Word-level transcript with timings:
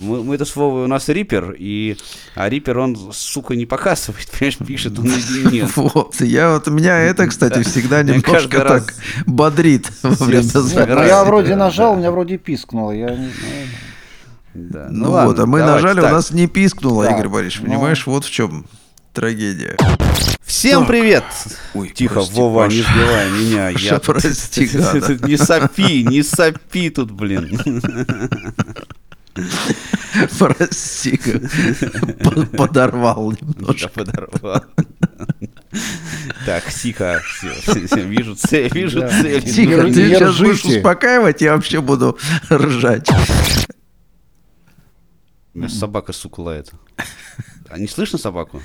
Мы, 0.00 0.24
мы 0.24 0.36
это 0.36 0.46
слово 0.46 0.84
у 0.84 0.86
нас 0.86 1.10
Рипер, 1.10 1.54
и 1.58 1.94
а 2.34 2.48
Рипер 2.48 2.78
он, 2.78 2.96
сука, 3.12 3.54
не 3.54 3.66
показывает, 3.66 4.26
понимаешь, 4.38 4.56
пишет 4.56 4.98
он 4.98 5.04
или 5.04 5.52
нет. 5.52 5.76
Вот, 5.76 6.18
я 6.22 6.54
вот, 6.54 6.68
меня 6.68 6.98
это, 6.98 7.26
кстати, 7.26 7.62
всегда 7.62 8.02
немножко 8.02 8.60
так 8.60 8.94
бодрит 9.26 9.92
во 10.02 10.24
время 10.24 10.42
записи. 10.42 11.06
Я 11.06 11.22
вроде 11.24 11.54
нажал, 11.54 11.92
у 11.92 11.96
меня 11.96 12.10
вроде 12.10 12.38
пискнуло, 12.38 12.92
я 12.92 13.10
не 13.10 13.28
знаю. 13.28 13.68
Да. 14.54 14.86
Ну, 14.90 15.04
ну 15.04 15.10
ладно, 15.12 15.28
вот, 15.28 15.38
а 15.40 15.46
мы 15.46 15.60
нажали, 15.60 16.00
так. 16.00 16.10
у 16.10 16.14
нас 16.14 16.30
не 16.30 16.48
пискнуло, 16.48 17.04
да. 17.04 17.12
Игорь 17.12 17.28
Борисович, 17.28 17.60
ну... 17.60 17.66
понимаешь, 17.66 18.06
вот 18.06 18.24
в 18.24 18.30
чем 18.30 18.64
трагедия. 19.12 19.76
Всем 20.42 20.80
так. 20.80 20.88
привет! 20.88 21.24
Ой, 21.74 21.90
Тихо, 21.90 22.14
прости, 22.14 22.34
Вова, 22.34 22.64
Паша. 22.64 22.76
не 22.76 22.82
сбивай 22.82 23.30
меня. 23.30 23.68
Я 23.68 23.98
прости, 23.98 24.62
Не 25.28 25.36
сопи, 25.36 26.04
не 26.04 26.22
сопи 26.22 26.88
тут, 26.88 27.10
блин. 27.10 27.60
Прости, 30.38 31.20
подорвал 32.56 33.32
немножко. 33.32 33.88
Подорвал. 33.88 34.64
Так, 36.46 36.64
тихо, 36.72 37.22
вижу 37.94 38.34
цель, 38.34 38.72
вижу 38.72 39.00
цель. 39.08 39.42
Тихо, 39.42 39.84
ты 39.84 40.08
сейчас 40.08 40.38
будешь 40.38 40.64
успокаивать, 40.64 41.40
я 41.40 41.54
вообще 41.54 41.80
буду 41.80 42.18
ржать. 42.50 43.08
Собака, 45.68 46.12
сука, 46.12 46.40
лает. 46.40 46.72
А 47.68 47.78
не 47.78 47.86
слышно 47.86 48.18
собаку? 48.18 48.62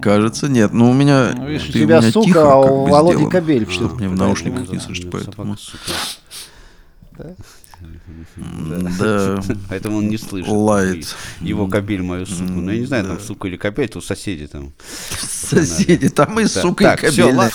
Кажется, 0.00 0.48
нет. 0.48 0.72
Ну, 0.72 0.90
у 0.90 0.94
меня... 0.94 1.32
Ну, 1.34 1.48
видишь, 1.48 1.68
у 1.68 1.72
тебя 1.72 1.98
у 1.98 2.02
сука, 2.02 2.26
тихо, 2.26 2.52
а 2.52 2.56
у 2.56 2.86
Володи 2.86 3.26
кабель. 3.26 3.68
Что 3.68 3.88
мне 3.88 4.08
в 4.08 4.14
наушниках 4.14 4.68
не 4.70 4.78
слышать, 4.78 5.10
поэтому... 5.10 5.56
Да? 7.12 7.34
Да. 8.98 9.42
Поэтому 9.68 9.98
он 9.98 10.08
не 10.08 10.18
слышит. 10.18 10.50
Лает. 10.50 11.14
Его 11.40 11.66
кабель 11.66 12.02
мою 12.02 12.26
суку. 12.26 12.52
Ну, 12.52 12.70
я 12.70 12.78
не 12.78 12.86
знаю, 12.86 13.04
там 13.04 13.20
сука 13.20 13.48
или 13.48 13.56
кабель, 13.56 13.88
тут 13.88 14.04
соседи 14.04 14.46
там. 14.46 14.72
Соседи, 15.20 16.08
там 16.08 16.38
и 16.40 16.46
сука, 16.46 16.94
и 16.94 16.96
кабель. 16.96 17.50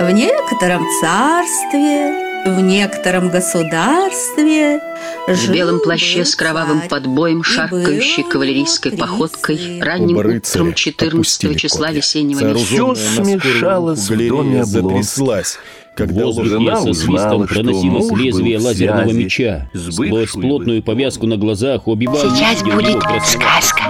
В 0.00 0.10
некотором 0.10 0.84
царстве 1.00 2.28
в 2.44 2.60
некотором 2.60 3.30
государстве 3.30 4.80
В 5.26 5.50
белом 5.50 5.80
плаще 5.80 6.24
с 6.24 6.34
кровавым 6.34 6.88
подбоем, 6.88 7.42
шагающей 7.42 8.22
кавалерийской 8.22 8.92
походкой, 8.92 9.80
ранним 9.80 10.16
утром 10.16 10.72
14 10.74 11.60
числа 11.60 11.90
весеннего 11.90 12.40
месяца. 12.40 12.64
Все 12.64 12.94
смешалось 12.94 14.08
в 14.08 14.28
доме 14.28 14.64
затряслась. 14.64 15.58
Когда 15.98 16.22
в 16.22 16.26
воздухе 16.26 16.76
со 16.76 16.92
свистом 16.92 17.48
проносилось 17.48 18.08
лезвие 18.12 18.58
лазерного 18.60 19.10
меча. 19.10 19.68
Сквозь 19.74 20.30
плотную 20.30 20.80
повязку 20.80 21.26
на 21.26 21.36
глазах 21.36 21.88
убивали... 21.88 22.28
Сейчас 22.28 22.62
будет 22.62 23.02
сказка. 23.26 23.82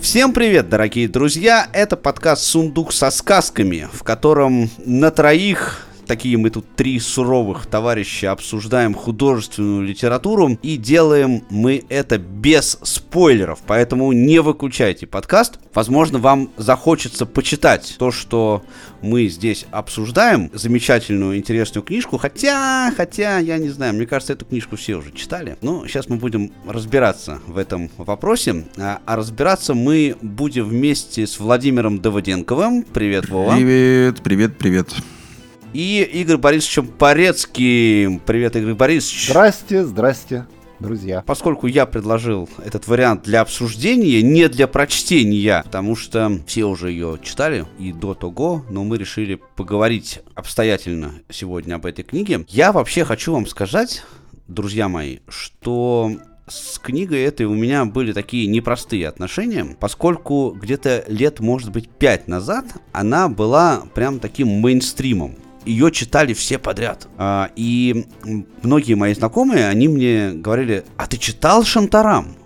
Всем 0.00 0.32
привет, 0.32 0.68
дорогие 0.68 1.08
друзья! 1.08 1.66
Это 1.72 1.96
подкаст 1.96 2.44
«Сундук 2.44 2.92
со 2.92 3.10
сказками», 3.10 3.88
в 3.92 4.04
котором 4.04 4.70
на 4.86 5.10
троих 5.10 5.84
такие 6.06 6.36
мы 6.36 6.50
тут 6.50 6.66
три 6.76 6.98
суровых 6.98 7.66
товарища 7.66 8.32
обсуждаем 8.32 8.94
художественную 8.94 9.82
литературу 9.86 10.58
и 10.62 10.76
делаем 10.76 11.44
мы 11.50 11.84
это 11.88 12.18
без 12.18 12.78
спойлеров, 12.82 13.60
поэтому 13.66 14.12
не 14.12 14.40
выключайте 14.40 15.06
подкаст. 15.06 15.58
Возможно, 15.74 16.18
вам 16.18 16.50
захочется 16.56 17.26
почитать 17.26 17.96
то, 17.98 18.10
что 18.10 18.62
мы 19.02 19.26
здесь 19.28 19.66
обсуждаем, 19.70 20.50
замечательную, 20.52 21.36
интересную 21.36 21.84
книжку, 21.84 22.18
хотя, 22.18 22.92
хотя, 22.96 23.38
я 23.38 23.58
не 23.58 23.68
знаю, 23.68 23.94
мне 23.94 24.06
кажется, 24.06 24.32
эту 24.32 24.44
книжку 24.44 24.76
все 24.76 24.96
уже 24.96 25.12
читали. 25.12 25.56
Но 25.62 25.86
сейчас 25.86 26.08
мы 26.08 26.16
будем 26.16 26.52
разбираться 26.66 27.40
в 27.46 27.58
этом 27.58 27.90
вопросе, 27.96 28.64
а, 28.78 29.00
а 29.04 29.16
разбираться 29.16 29.74
мы 29.74 30.16
будем 30.22 30.68
вместе 30.68 31.26
с 31.26 31.38
Владимиром 31.38 32.00
Давыденковым. 32.00 32.82
Привет, 32.82 33.28
Вова. 33.28 33.54
Привет, 33.54 34.22
привет, 34.22 34.58
привет 34.58 34.94
и 35.74 36.02
Игорь 36.02 36.38
Борисовичем 36.38 36.86
Порецким. 36.86 38.20
Привет, 38.20 38.56
Игорь 38.56 38.74
Борисович. 38.74 39.28
Здрасте, 39.28 39.84
здрасте 39.84 40.46
друзья. 40.78 41.22
Поскольку 41.26 41.66
я 41.66 41.86
предложил 41.86 42.48
этот 42.64 42.86
вариант 42.86 43.24
для 43.24 43.40
обсуждения, 43.40 44.22
не 44.22 44.48
для 44.48 44.68
прочтения, 44.68 45.62
потому 45.64 45.96
что 45.96 46.40
все 46.46 46.64
уже 46.64 46.90
ее 46.90 47.18
читали 47.22 47.66
и 47.78 47.92
до 47.92 48.14
того, 48.14 48.64
но 48.70 48.84
мы 48.84 48.98
решили 48.98 49.40
поговорить 49.56 50.20
обстоятельно 50.34 51.14
сегодня 51.30 51.74
об 51.74 51.86
этой 51.86 52.02
книге. 52.02 52.44
Я 52.48 52.72
вообще 52.72 53.04
хочу 53.04 53.32
вам 53.32 53.46
сказать, 53.46 54.04
друзья 54.46 54.88
мои, 54.88 55.18
что 55.28 56.12
с 56.46 56.78
книгой 56.78 57.22
этой 57.22 57.46
у 57.46 57.54
меня 57.54 57.84
были 57.86 58.12
такие 58.12 58.46
непростые 58.46 59.08
отношения, 59.08 59.76
поскольку 59.80 60.50
где-то 60.50 61.04
лет, 61.08 61.40
может 61.40 61.72
быть, 61.72 61.88
пять 61.88 62.28
назад 62.28 62.66
она 62.92 63.28
была 63.28 63.84
прям 63.94 64.20
таким 64.20 64.48
мейнстримом 64.48 65.36
ее 65.64 65.90
читали 65.90 66.34
все 66.34 66.58
подряд. 66.58 67.08
А, 67.16 67.50
и 67.56 68.06
многие 68.62 68.94
мои 68.94 69.14
знакомые, 69.14 69.68
они 69.68 69.88
мне 69.88 70.32
говорили, 70.32 70.84
а 70.96 71.06
ты 71.06 71.16
читал 71.16 71.64
Шантарам? 71.64 72.36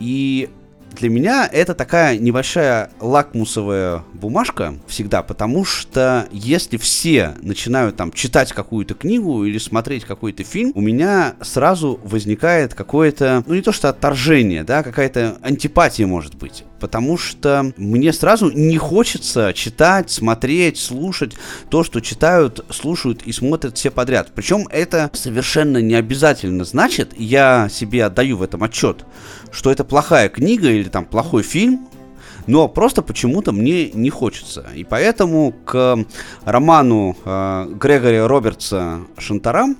И 0.00 0.48
для 0.94 1.08
меня 1.08 1.48
это 1.50 1.74
такая 1.74 2.18
небольшая 2.18 2.90
лакмусовая 3.00 4.04
бумажка 4.12 4.74
всегда, 4.86 5.22
потому 5.22 5.64
что 5.64 6.28
если 6.30 6.76
все 6.76 7.34
начинают 7.42 7.96
там 7.96 8.12
читать 8.12 8.52
какую-то 8.52 8.94
книгу 8.94 9.44
или 9.44 9.58
смотреть 9.58 10.04
какой-то 10.04 10.44
фильм, 10.44 10.72
у 10.74 10.80
меня 10.80 11.34
сразу 11.40 12.00
возникает 12.04 12.74
какое-то, 12.74 13.42
ну 13.46 13.54
не 13.54 13.62
то 13.62 13.72
что 13.72 13.88
отторжение, 13.88 14.62
да, 14.62 14.82
какая-то 14.82 15.38
антипатия 15.42 16.06
может 16.06 16.36
быть 16.36 16.64
потому 16.84 17.16
что 17.16 17.72
мне 17.78 18.12
сразу 18.12 18.50
не 18.50 18.76
хочется 18.76 19.54
читать, 19.54 20.10
смотреть, 20.10 20.76
слушать 20.76 21.32
то, 21.70 21.82
что 21.82 22.00
читают, 22.00 22.62
слушают 22.68 23.22
и 23.22 23.32
смотрят 23.32 23.78
все 23.78 23.90
подряд. 23.90 24.32
Причем 24.34 24.68
это 24.70 25.10
совершенно 25.14 25.78
не 25.78 25.94
обязательно 25.94 26.64
значит, 26.64 27.18
я 27.18 27.70
себе 27.70 28.04
отдаю 28.04 28.36
в 28.36 28.42
этом 28.42 28.62
отчет, 28.64 29.06
что 29.50 29.70
это 29.70 29.82
плохая 29.82 30.28
книга 30.28 30.70
или 30.70 30.90
там 30.90 31.06
плохой 31.06 31.42
фильм, 31.42 31.88
но 32.46 32.68
просто 32.68 33.00
почему-то 33.00 33.52
мне 33.52 33.90
не 33.90 34.10
хочется. 34.10 34.66
И 34.74 34.84
поэтому 34.84 35.54
к 35.64 36.04
роману 36.44 37.16
э, 37.24 37.66
Грегори 37.80 38.18
Робертса 38.18 38.98
«Шантарам» 39.16 39.78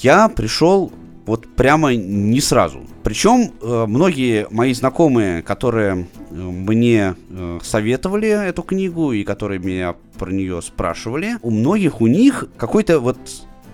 я 0.00 0.30
пришел 0.30 0.90
вот 1.26 1.46
прямо 1.56 1.94
не 1.94 2.40
сразу. 2.40 2.86
Причем 3.02 3.52
э, 3.60 3.86
многие 3.86 4.46
мои 4.50 4.72
знакомые, 4.72 5.42
которые 5.42 6.06
э, 6.30 6.34
мне 6.34 7.16
э, 7.28 7.58
советовали 7.62 8.28
эту 8.28 8.62
книгу 8.62 9.12
и 9.12 9.24
которые 9.24 9.58
меня 9.58 9.96
про 10.18 10.30
нее 10.30 10.62
спрашивали, 10.62 11.36
у 11.42 11.50
многих 11.50 12.00
у 12.00 12.06
них 12.06 12.46
какой-то 12.56 13.00
вот 13.00 13.18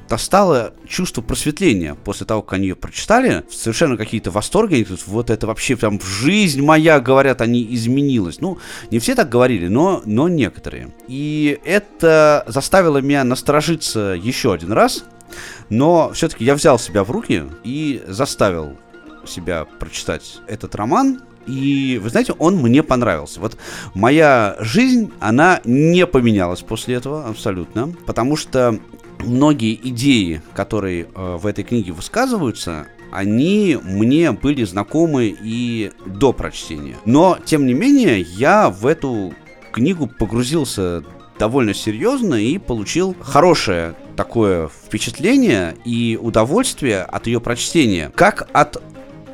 достало 0.08 0.74
чувство 0.86 1.22
просветления 1.22 1.94
после 1.94 2.26
того, 2.26 2.42
как 2.42 2.54
они 2.54 2.68
ее 2.68 2.76
прочитали. 2.76 3.44
Совершенно 3.50 3.96
какие-то 3.96 4.30
восторги. 4.30 4.74
Они 4.74 4.84
говорят, 4.84 5.06
вот 5.06 5.30
это 5.30 5.46
вообще 5.46 5.74
прям 5.74 5.98
жизнь 6.02 6.60
моя, 6.62 7.00
говорят, 7.00 7.40
они 7.40 7.66
изменилась. 7.74 8.40
Ну, 8.40 8.58
не 8.90 8.98
все 8.98 9.14
так 9.14 9.30
говорили, 9.30 9.68
но, 9.68 10.02
но 10.04 10.28
некоторые. 10.28 10.92
И 11.08 11.58
это 11.64 12.44
заставило 12.46 12.98
меня 12.98 13.24
насторожиться 13.24 14.18
еще 14.22 14.52
один 14.52 14.72
раз. 14.72 15.04
Но 15.68 16.10
все-таки 16.14 16.44
я 16.44 16.54
взял 16.54 16.78
себя 16.78 17.04
в 17.04 17.10
руки 17.10 17.44
и 17.64 18.02
заставил 18.06 18.76
себя 19.26 19.66
прочитать 19.78 20.40
этот 20.46 20.74
роман. 20.74 21.20
И, 21.46 21.98
вы 22.02 22.10
знаете, 22.10 22.34
он 22.38 22.56
мне 22.56 22.82
понравился. 22.82 23.40
Вот 23.40 23.56
моя 23.94 24.56
жизнь, 24.60 25.10
она 25.20 25.60
не 25.64 26.06
поменялась 26.06 26.60
после 26.60 26.96
этого 26.96 27.26
абсолютно. 27.26 27.92
Потому 28.06 28.36
что 28.36 28.78
многие 29.18 29.74
идеи, 29.88 30.42
которые 30.54 31.08
э, 31.14 31.36
в 31.40 31.46
этой 31.46 31.64
книге 31.64 31.92
высказываются, 31.92 32.86
они 33.10 33.78
мне 33.82 34.32
были 34.32 34.64
знакомы 34.64 35.36
и 35.42 35.92
до 36.06 36.32
прочтения. 36.32 36.96
Но, 37.04 37.38
тем 37.44 37.66
не 37.66 37.74
менее, 37.74 38.20
я 38.20 38.70
в 38.70 38.86
эту 38.86 39.34
книгу 39.70 40.06
погрузился 40.06 41.04
довольно 41.38 41.74
серьезно 41.74 42.34
и 42.36 42.58
получил 42.58 43.16
хорошее 43.20 43.94
такое 44.16 44.68
впечатление 44.68 45.76
и 45.84 46.18
удовольствие 46.20 47.02
от 47.02 47.26
ее 47.26 47.40
прочтения, 47.40 48.10
как 48.14 48.48
от 48.52 48.82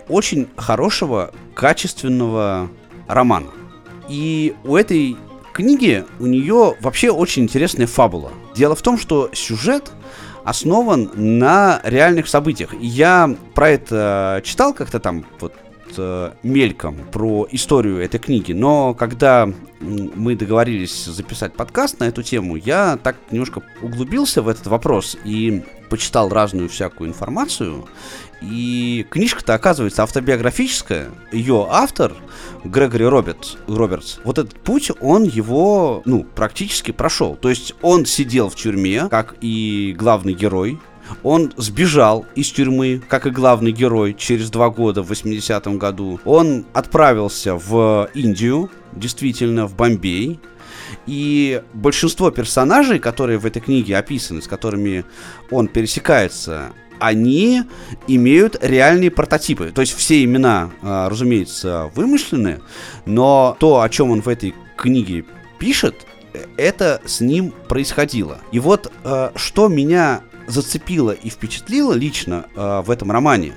очень 0.08 0.48
хорошего, 0.56 1.32
качественного 1.54 2.70
романа. 3.06 3.50
И 4.08 4.54
у 4.64 4.76
этой 4.76 5.16
книги 5.52 6.04
у 6.18 6.26
нее 6.26 6.76
вообще 6.80 7.10
очень 7.10 7.42
интересная 7.42 7.86
фабула. 7.86 8.32
Дело 8.54 8.74
в 8.74 8.82
том, 8.82 8.98
что 8.98 9.30
сюжет 9.32 9.92
основан 10.44 11.10
на 11.14 11.80
реальных 11.84 12.28
событиях. 12.28 12.74
Я 12.80 13.36
про 13.54 13.70
это 13.70 14.40
читал 14.44 14.72
как-то 14.72 14.98
там 14.98 15.26
вот 15.40 15.52
э, 15.96 16.32
мельком 16.42 16.96
про 17.12 17.46
историю 17.50 18.02
этой 18.02 18.18
книги, 18.18 18.52
но 18.52 18.94
когда 18.94 19.48
мы 19.80 20.34
договорились 20.34 21.04
записать 21.04 21.54
подкаст 21.54 22.00
на 22.00 22.04
эту 22.04 22.22
тему, 22.22 22.56
я 22.56 22.98
так 23.02 23.16
немножко 23.30 23.62
углубился 23.80 24.42
в 24.42 24.48
этот 24.48 24.66
вопрос 24.66 25.16
и 25.24 25.64
почитал 25.88 26.28
разную 26.28 26.68
всякую 26.68 27.10
информацию. 27.10 27.86
И 28.40 29.04
книжка-то 29.10 29.54
оказывается 29.54 30.02
автобиографическая. 30.04 31.08
Ее 31.32 31.66
автор, 31.68 32.14
Грегори 32.64 33.04
Робертс, 33.04 33.56
Робертс, 33.66 34.18
вот 34.24 34.38
этот 34.38 34.54
путь, 34.60 34.90
он 35.00 35.24
его, 35.24 36.02
ну, 36.04 36.24
практически 36.24 36.92
прошел. 36.92 37.36
То 37.36 37.48
есть 37.48 37.74
он 37.82 38.06
сидел 38.06 38.48
в 38.48 38.54
тюрьме, 38.54 39.08
как 39.08 39.36
и 39.40 39.94
главный 39.98 40.34
герой, 40.34 40.78
он 41.22 41.52
сбежал 41.56 42.26
из 42.34 42.50
тюрьмы, 42.50 43.02
как 43.08 43.26
и 43.26 43.30
главный 43.30 43.72
герой, 43.72 44.14
через 44.14 44.50
два 44.50 44.70
года, 44.70 45.02
в 45.02 45.10
80-м 45.10 45.78
году. 45.78 46.20
Он 46.24 46.64
отправился 46.72 47.54
в 47.54 48.08
Индию, 48.14 48.70
действительно, 48.92 49.66
в 49.66 49.74
Бомбей. 49.74 50.40
И 51.06 51.62
большинство 51.74 52.30
персонажей, 52.30 52.98
которые 52.98 53.38
в 53.38 53.46
этой 53.46 53.60
книге 53.60 53.96
описаны, 53.96 54.42
с 54.42 54.46
которыми 54.46 55.04
он 55.50 55.68
пересекается, 55.68 56.72
они 56.98 57.62
имеют 58.06 58.56
реальные 58.62 59.10
прототипы. 59.10 59.70
То 59.74 59.80
есть 59.80 59.96
все 59.96 60.24
имена, 60.24 60.70
а, 60.82 61.08
разумеется, 61.08 61.90
вымышлены, 61.94 62.60
но 63.06 63.56
то, 63.58 63.80
о 63.80 63.88
чем 63.88 64.10
он 64.10 64.22
в 64.22 64.28
этой 64.28 64.54
книге 64.76 65.24
пишет, 65.58 65.94
это 66.56 67.00
с 67.04 67.20
ним 67.20 67.52
происходило. 67.68 68.38
И 68.52 68.58
вот 68.58 68.92
а, 69.04 69.32
что 69.36 69.68
меня 69.68 70.22
зацепило 70.48 71.12
и 71.12 71.28
впечатлило 71.30 71.92
лично 71.92 72.46
э, 72.54 72.82
в 72.84 72.90
этом 72.90 73.12
романе, 73.12 73.52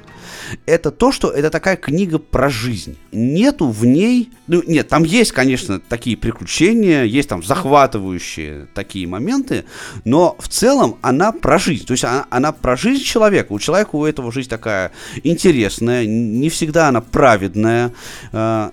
это 0.66 0.92
то, 0.92 1.12
что 1.12 1.30
это 1.30 1.50
такая 1.50 1.78
книга 1.78 2.20
про 2.20 2.50
жизнь. 2.50 2.98
Нету 3.12 3.70
в 3.70 3.86
ней... 3.86 4.32
Ну, 4.48 4.62
нет, 4.68 4.88
там 4.90 5.04
есть, 5.04 5.32
конечно, 5.32 5.80
такие 5.80 6.18
приключения, 6.18 7.04
есть 7.04 7.30
там 7.30 7.44
захватывающие 7.44 8.68
такие 8.74 9.08
моменты, 9.08 9.66
но 10.04 10.36
в 10.40 10.48
целом 10.50 10.98
она 11.02 11.32
про 11.32 11.58
жизнь. 11.58 11.86
То 11.86 11.94
есть 11.94 12.04
она, 12.04 12.28
она 12.30 12.52
про 12.52 12.76
жизнь 12.76 13.04
человека. 13.04 13.54
У 13.54 13.60
человека 13.60 13.96
у 13.96 14.06
этого 14.06 14.32
жизнь 14.32 14.50
такая 14.50 14.92
интересная, 15.24 16.06
не 16.06 16.50
всегда 16.50 16.90
она 16.90 17.02
праведная. 17.02 17.94
Э, 18.32 18.72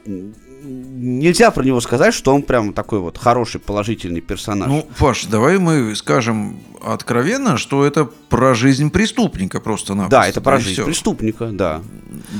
нельзя 0.62 1.50
про 1.50 1.64
него 1.64 1.80
сказать, 1.80 2.14
что 2.14 2.34
он 2.34 2.42
прям 2.42 2.72
такой 2.72 3.00
вот 3.00 3.18
хороший, 3.18 3.60
положительный 3.60 4.20
персонаж. 4.20 4.68
Ну, 4.68 4.86
Паш, 4.98 5.26
давай 5.26 5.58
мы 5.58 5.94
скажем 5.94 6.60
откровенно, 6.82 7.56
что 7.56 7.84
это 7.84 8.04
про 8.04 8.54
жизнь 8.54 8.90
преступника 8.90 9.60
просто-напросто. 9.60 10.16
Да, 10.16 10.28
это 10.28 10.40
про 10.40 10.58
жизнь 10.58 10.74
все. 10.74 10.84
преступника, 10.84 11.46
да. 11.52 11.82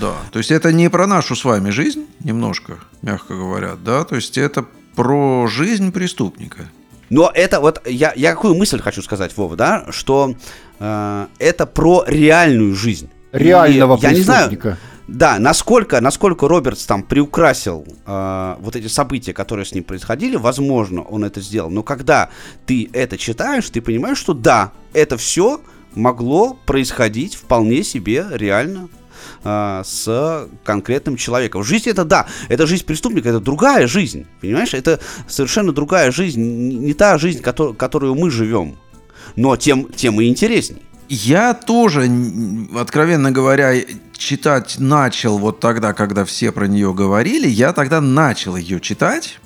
Да, 0.00 0.15
то 0.32 0.38
есть 0.38 0.50
это 0.50 0.73
не 0.73 0.88
про 0.91 1.06
нашу 1.06 1.37
с 1.37 1.44
вами 1.44 1.70
жизнь, 1.70 2.06
немножко, 2.20 2.79
мягко 3.03 3.35
говоря, 3.35 3.76
да, 3.82 4.05
то 4.05 4.17
есть 4.17 4.38
это 4.38 4.65
про 4.94 5.47
жизнь 5.47 5.93
преступника. 5.93 6.69
Но 7.11 7.31
это 7.32 7.61
вот, 7.61 7.81
я, 7.87 8.12
я 8.17 8.35
какую 8.35 8.55
мысль 8.55 8.81
хочу 8.81 9.03
сказать, 9.03 9.37
Вова, 9.37 9.56
да, 9.56 9.87
что 9.91 10.35
э, 10.79 11.26
это 11.38 11.67
про 11.67 12.05
реальную 12.06 12.75
жизнь. 12.75 13.09
Реального 13.32 13.97
И, 13.97 14.00
преступника. 14.00 14.09
Я 14.09 14.44
не 14.44 14.59
знаю, 14.59 14.79
да, 15.08 15.38
насколько, 15.38 16.02
насколько 16.02 16.46
Робертс 16.49 16.84
там 16.84 17.02
приукрасил 17.02 17.87
э, 18.05 18.56
вот 18.60 18.76
эти 18.76 18.88
события, 18.88 19.32
которые 19.32 19.64
с 19.64 19.72
ним 19.72 19.82
происходили, 19.82 20.37
возможно, 20.37 21.00
он 21.00 21.25
это 21.25 21.40
сделал. 21.40 21.70
Но 21.70 21.82
когда 21.82 22.28
ты 22.66 22.90
это 22.93 23.16
читаешь, 23.16 23.70
ты 23.70 23.81
понимаешь, 23.81 24.19
что 24.19 24.34
да, 24.34 24.72
это 24.93 25.16
все 25.16 25.62
могло 25.94 26.58
происходить 26.66 27.37
вполне 27.37 27.84
себе 27.84 28.26
реально 28.31 28.90
э, 29.44 29.82
с 29.82 30.46
конкретным 30.62 31.16
человеком. 31.16 31.64
Жизнь 31.64 31.88
это 31.88 32.05
да, 32.05 32.26
это 32.50 32.66
жизнь 32.66 32.84
преступника, 32.84 33.31
это 33.31 33.40
другая 33.40 33.87
жизнь, 33.87 34.26
понимаешь? 34.43 34.75
Это 34.75 35.00
совершенно 35.26 35.72
другая 35.72 36.10
жизнь, 36.10 36.43
не 36.43 36.93
та 36.93 37.16
жизнь, 37.16 37.40
который, 37.40 37.75
которую 37.75 38.14
мы 38.14 38.31
живем, 38.31 38.76
но 39.37 39.56
тем, 39.56 39.90
тем 39.90 40.20
и 40.20 40.26
интересней. 40.28 40.82
Я 41.08 41.55
тоже, 41.55 42.10
откровенно 42.76 43.31
говоря, 43.31 43.75
читать 44.16 44.76
начал 44.78 45.38
вот 45.38 45.58
тогда, 45.58 45.94
когда 45.94 46.25
все 46.25 46.52
про 46.52 46.66
нее 46.66 46.93
говорили. 46.93 47.49
Я 47.49 47.72
тогда 47.72 48.00
начал 48.00 48.56
ее 48.56 48.78
читать 48.78 49.40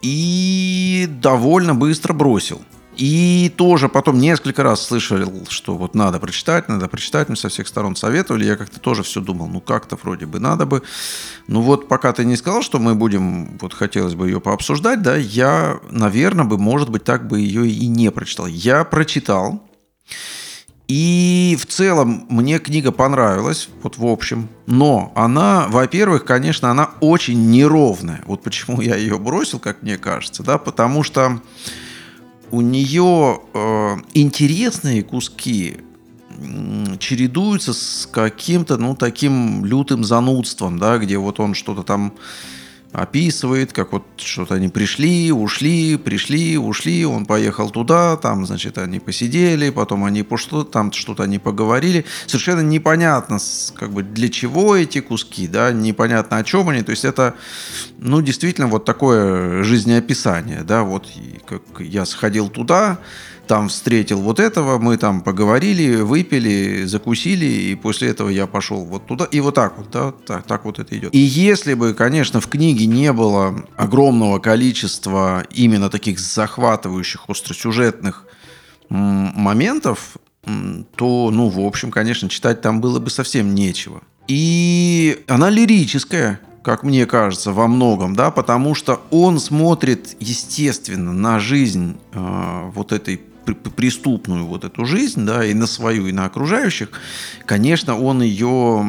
и 0.00 1.06
довольно 1.20 1.74
быстро 1.74 2.14
бросил. 2.14 2.62
И 2.96 3.52
тоже 3.56 3.88
потом 3.88 4.18
несколько 4.18 4.64
раз 4.64 4.84
слышал, 4.84 5.18
что 5.48 5.76
вот 5.76 5.94
надо 5.94 6.18
прочитать, 6.18 6.68
надо 6.68 6.88
прочитать, 6.88 7.28
мне 7.28 7.36
со 7.36 7.48
всех 7.48 7.68
сторон 7.68 7.94
советовали, 7.94 8.44
я 8.44 8.56
как-то 8.56 8.80
тоже 8.80 9.04
все 9.04 9.20
думал, 9.20 9.46
ну 9.46 9.60
как-то 9.60 9.96
вроде 10.02 10.26
бы 10.26 10.40
надо 10.40 10.66
бы. 10.66 10.82
Ну 11.46 11.60
вот 11.60 11.86
пока 11.86 12.12
ты 12.12 12.24
не 12.24 12.34
сказал, 12.34 12.62
что 12.62 12.80
мы 12.80 12.96
будем, 12.96 13.56
вот 13.58 13.72
хотелось 13.72 14.16
бы 14.16 14.26
ее 14.26 14.40
пообсуждать, 14.40 15.00
да, 15.00 15.14
я, 15.14 15.78
наверное, 15.90 16.44
бы, 16.44 16.58
может 16.58 16.90
быть, 16.90 17.04
так 17.04 17.28
бы 17.28 17.38
ее 17.38 17.68
и 17.68 17.86
не 17.86 18.10
прочитал. 18.10 18.48
Я 18.48 18.82
прочитал, 18.82 19.62
и 20.88 21.58
в 21.60 21.66
целом 21.66 22.24
мне 22.30 22.58
книга 22.58 22.92
понравилась, 22.92 23.68
вот 23.82 23.98
в 23.98 24.06
общем. 24.06 24.48
Но 24.66 25.12
она, 25.14 25.66
во-первых, 25.68 26.24
конечно, 26.24 26.70
она 26.70 26.90
очень 27.00 27.50
неровная. 27.50 28.22
Вот 28.26 28.42
почему 28.42 28.80
я 28.80 28.96
ее 28.96 29.18
бросил, 29.18 29.58
как 29.58 29.82
мне 29.82 29.98
кажется, 29.98 30.42
да, 30.42 30.56
потому 30.56 31.02
что 31.02 31.40
у 32.50 32.62
нее 32.62 33.40
э, 33.52 33.96
интересные 34.14 35.02
куски 35.02 35.76
чередуются 36.98 37.74
с 37.74 38.08
каким-то, 38.10 38.78
ну, 38.78 38.94
таким 38.94 39.64
лютым 39.64 40.04
занудством, 40.04 40.78
да, 40.78 40.98
где 40.98 41.18
вот 41.18 41.40
он 41.40 41.54
что-то 41.54 41.82
там 41.82 42.14
описывает, 43.00 43.72
как 43.72 43.92
вот 43.92 44.04
что-то 44.16 44.54
они 44.54 44.68
пришли, 44.68 45.32
ушли, 45.32 45.96
пришли, 45.96 46.58
ушли, 46.58 47.04
он 47.04 47.26
поехал 47.26 47.70
туда, 47.70 48.16
там, 48.16 48.46
значит, 48.46 48.78
они 48.78 49.00
посидели, 49.00 49.70
потом 49.70 50.04
они 50.04 50.24
что 50.36 50.64
там 50.64 50.92
что-то 50.92 51.24
они 51.24 51.38
поговорили. 51.38 52.04
Совершенно 52.26 52.60
непонятно, 52.60 53.38
как 53.74 53.92
бы 53.92 54.02
для 54.02 54.28
чего 54.28 54.76
эти 54.76 55.00
куски, 55.00 55.48
да, 55.48 55.72
непонятно 55.72 56.38
о 56.38 56.44
чем 56.44 56.68
они. 56.68 56.82
То 56.82 56.90
есть 56.90 57.04
это, 57.04 57.34
ну, 57.98 58.20
действительно 58.22 58.68
вот 58.68 58.84
такое 58.84 59.62
жизнеописание, 59.62 60.62
да, 60.62 60.82
вот 60.82 61.08
как 61.46 61.62
я 61.80 62.04
сходил 62.04 62.48
туда, 62.48 62.98
там 63.48 63.68
встретил 63.68 64.20
вот 64.20 64.38
этого, 64.38 64.78
мы 64.78 64.96
там 64.96 65.22
поговорили, 65.22 65.96
выпили, 65.96 66.84
закусили, 66.84 67.46
и 67.46 67.74
после 67.74 68.10
этого 68.10 68.28
я 68.28 68.46
пошел 68.46 68.84
вот 68.84 69.06
туда. 69.06 69.24
И 69.24 69.40
вот 69.40 69.54
так 69.56 69.78
вот, 69.78 69.90
да, 69.90 70.12
так, 70.12 70.46
так 70.46 70.64
вот 70.64 70.78
это 70.78 70.96
идет. 70.96 71.14
И 71.14 71.18
если 71.18 71.74
бы, 71.74 71.94
конечно, 71.94 72.40
в 72.40 72.46
книге 72.46 72.86
не 72.86 73.12
было 73.12 73.64
огромного 73.76 74.38
количества 74.38 75.44
именно 75.50 75.90
таких 75.90 76.20
захватывающих, 76.20 77.24
остросюжетных 77.28 78.24
моментов, 78.90 80.16
то, 80.96 81.30
ну, 81.30 81.48
в 81.48 81.60
общем, 81.60 81.90
конечно, 81.90 82.28
читать 82.28 82.60
там 82.60 82.80
было 82.80 83.00
бы 83.00 83.10
совсем 83.10 83.54
нечего. 83.54 84.02
И 84.28 85.24
она 85.26 85.50
лирическая, 85.50 86.40
как 86.62 86.82
мне 86.82 87.06
кажется, 87.06 87.52
во 87.52 87.66
многом, 87.66 88.14
да, 88.14 88.30
потому 88.30 88.74
что 88.74 89.00
он 89.10 89.40
смотрит, 89.40 90.16
естественно, 90.20 91.12
на 91.12 91.38
жизнь 91.38 91.96
э, 92.12 92.70
вот 92.74 92.92
этой 92.92 93.20
преступную 93.54 94.46
вот 94.46 94.64
эту 94.64 94.84
жизнь, 94.84 95.24
да, 95.24 95.44
и 95.44 95.54
на 95.54 95.66
свою, 95.66 96.06
и 96.06 96.12
на 96.12 96.26
окружающих, 96.26 96.90
конечно, 97.46 97.98
он 97.98 98.22
ее 98.22 98.84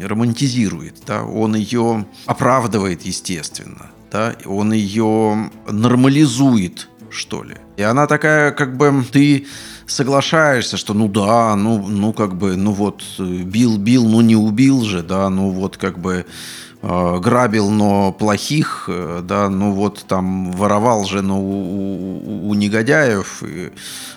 романтизирует, 0.00 1.02
да, 1.06 1.24
он 1.24 1.54
ее 1.56 2.06
оправдывает, 2.26 3.02
естественно, 3.02 3.90
да, 4.10 4.34
он 4.44 4.72
ее 4.72 5.50
нормализует, 5.68 6.88
что 7.10 7.42
ли. 7.42 7.56
И 7.76 7.82
она 7.82 8.06
такая, 8.06 8.52
как 8.52 8.76
бы, 8.76 9.04
ты 9.10 9.46
соглашаешься, 9.86 10.76
что 10.76 10.94
ну 10.94 11.08
да, 11.08 11.54
ну, 11.56 11.86
ну 11.86 12.12
как 12.12 12.36
бы, 12.36 12.56
ну 12.56 12.72
вот, 12.72 13.02
бил, 13.18 13.78
бил, 13.78 14.08
ну 14.08 14.20
не 14.20 14.36
убил 14.36 14.82
же, 14.82 15.02
да, 15.02 15.30
ну 15.30 15.50
вот 15.50 15.76
как 15.76 15.98
бы 15.98 16.26
Э, 16.75 16.75
грабил, 16.86 17.70
но 17.70 18.12
плохих, 18.12 18.84
э, 18.88 19.20
да, 19.24 19.48
ну 19.48 19.72
вот 19.72 20.04
там 20.06 20.52
воровал 20.52 21.04
же, 21.04 21.20
но 21.20 21.40
у, 21.40 22.20
у, 22.24 22.48
у 22.50 22.54
негодяев, 22.54 23.42
и, 23.42 23.72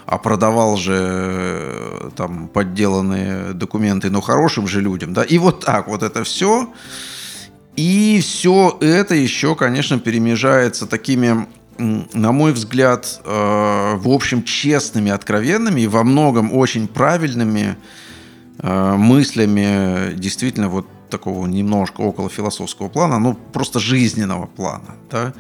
а 0.06 0.20
продавал 0.20 0.78
же 0.78 0.96
э, 0.96 2.10
там 2.16 2.48
подделанные 2.48 3.54
документы, 3.54 4.12
но 4.12 4.22
хорошим 4.22 4.68
же 4.68 4.82
людям, 4.82 5.14
да, 5.14 5.24
и 5.24 5.40
вот 5.40 5.66
так 5.66 5.88
вот 5.88 6.04
это 6.04 6.24
все, 6.24 6.72
и 7.76 8.20
все 8.22 8.78
это 8.82 9.16
еще, 9.16 9.56
конечно, 9.56 10.00
перемежается 10.00 10.86
такими 10.86 11.48
на 11.80 12.34
мой 12.34 12.52
взгляд, 12.52 13.22
в 13.24 14.10
общем, 14.10 14.44
честными, 14.44 15.12
откровенными 15.12 15.80
и 15.80 15.88
во 15.88 16.04
многом 16.04 16.54
очень 16.54 16.90
правильными 16.90 17.78
мыслями 18.62 20.14
действительно 20.14 20.68
вот 20.68 20.86
такого 21.10 21.46
немножко 21.48 22.02
около 22.02 22.30
философского 22.30 22.90
плана, 22.90 23.20
ну, 23.20 23.34
просто 23.34 23.80
жизненного 23.80 24.46
плана, 24.46 24.96
да. 25.10 25.34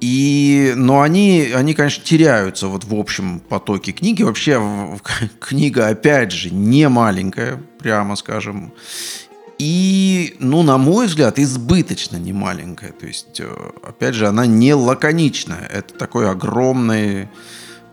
И, 0.00 0.72
но 0.74 1.00
они, 1.00 1.52
они, 1.54 1.74
конечно, 1.74 2.04
теряются 2.04 2.66
вот 2.66 2.82
в 2.82 2.92
общем 2.92 3.38
потоке 3.38 3.92
книги. 3.92 4.24
Вообще 4.24 4.60
книга, 5.40 5.86
опять 5.86 6.32
же, 6.32 6.50
не 6.50 6.88
маленькая, 6.88 7.62
прямо 7.78 8.16
скажем. 8.16 8.72
И, 9.58 10.34
ну, 10.40 10.64
на 10.64 10.76
мой 10.76 11.06
взгляд, 11.06 11.38
избыточно 11.38 12.16
немаленькая. 12.16 12.90
То 12.90 13.06
есть, 13.06 13.38
э, 13.38 13.48
опять 13.84 14.16
же, 14.16 14.26
она 14.26 14.44
не 14.44 14.74
лаконичная. 14.74 15.70
Это 15.72 15.94
такой 15.94 16.28
огромный 16.28 17.28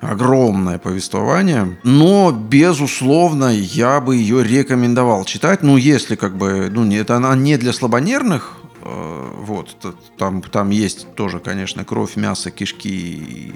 огромное 0.02 0.80
повествование, 0.80 1.78
но, 1.84 2.32
безусловно, 2.32 3.54
я 3.54 4.00
бы 4.00 4.16
ее 4.16 4.44
рекомендовал 4.44 5.26
читать, 5.26 5.62
ну, 5.62 5.78
если 5.78 6.16
как 6.16 6.38
бы, 6.38 6.70
ну, 6.72 6.90
это 6.92 7.18
она 7.18 7.36
не 7.36 7.58
для 7.58 7.74
слабонервных, 7.74 8.58
э, 8.82 9.32
вот, 9.42 9.76
там, 10.18 10.42
там 10.42 10.70
есть 10.70 11.14
тоже, 11.16 11.40
конечно, 11.40 11.84
кровь, 11.84 12.16
мясо, 12.16 12.52
кишки 12.52 12.90
и, 12.90 13.54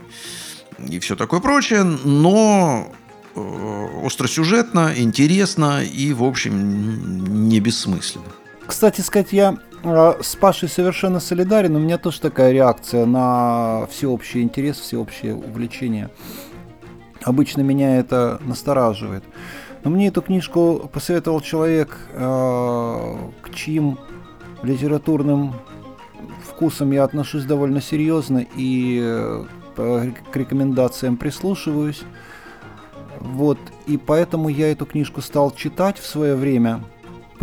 и 0.90 1.00
все 1.00 1.16
такое 1.16 1.40
прочее, 1.40 1.84
но 1.84 2.92
э, 3.36 4.06
остросюжетно, 4.06 4.94
интересно 4.98 5.84
и, 5.84 6.14
в 6.14 6.24
общем, 6.24 7.48
не 7.48 7.60
бессмысленно. 7.60 8.26
Кстати 8.68 9.02
сказать, 9.02 9.30
я 9.32 9.58
с 9.84 10.36
Пашей 10.36 10.70
совершенно 10.70 11.20
солидарен. 11.20 11.76
У 11.76 11.80
меня 11.80 11.98
тоже 11.98 12.22
такая 12.22 12.52
реакция 12.52 13.06
на 13.06 13.86
всеобщий 13.90 14.42
интерес, 14.42 14.80
всеобщее 14.80 15.36
увлечение. 15.36 16.10
Обычно 17.24 17.62
меня 17.62 17.98
это 17.98 18.40
настораживает. 18.46 19.24
Но 19.84 19.92
мне 19.92 20.08
эту 20.08 20.22
книжку 20.22 20.90
посоветовал 20.92 21.42
человек, 21.42 21.98
э, 22.14 23.16
к 23.42 23.54
чьим 23.54 24.00
литературным 24.62 25.54
вкусам 26.46 26.92
я 26.92 27.04
отношусь 27.04 27.44
довольно 27.44 27.82
серьезно 27.82 28.46
и 28.56 29.00
э, 29.04 29.44
к 29.76 30.36
рекомендациям 30.36 31.18
прислушиваюсь. 31.18 32.04
Вот, 33.20 33.58
и 33.86 33.98
поэтому 33.98 34.50
я 34.50 34.72
эту 34.72 34.86
книжку 34.86 35.22
стал 35.22 35.52
читать 35.52 35.98
в 35.98 36.06
свое 36.06 36.36
время. 36.36 36.84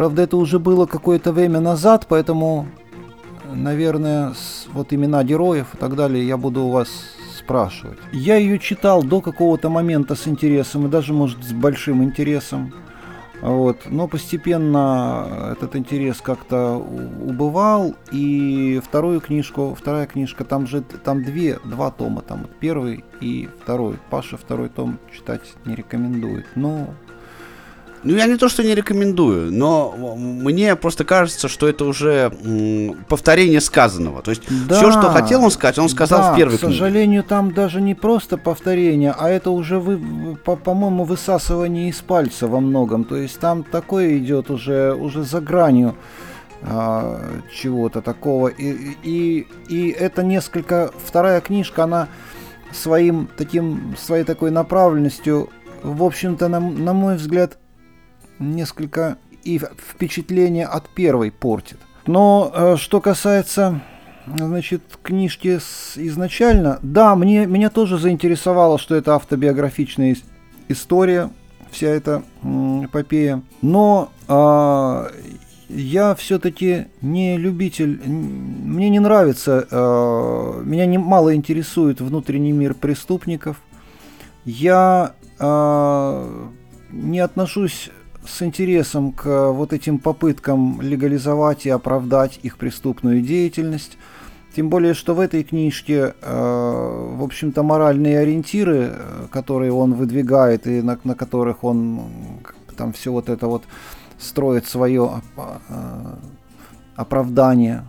Правда, 0.00 0.22
это 0.22 0.38
уже 0.38 0.58
было 0.58 0.86
какое-то 0.86 1.30
время 1.30 1.60
назад, 1.60 2.06
поэтому, 2.08 2.66
наверное, 3.52 4.32
вот 4.72 4.94
имена 4.94 5.22
героев 5.22 5.74
и 5.74 5.76
так 5.76 5.94
далее 5.94 6.26
я 6.26 6.38
буду 6.38 6.62
у 6.62 6.70
вас 6.70 6.88
спрашивать. 7.36 7.98
Я 8.10 8.36
ее 8.36 8.58
читал 8.58 9.02
до 9.02 9.20
какого-то 9.20 9.68
момента 9.68 10.14
с 10.14 10.26
интересом, 10.26 10.86
и 10.86 10.88
даже, 10.88 11.12
может, 11.12 11.44
с 11.44 11.52
большим 11.52 12.02
интересом. 12.02 12.72
Вот. 13.42 13.80
Но 13.90 14.08
постепенно 14.08 15.50
этот 15.52 15.76
интерес 15.76 16.22
как-то 16.22 16.76
убывал, 16.76 17.94
и 18.10 18.80
вторую 18.82 19.20
книжку, 19.20 19.76
вторая 19.78 20.06
книжка, 20.06 20.44
там 20.44 20.66
же 20.66 20.80
там 20.80 21.22
две, 21.22 21.58
два 21.62 21.90
тома, 21.90 22.22
там 22.22 22.46
первый 22.58 23.04
и 23.20 23.50
второй. 23.62 23.98
Паша 24.08 24.38
второй 24.38 24.70
том 24.70 24.98
читать 25.12 25.42
не 25.66 25.74
рекомендует. 25.74 26.46
Но 26.54 26.86
ну, 28.02 28.16
я 28.16 28.26
не 28.26 28.36
то, 28.36 28.48
что 28.48 28.62
не 28.62 28.74
рекомендую, 28.74 29.52
но 29.52 30.16
мне 30.16 30.74
просто 30.76 31.04
кажется, 31.04 31.48
что 31.48 31.68
это 31.68 31.84
уже 31.84 32.32
повторение 33.08 33.60
сказанного. 33.60 34.22
То 34.22 34.30
есть 34.30 34.42
да, 34.68 34.76
все, 34.76 34.90
что 34.90 35.10
хотел 35.10 35.44
он 35.44 35.50
сказать, 35.50 35.78
он 35.78 35.88
сказал 35.88 36.20
да, 36.20 36.32
в 36.32 36.36
первой 36.36 36.58
книге. 36.58 36.72
К 36.72 36.76
сожалению, 36.76 37.24
там 37.24 37.52
даже 37.52 37.80
не 37.80 37.94
просто 37.94 38.36
повторение, 38.36 39.14
а 39.16 39.28
это 39.28 39.50
уже, 39.50 39.78
вы, 39.78 40.36
по- 40.36 40.56
по-моему, 40.56 41.04
высасывание 41.04 41.90
из 41.90 41.96
пальца 41.96 42.46
во 42.48 42.60
многом. 42.60 43.04
То 43.04 43.16
есть 43.16 43.38
там 43.38 43.64
такое 43.64 44.18
идет 44.18 44.50
уже, 44.50 44.94
уже 44.94 45.22
за 45.22 45.40
гранью 45.40 45.94
а, 46.62 47.20
чего-то 47.54 48.00
такого. 48.02 48.48
И, 48.48 48.96
и, 49.02 49.46
и 49.68 49.90
это 49.90 50.22
несколько... 50.22 50.90
Вторая 51.04 51.40
книжка, 51.40 51.84
она 51.84 52.08
своим 52.72 53.28
таким, 53.36 53.94
своей 53.98 54.24
такой 54.24 54.50
направленностью, 54.50 55.50
в 55.82 56.02
общем-то, 56.02 56.48
на, 56.48 56.60
на 56.60 56.92
мой 56.92 57.16
взгляд, 57.16 57.58
несколько 58.40 59.18
и 59.44 59.58
впечатление 59.58 60.66
от 60.66 60.88
первой 60.88 61.30
портит. 61.30 61.78
Но 62.06 62.50
э, 62.52 62.76
что 62.76 63.00
касается 63.00 63.80
значит, 64.26 64.82
книжки 65.02 65.58
с, 65.58 65.92
изначально, 65.96 66.78
да, 66.82 67.14
мне, 67.14 67.46
меня 67.46 67.70
тоже 67.70 67.98
заинтересовало, 67.98 68.78
что 68.78 68.94
это 68.94 69.14
автобиографичная 69.14 70.16
история, 70.68 71.30
вся 71.70 71.88
эта 71.88 72.22
эпопея. 72.42 73.42
Но 73.62 74.10
э, 74.28 75.10
я 75.68 76.14
все-таки 76.14 76.86
не 77.00 77.36
любитель, 77.38 78.00
мне 78.06 78.88
не 78.90 78.98
нравится, 78.98 79.66
э, 79.70 80.62
меня 80.64 80.86
не, 80.86 80.98
мало 80.98 81.34
интересует 81.34 82.00
внутренний 82.00 82.52
мир 82.52 82.74
преступников. 82.74 83.56
Я 84.44 85.14
э, 85.38 86.48
не 86.90 87.20
отношусь 87.20 87.90
с 88.26 88.42
интересом 88.42 89.12
к 89.12 89.50
вот 89.52 89.72
этим 89.72 89.98
попыткам 89.98 90.80
легализовать 90.80 91.66
и 91.66 91.70
оправдать 91.70 92.38
их 92.42 92.58
преступную 92.58 93.22
деятельность. 93.22 93.98
Тем 94.54 94.68
более, 94.68 94.94
что 94.94 95.14
в 95.14 95.20
этой 95.20 95.44
книжке, 95.44 96.14
э, 96.20 97.14
в 97.16 97.22
общем-то, 97.22 97.62
моральные 97.62 98.18
ориентиры, 98.18 98.90
э, 98.92 99.26
которые 99.30 99.72
он 99.72 99.94
выдвигает 99.94 100.66
и 100.66 100.82
на, 100.82 100.98
на 101.04 101.14
которых 101.14 101.62
он 101.62 102.02
там 102.76 102.92
все 102.92 103.12
вот 103.12 103.28
это 103.28 103.46
вот 103.46 103.62
строит 104.18 104.66
свое 104.66 105.22
э, 105.36 106.14
оправдание, 106.96 107.84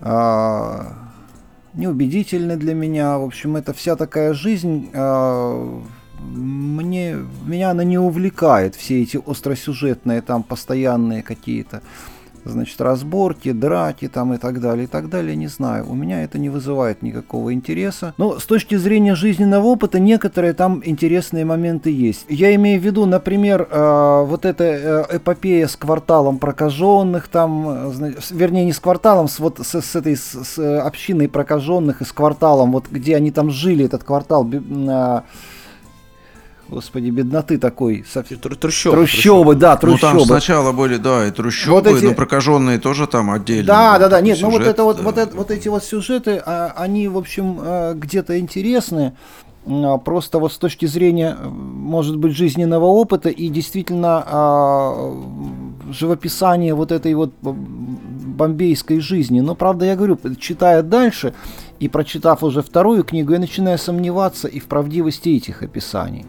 э, 0.00 0.84
неубедительны 1.74 2.56
для 2.56 2.74
меня. 2.74 3.18
В 3.18 3.24
общем, 3.24 3.56
это 3.56 3.72
вся 3.72 3.96
такая 3.96 4.34
жизнь 4.34 4.90
э, 4.92 5.80
мне, 6.22 7.16
меня 7.46 7.70
она 7.70 7.84
не 7.84 7.98
увлекает, 7.98 8.74
все 8.74 9.02
эти 9.02 9.20
остросюжетные 9.24 10.22
там 10.22 10.42
постоянные 10.42 11.22
какие-то 11.22 11.82
значит, 12.44 12.80
разборки, 12.80 13.52
драки 13.52 14.08
там 14.08 14.34
и 14.34 14.38
так 14.38 14.60
далее, 14.60 14.84
и 14.84 14.86
так 14.86 15.08
далее, 15.08 15.36
не 15.36 15.46
знаю. 15.46 15.88
У 15.88 15.94
меня 15.94 16.22
это 16.24 16.38
не 16.38 16.48
вызывает 16.48 17.02
никакого 17.02 17.52
интереса. 17.52 18.14
Но 18.16 18.38
с 18.38 18.46
точки 18.46 18.74
зрения 18.76 19.14
жизненного 19.14 19.64
опыта 19.66 19.98
некоторые 19.98 20.52
там 20.52 20.82
интересные 20.84 21.44
моменты 21.44 21.90
есть. 21.90 22.24
Я 22.28 22.54
имею 22.54 22.80
в 22.80 22.84
виду, 22.84 23.06
например, 23.06 23.68
э, 23.70 24.24
вот 24.26 24.44
эта 24.44 24.64
э, 24.64 25.16
эпопея 25.16 25.66
с 25.66 25.76
кварталом 25.76 26.38
прокаженных, 26.38 27.28
там, 27.28 27.68
э, 27.68 28.12
вернее, 28.30 28.64
не 28.64 28.72
с 28.72 28.80
кварталом, 28.80 29.28
с, 29.28 29.38
вот 29.38 29.60
с, 29.60 29.80
с 29.80 29.96
этой 29.96 30.16
с, 30.16 30.44
с 30.44 30.80
общиной 30.80 31.28
прокаженных 31.28 32.02
и 32.02 32.04
с 32.04 32.12
кварталом, 32.12 32.72
вот 32.72 32.86
где 32.90 33.16
они 33.16 33.30
там 33.30 33.50
жили, 33.50 33.84
этот 33.84 34.04
квартал, 34.04 34.48
э, 34.50 35.20
господи, 36.72 37.10
бедноты 37.10 37.58
такой. 37.58 38.04
Совсем. 38.10 38.38
Трущобы. 38.38 38.96
Трущобы, 38.96 39.54
да, 39.54 39.76
трущобы. 39.76 40.12
Ну, 40.14 40.18
там 40.18 40.26
сначала 40.26 40.72
были, 40.72 40.96
да, 40.96 41.26
и 41.26 41.30
трущобы, 41.30 41.72
вот 41.74 41.86
эти... 41.86 42.04
но 42.04 42.14
прокаженные 42.14 42.78
тоже 42.78 43.06
там 43.06 43.30
отдельно. 43.30 43.66
Да, 43.66 43.98
да, 43.98 44.08
да, 44.08 44.20
нет, 44.20 44.36
сюжет, 44.36 44.52
ну 44.52 44.58
вот 44.58 44.66
это 44.66 44.84
вот, 44.84 44.96
да. 44.96 45.02
вот, 45.02 45.18
это, 45.18 45.36
вот 45.36 45.50
эти 45.50 45.68
вот 45.68 45.84
сюжеты, 45.84 46.42
а, 46.44 46.72
они, 46.76 47.08
в 47.08 47.18
общем, 47.18 47.58
а, 47.60 47.94
где-то 47.94 48.38
интересны, 48.38 49.12
а, 49.66 49.98
просто 49.98 50.38
вот 50.38 50.52
с 50.52 50.58
точки 50.58 50.86
зрения, 50.86 51.36
может 51.44 52.16
быть, 52.16 52.34
жизненного 52.34 52.86
опыта 52.86 53.28
и 53.28 53.48
действительно 53.48 54.24
живописания 55.90 56.74
вот 56.74 56.90
этой 56.90 57.14
вот 57.14 57.32
бомбейской 57.42 59.00
жизни. 59.00 59.40
Но, 59.40 59.54
правда, 59.54 59.84
я 59.84 59.96
говорю, 59.96 60.18
читая 60.38 60.82
дальше 60.82 61.34
и 61.78 61.88
прочитав 61.88 62.42
уже 62.42 62.62
вторую 62.62 63.04
книгу, 63.04 63.32
я 63.32 63.38
начинаю 63.38 63.78
сомневаться 63.78 64.48
и 64.48 64.60
в 64.60 64.66
правдивости 64.66 65.30
этих 65.30 65.62
описаний. 65.62 66.24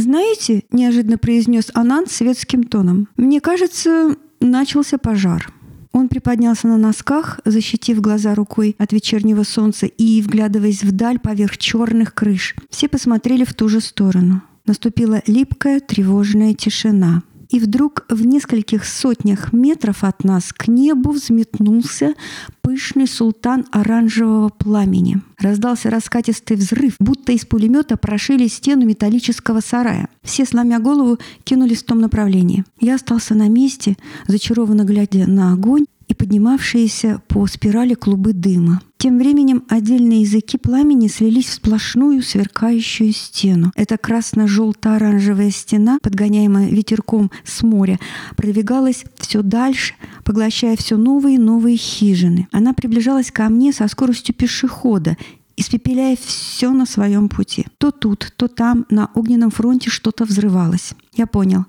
«Знаете»,– 0.00 0.64
неожиданно 0.72 1.18
произнес 1.18 1.70
Анан 1.74 2.06
светским 2.06 2.64
тоном,– 2.64 3.08
«мне 3.18 3.40
кажется, 3.40 4.16
начался 4.40 4.96
пожар». 4.96 5.52
Он 5.92 6.08
приподнялся 6.08 6.68
на 6.68 6.78
носках, 6.78 7.40
защитив 7.44 8.00
глаза 8.00 8.34
рукой 8.34 8.76
от 8.78 8.92
вечернего 8.92 9.42
солнца 9.42 9.86
и 9.86 10.22
вглядываясь 10.22 10.84
вдаль 10.84 11.18
поверх 11.18 11.58
черных 11.58 12.14
крыш. 12.14 12.54
Все 12.70 12.88
посмотрели 12.88 13.44
в 13.44 13.52
ту 13.52 13.68
же 13.68 13.80
сторону. 13.80 14.40
Наступила 14.64 15.20
липкая, 15.26 15.80
тревожная 15.80 16.54
тишина 16.54 17.22
и 17.50 17.58
вдруг 17.58 18.04
в 18.08 18.24
нескольких 18.24 18.84
сотнях 18.84 19.52
метров 19.52 20.04
от 20.04 20.24
нас 20.24 20.52
к 20.52 20.68
небу 20.68 21.10
взметнулся 21.10 22.14
пышный 22.62 23.08
султан 23.08 23.66
оранжевого 23.72 24.48
пламени. 24.48 25.20
Раздался 25.38 25.90
раскатистый 25.90 26.56
взрыв, 26.56 26.94
будто 27.00 27.32
из 27.32 27.44
пулемета 27.44 27.96
прошили 27.96 28.46
стену 28.46 28.86
металлического 28.86 29.60
сарая. 29.60 30.08
Все, 30.22 30.44
сломя 30.44 30.78
голову, 30.78 31.18
кинулись 31.44 31.82
в 31.82 31.86
том 31.86 32.00
направлении. 32.00 32.64
Я 32.78 32.94
остался 32.94 33.34
на 33.34 33.48
месте, 33.48 33.96
зачарованно 34.28 34.84
глядя 34.84 35.26
на 35.26 35.52
огонь, 35.52 35.86
и 36.10 36.14
поднимавшиеся 36.14 37.22
по 37.28 37.46
спирали 37.46 37.94
клубы 37.94 38.32
дыма. 38.32 38.82
Тем 38.98 39.16
временем 39.18 39.62
отдельные 39.68 40.22
языки 40.22 40.58
пламени 40.58 41.06
слились 41.06 41.46
в 41.46 41.52
сплошную 41.52 42.22
сверкающую 42.22 43.12
стену. 43.12 43.70
Эта 43.76 43.96
красно-желто-оранжевая 43.96 45.52
стена, 45.52 45.98
подгоняемая 46.02 46.68
ветерком 46.68 47.30
с 47.44 47.62
моря, 47.62 48.00
продвигалась 48.36 49.04
все 49.18 49.42
дальше, 49.42 49.94
поглощая 50.24 50.76
все 50.76 50.96
новые 50.96 51.36
и 51.36 51.38
новые 51.38 51.76
хижины. 51.76 52.48
Она 52.50 52.74
приближалась 52.74 53.30
ко 53.30 53.48
мне 53.48 53.72
со 53.72 53.86
скоростью 53.86 54.34
пешехода, 54.34 55.16
испепеляя 55.56 56.18
все 56.20 56.72
на 56.72 56.86
своем 56.86 57.28
пути. 57.28 57.66
То 57.78 57.92
тут, 57.92 58.32
то 58.36 58.48
там 58.48 58.84
на 58.90 59.10
огненном 59.14 59.52
фронте 59.52 59.90
что-то 59.90 60.24
взрывалось. 60.24 60.92
Я 61.14 61.26
понял. 61.28 61.66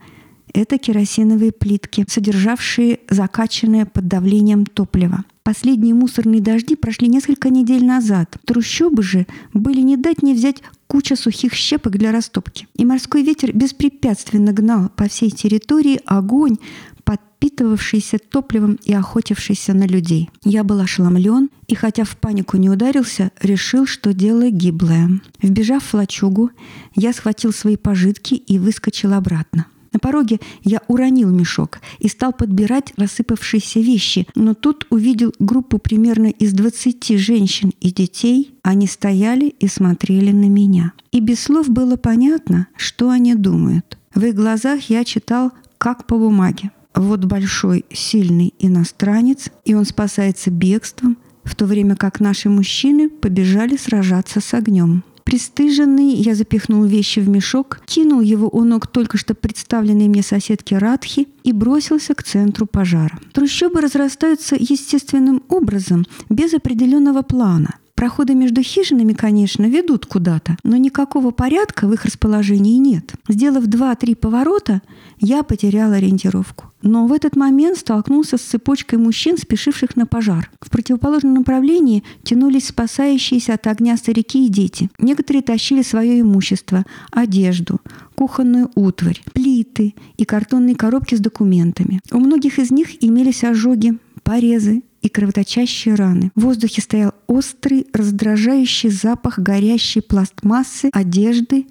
Это 0.54 0.78
керосиновые 0.78 1.52
плитки, 1.52 2.06
содержавшие 2.08 3.00
закачанное 3.10 3.86
под 3.86 4.08
давлением 4.08 4.66
топливо. 4.66 5.24
Последние 5.44 5.94
мусорные 5.94 6.42
дожди 6.42 6.76
прошли 6.76 7.08
несколько 7.08 7.50
недель 7.50 7.86
назад. 7.86 8.38
Трущобы 8.46 9.02
же 9.02 9.26
были 9.54 9.82
не 9.82 9.98
дать 9.98 10.22
не 10.22 10.34
взять 10.34 10.62
куча 10.88 11.16
сухих 11.16 11.54
щепок 11.54 11.98
для 11.98 12.12
растопки. 12.12 12.68
И 12.76 12.86
морской 12.86 13.24
ветер 13.24 13.54
беспрепятственно 13.54 14.54
гнал 14.54 14.90
по 14.96 15.08
всей 15.08 15.32
территории 15.32 16.02
огонь, 16.06 16.58
подпитывавшийся 17.04 18.20
топливом 18.20 18.78
и 18.84 18.94
охотившийся 18.94 19.74
на 19.74 19.88
людей. 19.88 20.30
Я 20.44 20.64
был 20.64 20.80
ошеломлен 20.80 21.50
и, 21.68 21.76
хотя 21.76 22.04
в 22.04 22.18
панику 22.18 22.58
не 22.58 22.70
ударился, 22.70 23.32
решил, 23.42 23.88
что 23.88 24.14
дело 24.14 24.50
гиблое. 24.52 25.22
Вбежав 25.42 25.84
в 25.84 25.94
лачугу, 25.94 26.52
я 26.96 27.14
схватил 27.14 27.52
свои 27.52 27.78
пожитки 27.78 28.36
и 28.36 28.60
выскочил 28.60 29.14
обратно. 29.14 29.66
На 29.94 30.00
пороге 30.00 30.40
я 30.64 30.82
уронил 30.88 31.30
мешок 31.30 31.80
и 32.00 32.08
стал 32.08 32.32
подбирать 32.32 32.94
рассыпавшиеся 32.96 33.82
вещи, 33.82 34.28
но 34.36 34.54
тут 34.54 34.88
увидел 34.90 35.34
группу 35.40 35.80
примерно 35.80 36.28
из 36.28 36.54
20 36.54 37.18
женщин 37.20 37.72
и 37.82 37.92
детей. 37.92 38.56
Они 38.64 38.88
стояли 38.88 39.48
и 39.48 39.68
смотрели 39.68 40.32
на 40.32 40.48
меня. 40.48 40.94
И 41.12 41.20
без 41.20 41.42
слов 41.42 41.70
было 41.70 41.98
понятно, 41.98 42.68
что 42.78 43.10
они 43.10 43.36
думают. 43.36 43.98
В 44.16 44.24
их 44.24 44.36
глазах 44.36 44.90
я 44.90 45.04
читал 45.04 45.52
как 45.78 46.08
по 46.08 46.18
бумаге. 46.18 46.72
Вот 46.94 47.26
большой, 47.26 47.86
сильный 47.92 48.54
иностранец, 48.60 49.50
и 49.66 49.74
он 49.74 49.86
спасается 49.86 50.52
бегством, 50.52 51.18
в 51.44 51.56
то 51.56 51.66
время 51.66 51.96
как 51.96 52.20
наши 52.20 52.50
мужчины 52.50 53.10
побежали 53.10 53.78
сражаться 53.78 54.42
с 54.42 54.54
огнем. 54.54 55.04
Пристыженный, 55.32 56.16
я 56.16 56.36
запихнул 56.36 56.84
вещи 56.84 57.22
в 57.22 57.30
мешок, 57.30 57.80
кинул 57.86 58.20
его 58.20 58.50
у 58.50 58.66
ног 58.66 58.88
только 58.88 59.18
что 59.18 59.34
представленной 59.34 60.10
мне 60.10 60.24
соседки 60.24 60.74
Радхи 60.74 61.30
и 61.46 61.54
бросился 61.54 62.14
к 62.16 62.22
центру 62.22 62.66
пожара. 62.66 63.18
Трущобы 63.32 63.80
разрастаются 63.80 64.58
естественным 64.60 65.42
образом, 65.48 66.06
без 66.30 66.54
определенного 66.54 67.22
плана. 67.22 67.76
Проходы 68.02 68.34
между 68.34 68.64
хижинами, 68.64 69.14
конечно, 69.14 69.68
ведут 69.68 70.08
куда-то, 70.08 70.58
но 70.64 70.76
никакого 70.76 71.30
порядка 71.30 71.86
в 71.88 71.94
их 71.94 72.04
расположении 72.04 72.80
нет. 72.80 73.14
Сделав 73.30 73.68
два-три 73.68 74.16
поворота, 74.16 74.82
я 75.20 75.44
потерял 75.44 75.92
ориентировку. 75.92 76.66
Но 76.82 77.06
в 77.06 77.14
этот 77.14 77.36
момент 77.36 77.78
столкнулся 77.78 78.38
с 78.38 78.42
цепочкой 78.42 78.98
мужчин, 78.98 79.38
спешивших 79.38 79.96
на 79.96 80.08
пожар. 80.08 80.50
В 80.62 80.72
противоположном 80.72 81.36
направлении 81.36 82.04
тянулись 82.24 82.70
спасающиеся 82.70 83.54
от 83.54 83.68
огня 83.68 83.96
старики 83.98 84.48
и 84.48 84.50
дети. 84.50 84.90
Некоторые 84.98 85.44
тащили 85.44 85.84
свое 85.84 86.22
имущество, 86.22 86.86
одежду, 87.12 87.82
кухонную 88.16 88.72
утварь, 88.74 89.22
плиты 89.32 89.94
и 90.18 90.26
картонные 90.26 90.76
коробки 90.76 91.14
с 91.14 91.20
документами. 91.20 92.02
У 92.12 92.18
многих 92.18 92.58
из 92.58 92.72
них 92.72 93.04
имелись 93.04 93.44
ожоги, 93.44 94.00
порезы 94.24 94.82
и 95.02 95.10
кровоточащие 95.10 95.96
раны. 95.96 96.32
В 96.36 96.42
воздухе 96.42 96.82
стоял 96.82 97.14
острый, 97.28 97.88
раздражающий 97.94 98.90
запах 98.90 99.40
горящей 99.40 100.02
пластмассы, 100.02 100.90
одежды, 100.94 101.68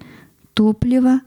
топлива, 0.53 1.21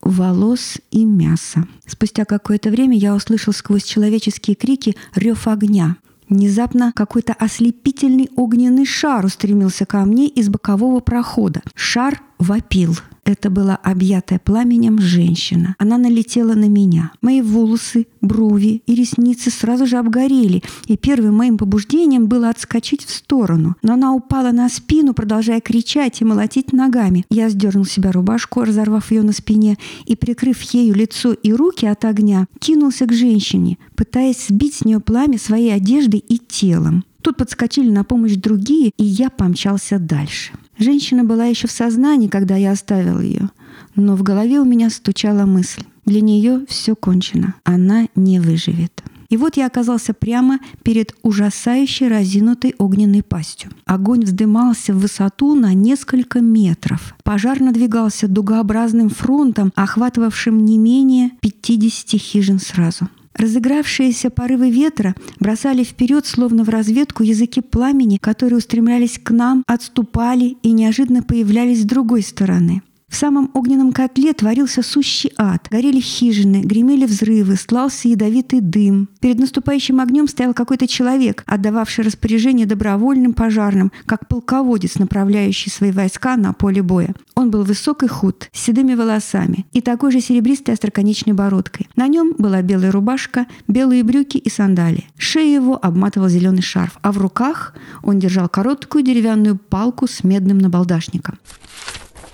волос 0.00 0.78
и 0.90 1.04
мяса. 1.04 1.66
Спустя 1.86 2.24
какое-то 2.24 2.70
время 2.70 2.96
я 2.96 3.14
услышал 3.14 3.52
сквозь 3.52 3.84
человеческие 3.84 4.56
крики 4.56 4.96
рев 5.14 5.48
огня. 5.48 5.96
Внезапно 6.28 6.92
какой-то 6.94 7.34
ослепительный 7.34 8.30
огненный 8.36 8.86
шар 8.86 9.24
устремился 9.24 9.84
ко 9.84 10.04
мне 10.04 10.26
из 10.26 10.48
бокового 10.48 11.00
прохода. 11.00 11.62
Шар 11.74 12.22
вопил. 12.38 12.96
Это 13.24 13.48
была 13.48 13.76
объятая 13.76 14.38
пламенем 14.38 15.00
женщина. 15.00 15.74
Она 15.78 15.96
налетела 15.96 16.54
на 16.54 16.68
меня. 16.68 17.12
Мои 17.22 17.40
волосы, 17.40 18.06
брови 18.20 18.82
и 18.86 18.94
ресницы 18.94 19.50
сразу 19.50 19.86
же 19.86 19.96
обгорели, 19.96 20.62
и 20.86 20.96
первым 20.98 21.36
моим 21.36 21.56
побуждением 21.56 22.26
было 22.26 22.50
отскочить 22.50 23.04
в 23.04 23.10
сторону. 23.10 23.76
Но 23.82 23.94
она 23.94 24.12
упала 24.12 24.50
на 24.50 24.68
спину, 24.68 25.14
продолжая 25.14 25.60
кричать 25.60 26.20
и 26.20 26.24
молотить 26.24 26.72
ногами. 26.72 27.24
Я 27.30 27.48
сдернул 27.48 27.86
себя 27.86 28.12
рубашку, 28.12 28.62
разорвав 28.62 29.10
ее 29.10 29.22
на 29.22 29.32
спине, 29.32 29.78
и, 30.04 30.16
прикрыв 30.16 30.60
ею 30.62 30.94
лицо 30.94 31.32
и 31.32 31.52
руки 31.52 31.86
от 31.86 32.04
огня, 32.04 32.46
кинулся 32.58 33.06
к 33.06 33.12
женщине, 33.12 33.78
пытаясь 33.96 34.46
сбить 34.48 34.74
с 34.74 34.84
нее 34.84 35.00
пламя 35.00 35.38
своей 35.38 35.72
одеждой 35.72 36.20
и 36.20 36.36
телом. 36.38 37.04
Тут 37.22 37.38
подскочили 37.38 37.90
на 37.90 38.04
помощь 38.04 38.34
другие, 38.34 38.92
и 38.98 39.04
я 39.04 39.30
помчался 39.30 39.98
дальше. 39.98 40.52
Женщина 40.78 41.24
была 41.24 41.46
еще 41.46 41.68
в 41.68 41.72
сознании, 41.72 42.28
когда 42.28 42.56
я 42.56 42.72
оставил 42.72 43.20
ее, 43.20 43.50
но 43.94 44.16
в 44.16 44.22
голове 44.22 44.60
у 44.60 44.64
меня 44.64 44.90
стучала 44.90 45.44
мысль. 45.44 45.82
Для 46.04 46.20
нее 46.20 46.64
все 46.68 46.94
кончено. 46.94 47.54
Она 47.64 48.08
не 48.14 48.40
выживет. 48.40 49.02
И 49.30 49.36
вот 49.36 49.56
я 49.56 49.66
оказался 49.66 50.12
прямо 50.12 50.60
перед 50.82 51.14
ужасающей 51.22 52.08
разинутой 52.08 52.74
огненной 52.78 53.22
пастью. 53.22 53.70
Огонь 53.84 54.24
вздымался 54.24 54.92
в 54.92 55.00
высоту 55.00 55.54
на 55.54 55.74
несколько 55.74 56.40
метров. 56.40 57.16
Пожар 57.24 57.60
надвигался 57.60 58.28
дугообразным 58.28 59.08
фронтом, 59.08 59.72
охватывавшим 59.74 60.64
не 60.64 60.78
менее 60.78 61.30
50 61.40 62.20
хижин 62.20 62.58
сразу. 62.60 63.08
Разыгравшиеся 63.34 64.30
порывы 64.30 64.70
ветра 64.70 65.14
бросали 65.40 65.82
вперед, 65.82 66.24
словно 66.26 66.62
в 66.64 66.68
разведку, 66.68 67.22
языки 67.22 67.60
пламени, 67.60 68.16
которые 68.16 68.58
устремлялись 68.58 69.18
к 69.22 69.30
нам, 69.30 69.64
отступали 69.66 70.56
и 70.62 70.70
неожиданно 70.70 71.22
появлялись 71.22 71.82
с 71.82 71.84
другой 71.84 72.22
стороны. 72.22 72.82
В 73.14 73.16
самом 73.16 73.48
огненном 73.54 73.92
котле 73.92 74.32
творился 74.32 74.82
сущий 74.82 75.30
ад. 75.38 75.68
Горели 75.70 76.00
хижины, 76.00 76.62
гремели 76.62 77.06
взрывы, 77.06 77.54
слался 77.54 78.08
ядовитый 78.08 78.60
дым. 78.60 79.08
Перед 79.20 79.38
наступающим 79.38 80.00
огнем 80.00 80.26
стоял 80.26 80.52
какой-то 80.52 80.88
человек, 80.88 81.44
отдававший 81.46 82.02
распоряжение 82.02 82.66
добровольным 82.66 83.32
пожарным, 83.32 83.92
как 84.04 84.26
полководец, 84.26 84.96
направляющий 84.96 85.70
свои 85.70 85.92
войска 85.92 86.36
на 86.36 86.52
поле 86.54 86.82
боя. 86.82 87.14
Он 87.36 87.52
был 87.52 87.62
высок 87.62 88.02
и 88.02 88.08
худ, 88.08 88.48
с 88.52 88.60
седыми 88.60 88.96
волосами 88.96 89.64
и 89.72 89.80
такой 89.80 90.10
же 90.10 90.20
серебристой 90.20 90.74
остроконечной 90.74 91.34
бородкой. 91.34 91.86
На 91.94 92.08
нем 92.08 92.34
была 92.36 92.62
белая 92.62 92.90
рубашка, 92.90 93.46
белые 93.68 94.02
брюки 94.02 94.38
и 94.38 94.50
сандалии. 94.50 95.08
Шею 95.18 95.52
его 95.52 95.78
обматывал 95.80 96.28
зеленый 96.28 96.62
шарф, 96.62 96.98
а 97.00 97.12
в 97.12 97.18
руках 97.18 97.74
он 98.02 98.18
держал 98.18 98.48
короткую 98.48 99.04
деревянную 99.04 99.56
палку 99.56 100.08
с 100.08 100.24
медным 100.24 100.58
набалдашником. 100.58 101.38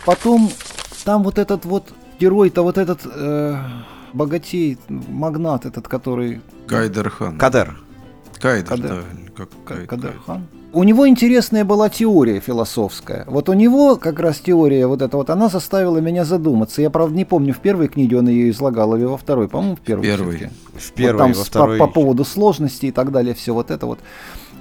Потом 0.06 0.50
там 1.04 1.22
вот 1.22 1.38
этот 1.38 1.64
вот 1.64 1.92
герой-то 2.18 2.62
вот 2.62 2.78
этот 2.78 3.00
э, 3.04 3.56
богатей, 4.12 4.78
магнат 4.88 5.66
этот, 5.66 5.88
который... 5.88 6.40
Кайдерхан. 6.66 7.38
Кадер. 7.38 7.80
Кайдер, 8.40 8.68
Кадер. 8.68 8.88
да. 8.88 9.02
Как 9.36 9.48
Кайдер. 9.64 9.86
Кадерхан. 9.86 10.46
У 10.72 10.84
него 10.84 11.08
интересная 11.08 11.64
была 11.64 11.88
теория 11.88 12.38
философская. 12.38 13.24
Вот 13.26 13.48
у 13.48 13.54
него 13.54 13.96
как 13.96 14.20
раз 14.20 14.38
теория 14.38 14.86
вот 14.86 15.02
эта 15.02 15.16
вот, 15.16 15.28
она 15.28 15.48
заставила 15.48 15.98
меня 15.98 16.24
задуматься. 16.24 16.80
Я, 16.80 16.90
правда, 16.90 17.16
не 17.16 17.24
помню, 17.24 17.52
в 17.52 17.58
первой 17.58 17.88
книге 17.88 18.18
он 18.18 18.28
ее 18.28 18.50
излагал 18.50 18.94
или 18.94 19.02
во 19.04 19.16
второй. 19.16 19.48
По-моему, 19.48 19.74
в 19.74 19.80
первой. 19.80 20.02
Первый. 20.04 20.36
всё-таки. 20.36 20.54
В 20.78 20.92
первой, 20.92 21.12
вот 21.12 21.18
там 21.18 21.32
во 21.32 21.44
с- 21.44 21.46
второй. 21.48 21.78
по, 21.78 21.86
по 21.86 21.92
поводу 21.92 22.24
сложности 22.24 22.86
и 22.86 22.92
так 22.92 23.10
далее, 23.10 23.34
все 23.34 23.52
вот 23.52 23.72
это 23.72 23.86
вот. 23.86 23.98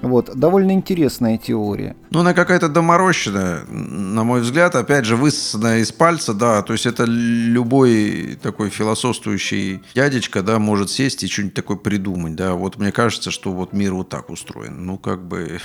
Вот, 0.02 0.32
довольно 0.36 0.72
интересная 0.72 1.38
теория. 1.38 1.96
Ну, 2.12 2.20
она 2.20 2.34
какая-то 2.34 2.70
доморощенная, 2.70 3.66
на 3.68 4.24
мой 4.24 4.42
взгляд, 4.42 4.76
опять 4.76 5.06
же, 5.06 5.16
высосанная 5.16 5.80
из 5.80 5.92
пальца, 5.92 6.34
да, 6.34 6.62
то 6.62 6.74
есть 6.74 6.86
это 6.86 7.06
любой 7.06 8.38
такой 8.42 8.70
философствующий 8.70 9.82
дядечка, 9.94 10.42
да, 10.42 10.60
может 10.60 10.90
сесть 10.90 11.24
и 11.24 11.28
что-нибудь 11.28 11.54
такое 11.54 11.78
придумать, 11.78 12.36
да, 12.36 12.54
вот 12.54 12.78
мне 12.78 12.92
кажется, 12.92 13.32
что 13.32 13.52
вот 13.52 13.74
мир 13.74 13.94
вот 13.94 14.10
так 14.10 14.30
устроен, 14.30 14.86
ну, 14.86 14.98
как 14.98 15.28
бы, 15.28 15.60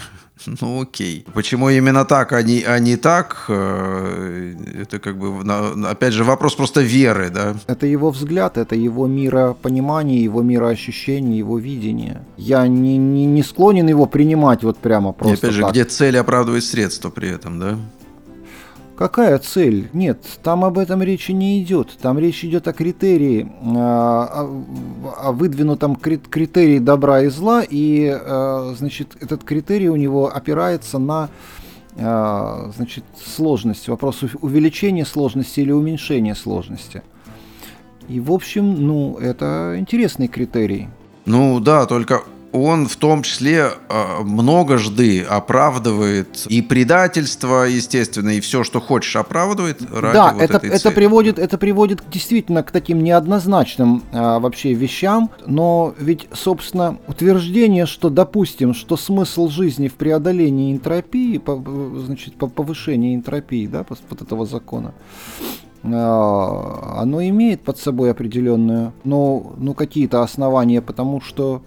ну, 0.60 0.82
окей. 0.82 1.24
Почему 1.34 1.70
именно 1.70 2.04
так, 2.04 2.32
а 2.32 2.42
не, 2.42 2.62
а 2.62 2.78
не 2.78 2.96
так, 2.96 3.44
э, 3.48 4.54
это 4.82 4.98
как 4.98 5.16
бы, 5.18 5.40
опять 5.88 6.12
же, 6.12 6.24
вопрос 6.24 6.54
просто 6.54 6.80
веры, 6.80 7.30
да. 7.30 7.54
Это 7.66 7.86
его 7.86 8.10
взгляд, 8.10 8.58
это 8.58 8.74
его 8.74 9.06
миропонимание, 9.06 10.22
его 10.22 10.42
мироощущение, 10.42 11.38
его 11.38 11.58
видение. 11.58 12.22
Я 12.36 12.66
не, 12.66 12.96
не, 12.96 13.26
не 13.26 13.42
склонен 13.42 13.88
его 13.88 14.06
принимать 14.06 14.62
вот 14.64 14.78
прямо 14.78 15.10
И 15.10 15.14
просто 15.14 15.46
опять 15.46 15.56
же, 15.56 15.62
так. 15.62 15.70
где 15.72 15.84
цель 15.84 16.18
оправдывает 16.18 16.64
средства 16.64 17.10
при 17.10 17.28
этом, 17.28 17.58
да. 17.58 17.78
Какая 18.96 19.38
цель? 19.38 19.88
Нет, 19.92 20.22
там 20.44 20.64
об 20.64 20.78
этом 20.78 21.02
речи 21.02 21.32
не 21.32 21.60
идет. 21.60 21.96
Там 22.00 22.16
речь 22.18 22.44
идет 22.44 22.68
о 22.68 22.72
критерии, 22.72 23.50
а, 23.76 24.48
о, 25.22 25.32
выдвинутом 25.32 25.96
кри- 25.96 26.18
критерии 26.18 26.78
добра 26.78 27.22
и 27.22 27.28
зла, 27.28 27.62
и, 27.68 28.06
э, 28.14 28.74
значит, 28.78 29.16
этот 29.20 29.42
критерий 29.42 29.88
у 29.88 29.96
него 29.96 30.30
опирается 30.32 30.98
на, 30.98 31.28
э, 31.96 32.70
значит, 32.76 33.04
сложность, 33.34 33.88
вопрос 33.88 34.22
увеличения 34.40 35.04
сложности 35.04 35.58
или 35.58 35.72
уменьшения 35.72 36.36
сложности. 36.36 37.02
И, 38.08 38.20
в 38.20 38.30
общем, 38.30 38.86
ну, 38.86 39.16
это 39.18 39.74
интересный 39.76 40.28
критерий. 40.28 40.88
Ну 41.26 41.58
да, 41.58 41.86
только 41.86 42.22
он 42.54 42.86
в 42.86 42.94
том 42.94 43.24
числе 43.24 43.70
э, 43.88 44.22
многожды 44.22 45.22
оправдывает 45.22 46.46
и 46.46 46.62
предательство, 46.62 47.64
естественно, 47.64 48.28
и 48.28 48.40
все, 48.40 48.62
что 48.62 48.80
хочешь, 48.80 49.16
оправдывает 49.16 49.82
ради 49.92 50.14
да, 50.14 50.32
вот 50.32 50.40
это, 50.40 50.56
этой 50.58 50.70
это 50.70 50.78
цели. 50.78 50.94
приводит, 50.94 51.38
это 51.40 51.58
приводит 51.58 52.04
действительно 52.12 52.62
к 52.62 52.70
таким 52.70 53.02
неоднозначным 53.02 54.04
а, 54.12 54.38
вообще 54.38 54.72
вещам, 54.72 55.30
но 55.46 55.94
ведь, 55.98 56.28
собственно, 56.32 56.96
утверждение, 57.08 57.86
что, 57.86 58.08
допустим, 58.08 58.72
что 58.72 58.96
смысл 58.96 59.48
жизни 59.48 59.88
в 59.88 59.94
преодолении 59.94 60.72
энтропии, 60.72 61.38
по, 61.38 61.60
значит, 62.06 62.36
по 62.36 62.46
повышению 62.46 63.16
энтропии, 63.16 63.66
да, 63.66 63.84
вот 63.88 64.22
этого 64.22 64.46
закона, 64.46 64.94
а, 65.82 67.00
оно 67.00 67.20
имеет 67.20 67.62
под 67.62 67.78
собой 67.78 68.12
определенную, 68.12 68.92
ну, 69.02 69.54
ну 69.58 69.74
какие-то 69.74 70.22
основания, 70.22 70.80
потому 70.80 71.20
что 71.20 71.60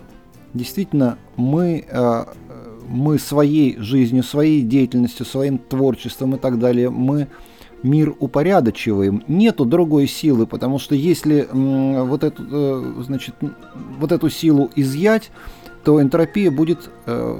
действительно 0.58 1.18
мы, 1.36 1.86
а, 1.92 2.34
мы 2.88 3.20
своей 3.20 3.78
жизнью, 3.78 4.24
своей 4.24 4.62
деятельностью, 4.62 5.26
своим 5.26 5.58
творчеством 5.58 6.36
и 6.36 6.38
так 6.38 6.60
далее, 6.60 6.90
мы 6.90 7.28
мир 7.84 8.16
упорядочиваем. 8.20 9.24
Нету 9.28 9.66
другой 9.66 10.08
силы, 10.08 10.48
потому 10.48 10.80
что 10.80 10.96
если 10.96 11.48
вот 11.52 12.24
эту, 12.24 12.44
э, 12.50 13.04
значит, 13.04 13.36
вот 14.00 14.12
эту 14.12 14.30
силу 14.30 14.72
изъять, 14.76 15.32
то 15.84 16.02
энтропия 16.02 16.52
будет 16.52 16.90
э, 17.06 17.40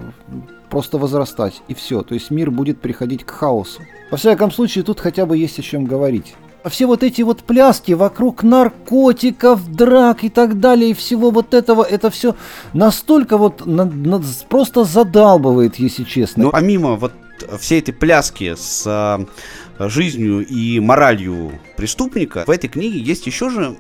просто 0.70 0.98
возрастать, 0.98 1.62
и 1.68 1.74
все. 1.74 2.04
То 2.04 2.14
есть 2.14 2.32
мир 2.32 2.52
будет 2.52 2.80
приходить 2.80 3.24
к 3.24 3.32
хаосу. 3.32 3.82
Во 4.12 4.18
всяком 4.18 4.52
случае, 4.52 4.84
тут 4.84 5.00
хотя 5.00 5.26
бы 5.26 5.38
есть 5.38 5.60
о 5.60 5.62
чем 5.62 5.86
говорить. 5.86 6.36
А 6.68 6.70
все 6.70 6.86
вот 6.86 7.02
эти 7.02 7.22
вот 7.22 7.44
пляски 7.44 7.94
вокруг 7.94 8.44
наркотиков, 8.44 9.74
драк 9.74 10.26
и 10.26 10.30
так 10.30 10.60
далее, 10.60 10.90
и 10.90 10.94
всего 10.94 11.32
вот 11.32 11.54
этого, 11.54 11.82
это 11.82 12.10
все 12.10 12.36
настолько 12.74 13.38
вот 13.38 13.66
на, 13.66 13.86
на, 13.86 14.22
просто 14.50 14.84
задалбывает, 14.84 15.78
если 15.78 16.04
честно. 16.04 16.44
Но 16.44 16.52
помимо 16.52 16.98
вот 16.98 17.14
всей 17.58 17.80
этой 17.80 17.94
пляски 17.94 18.54
с 18.58 18.84
э, 18.86 19.88
жизнью 19.88 20.46
и 20.46 20.82
моралью 20.82 21.58
преступника, 21.78 22.44
в 22.46 22.52
этой 22.52 22.68
книге 22.68 23.00
есть 23.00 23.26
еще 23.28 23.50
же 23.50 23.78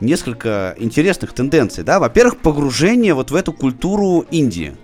несколько 0.00 0.74
интересных 0.76 1.32
тенденций. 1.34 1.84
Да? 1.84 2.00
Во-первых, 2.00 2.38
погружение 2.38 3.14
вот 3.14 3.30
в 3.30 3.36
эту 3.36 3.52
культуру 3.52 4.26
Индии. 4.32 4.76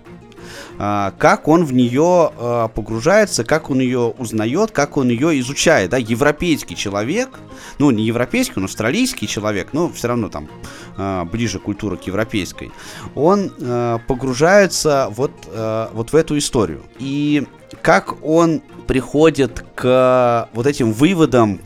А, 0.77 1.13
как 1.17 1.47
он 1.47 1.65
в 1.65 1.73
нее 1.73 2.31
а, 2.37 2.67
погружается, 2.67 3.43
как 3.43 3.69
он 3.69 3.79
ее 3.79 4.13
узнает, 4.17 4.71
как 4.71 4.97
он 4.97 5.09
ее 5.09 5.39
изучает. 5.39 5.91
Да? 5.91 5.97
Европейский 5.97 6.75
человек, 6.75 7.39
ну 7.79 7.91
не 7.91 8.03
европейский, 8.03 8.59
но 8.59 8.65
австралийский 8.65 9.27
человек, 9.27 9.69
но 9.73 9.89
все 9.89 10.07
равно 10.09 10.29
там 10.29 10.49
а, 10.97 11.25
ближе 11.25 11.59
культура 11.59 11.95
к 11.95 12.03
европейской, 12.07 12.71
он 13.13 13.51
погружается 14.07 15.07
вот, 15.11 15.31
вот 15.93 16.11
в 16.11 16.15
эту 16.15 16.37
историю. 16.37 16.83
И 16.99 17.45
как 17.81 18.23
он 18.23 18.61
приходит 18.87 19.65
к 19.75 20.49
вот 20.53 20.67
этим 20.67 20.91
выводам 20.91 21.59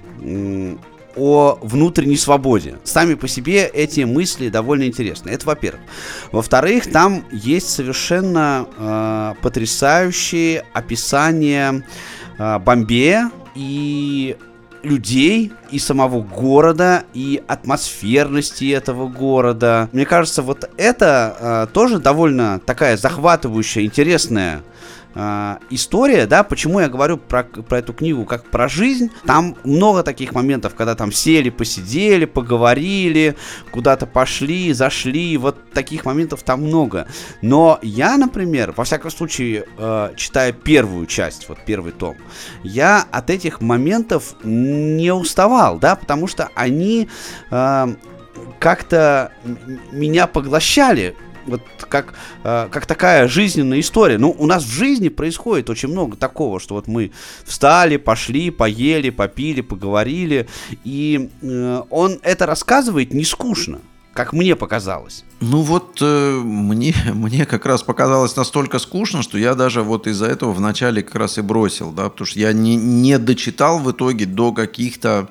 о 1.20 1.60
внутренней 1.62 2.18
свободе. 2.18 2.78
Сами 2.84 3.16
по 3.16 3.28
себе 3.28 3.66
эти 3.68 4.02
мысли 4.02 4.50
довольно 4.50 4.86
интересны. 4.86 5.30
Это 5.30 5.46
во-первых. 5.46 5.82
Во-вторых, 6.32 6.90
там 6.92 7.26
есть 7.32 7.70
совершенно 7.70 8.68
э, 8.78 9.34
потрясающие 9.42 10.64
описания 10.74 11.84
э, 12.38 12.60
Бомбея 12.60 13.32
и 13.56 14.38
людей 14.84 15.52
и 15.72 15.80
самого 15.80 16.22
города 16.22 17.04
и 17.14 17.44
атмосферности 17.48 18.72
этого 18.72 19.08
города. 19.08 19.90
Мне 19.92 20.06
кажется, 20.06 20.42
вот 20.42 20.70
это 20.78 21.68
э, 21.70 21.74
тоже 21.74 22.00
довольно 22.00 22.60
такая 22.66 22.98
захватывающая, 22.98 23.84
интересная 23.84 24.64
история, 25.70 26.26
да, 26.28 26.44
почему 26.44 26.80
я 26.80 26.88
говорю 26.88 27.18
про, 27.18 27.44
про 27.44 27.80
эту 27.80 27.94
книгу 27.94 28.26
как 28.26 28.46
про 28.46 28.68
жизнь. 28.68 29.12
Там 29.26 29.56
много 29.64 30.04
таких 30.04 30.34
моментов, 30.34 30.76
когда 30.76 30.96
там 30.96 31.12
сели, 31.12 31.50
посидели, 31.50 32.26
поговорили, 32.26 33.36
куда-то 33.72 34.06
пошли, 34.06 34.72
зашли, 34.74 35.38
вот 35.38 35.72
таких 35.72 36.06
моментов 36.06 36.44
там 36.44 36.64
много. 36.64 37.08
Но 37.42 37.80
я, 37.82 38.18
например, 38.18 38.74
во 38.76 38.84
всяком 38.84 39.12
случае, 39.12 39.66
э, 39.78 40.14
читая 40.16 40.52
первую 40.52 41.06
часть, 41.06 41.50
вот 41.50 41.60
первый 41.66 41.92
том, 41.92 42.16
я 42.64 43.06
от 43.12 43.30
этих 43.30 43.62
моментов 43.62 44.36
не 44.44 45.12
уставал, 45.12 45.80
да, 45.80 45.96
потому 45.96 46.28
что 46.28 46.50
они 46.56 47.10
э, 47.52 47.96
как-то 48.60 49.32
меня 49.92 50.28
поглощали 50.28 51.16
вот 51.50 51.62
как, 51.90 52.14
э, 52.44 52.68
как 52.72 52.86
такая 52.86 53.28
жизненная 53.28 53.80
история. 53.80 54.18
Ну, 54.18 54.36
у 54.38 54.46
нас 54.46 54.64
в 54.64 54.72
жизни 54.72 55.10
происходит 55.10 55.70
очень 55.70 55.90
много 55.90 56.18
такого, 56.18 56.60
что 56.60 56.76
вот 56.76 56.88
мы 56.88 57.12
встали, 57.46 57.98
пошли, 57.98 58.50
поели, 58.52 59.10
попили, 59.10 59.62
поговорили, 59.62 60.48
и 60.84 61.30
э, 61.42 61.82
он 61.90 62.20
это 62.24 62.46
рассказывает 62.46 63.14
не 63.14 63.24
скучно 63.24 63.80
как 64.20 64.34
мне 64.34 64.58
показалось. 64.58 65.24
Ну 65.40 65.62
вот 65.62 66.00
э, 66.02 66.42
мне, 66.44 66.94
мне 67.14 67.46
как 67.46 67.66
раз 67.66 67.84
показалось 67.84 68.36
настолько 68.36 68.80
скучно, 68.80 69.24
что 69.24 69.38
я 69.38 69.56
даже 69.56 69.82
вот 69.82 70.08
из-за 70.08 70.26
этого 70.26 70.52
вначале 70.52 71.04
как 71.04 71.16
раз 71.16 71.38
и 71.38 71.42
бросил, 71.42 71.92
да, 71.92 72.10
потому 72.10 72.26
что 72.26 72.38
я 72.38 72.52
не, 72.52 72.76
не 72.76 73.18
дочитал 73.18 73.80
в 73.80 73.90
итоге 73.92 74.26
до 74.26 74.52
каких-то 74.52 75.30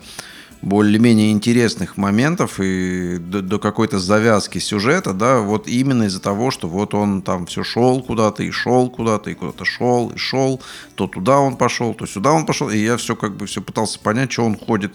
более-менее 0.63 1.31
интересных 1.31 1.97
моментов 1.97 2.59
и 2.61 3.19
до, 3.19 3.43
до 3.43 3.59
какой-то 3.59 3.99
завязки 3.99 4.59
сюжета, 4.59 5.13
да, 5.13 5.41
вот 5.41 5.69
именно 5.69 6.05
из-за 6.05 6.21
того, 6.21 6.51
что 6.51 6.69
вот 6.69 6.95
он 6.95 7.23
там 7.23 7.47
все 7.47 7.63
шел 7.63 8.03
куда-то 8.03 8.43
и 8.43 8.51
шел 8.51 8.91
куда-то 8.91 9.31
и 9.31 9.35
куда-то 9.35 9.65
шел 9.65 10.11
и 10.11 10.19
шел, 10.19 10.61
то 10.95 11.07
туда 11.07 11.39
он 11.39 11.57
пошел, 11.57 11.95
то 11.95 12.07
сюда 12.07 12.33
он 12.33 12.45
пошел, 12.45 12.71
и 12.71 12.79
я 12.79 12.97
все 12.97 13.15
как 13.15 13.37
бы 13.37 13.47
все 13.47 13.63
пытался 13.63 14.01
понять, 14.01 14.33
что 14.33 14.45
он 14.45 14.57
ходит 14.57 14.93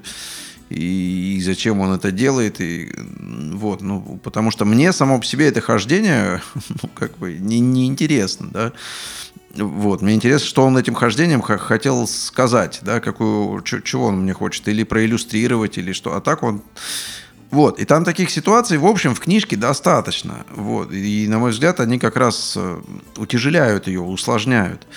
и, 0.70 1.36
и 1.38 1.42
зачем 1.42 1.80
он 1.80 1.94
это 1.94 2.12
делает, 2.12 2.60
и 2.60 2.92
вот, 3.54 3.82
ну, 3.82 4.20
потому 4.24 4.52
что 4.52 4.66
мне 4.66 4.92
само 4.92 5.20
по 5.20 5.26
себе 5.26 5.48
это 5.48 5.62
хождение, 5.62 6.42
ну, 6.82 6.90
как 6.94 7.18
бы 7.18 7.34
не, 7.34 7.60
не 7.60 7.88
интересно, 7.88 8.50
да, 8.52 8.74
вот, 9.56 10.02
мне 10.02 10.16
интересно, 10.16 10.48
что 10.48 10.64
он 10.66 10.78
этим 10.78 10.96
хождением 10.96 11.42
хотел 11.42 12.08
сказать, 12.08 12.80
да, 12.82 13.00
какую, 13.00 13.62
чего 13.62 14.08
он 14.08 14.22
мне 14.22 14.34
хочет, 14.34 14.68
или 14.68 14.84
проиллюстрировать, 14.84 15.78
или 15.78 15.94
что. 15.94 16.16
А 16.16 16.22
так 16.22 16.44
он... 16.44 16.62
Вот, 17.52 17.80
и 17.80 17.86
там 17.86 18.04
таких 18.04 18.32
ситуаций, 18.32 18.80
в 18.80 18.86
общем, 18.88 19.14
в 19.14 19.20
книжке 19.20 19.56
достаточно. 19.56 20.44
Вот, 20.56 20.92
и, 20.92 21.28
на 21.28 21.38
мой 21.38 21.52
взгляд, 21.52 21.80
они 21.80 22.00
как 22.00 22.16
раз 22.16 22.56
э, 22.56 22.82
утяжеляют 23.18 23.86
ее, 23.86 24.02
усложняют. 24.02 24.88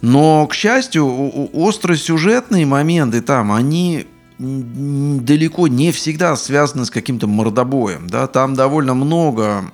Но, 0.00 0.46
к 0.46 0.54
счастью, 0.54 1.50
остросюжетные 1.52 2.64
моменты 2.64 3.20
там, 3.20 3.52
они 3.52 4.06
далеко 4.38 5.68
не 5.68 5.92
всегда 5.92 6.34
связаны 6.36 6.86
с 6.86 6.90
каким-то 6.90 7.26
мордобоем. 7.26 8.08
Да? 8.08 8.26
Там 8.26 8.54
довольно 8.54 8.94
много 8.94 9.70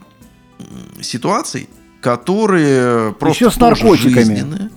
ситуаций, 1.00 1.68
которые 2.08 3.12
просто 3.12 3.44
Еще 3.44 3.54
с 3.54 3.58
наркотиками. 3.58 4.70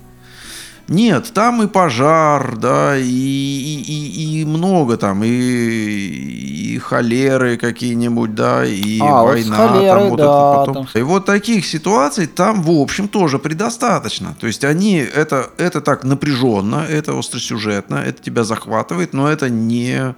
Нет, 0.88 1.32
там 1.34 1.63
и 1.63 1.67
пожар, 1.67 2.58
да, 2.58 2.98
и, 2.98 3.04
и, 3.04 3.84
и, 3.88 4.41
и 4.41 4.46
много 4.46 4.98
там, 4.98 5.24
и, 5.24 5.30
и 5.30 6.78
холеры 6.80 7.56
какие-нибудь, 7.56 8.36
да, 8.36 8.65
и 8.65 9.00
а, 9.00 9.24
война. 9.24 9.67
Вот 9.67 9.72
холерой, 9.72 10.02
там, 10.02 10.10
вот 10.10 10.17
да, 10.17 10.24
это 10.24 10.60
потом. 10.60 10.88
там... 10.88 11.02
И 11.02 11.04
вот 11.04 11.26
таких 11.26 11.65
ситуаций 11.65 12.28
там, 12.28 12.62
в 12.62 12.72
общем, 12.72 13.08
тоже 13.08 13.39
предостаточно. 13.39 14.36
То 14.38 14.48
есть 14.48 14.65
они, 14.65 14.98
это, 14.98 15.50
это 15.58 15.80
так 15.80 16.04
напряженно, 16.04 16.86
это 16.89 17.17
остросюжетно, 17.17 17.96
это 17.96 18.22
тебя 18.22 18.44
захватывает, 18.44 19.13
но 19.13 19.30
это 19.30 19.50
не 19.50 20.13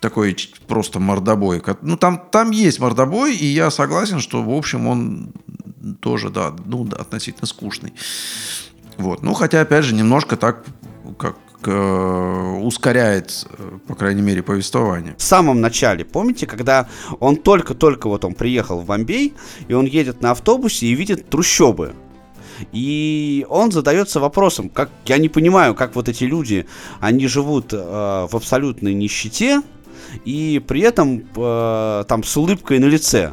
такой 0.00 0.36
просто 0.66 1.00
мордобой. 1.00 1.62
Ну, 1.82 1.96
там, 1.96 2.22
там 2.30 2.50
есть 2.50 2.80
мордобой, 2.80 3.34
и 3.34 3.46
я 3.46 3.70
согласен, 3.70 4.20
что, 4.20 4.42
в 4.42 4.50
общем, 4.50 4.86
он 4.86 5.32
тоже, 6.00 6.30
да, 6.30 6.54
ну, 6.64 6.84
да, 6.84 6.96
относительно 6.96 7.46
скучный. 7.46 7.92
Вот. 8.98 9.22
Ну, 9.22 9.34
хотя, 9.34 9.60
опять 9.60 9.84
же, 9.84 9.94
немножко 9.94 10.36
так, 10.36 10.64
как 11.18 11.36
э, 11.64 12.58
ускоряет, 12.62 13.46
по 13.86 13.94
крайней 13.94 14.22
мере, 14.22 14.42
повествование. 14.42 15.14
В 15.18 15.22
самом 15.22 15.60
начале, 15.60 16.04
помните, 16.04 16.46
когда 16.46 16.88
он 17.20 17.36
только-только 17.36 18.08
вот 18.08 18.24
он 18.24 18.34
приехал 18.34 18.80
в 18.80 18.86
Бомбей, 18.86 19.34
и 19.68 19.74
он 19.74 19.86
едет 19.86 20.22
на 20.22 20.32
автобусе 20.32 20.86
и 20.86 20.94
видит 20.94 21.28
трущобы. 21.28 21.94
И 22.72 23.46
он 23.50 23.70
задается 23.70 24.18
вопросом, 24.18 24.70
как 24.70 24.90
я 25.04 25.18
не 25.18 25.28
понимаю, 25.28 25.74
как 25.74 25.94
вот 25.94 26.08
эти 26.08 26.24
люди, 26.24 26.66
они 27.00 27.26
живут 27.26 27.72
э, 27.72 27.76
в 27.76 28.34
абсолютной 28.34 28.94
нищете 28.94 29.62
и 30.24 30.62
при 30.66 30.80
этом 30.82 31.24
э, 31.36 32.04
там 32.08 32.22
с 32.22 32.36
улыбкой 32.36 32.78
на 32.78 32.86
лице. 32.86 33.32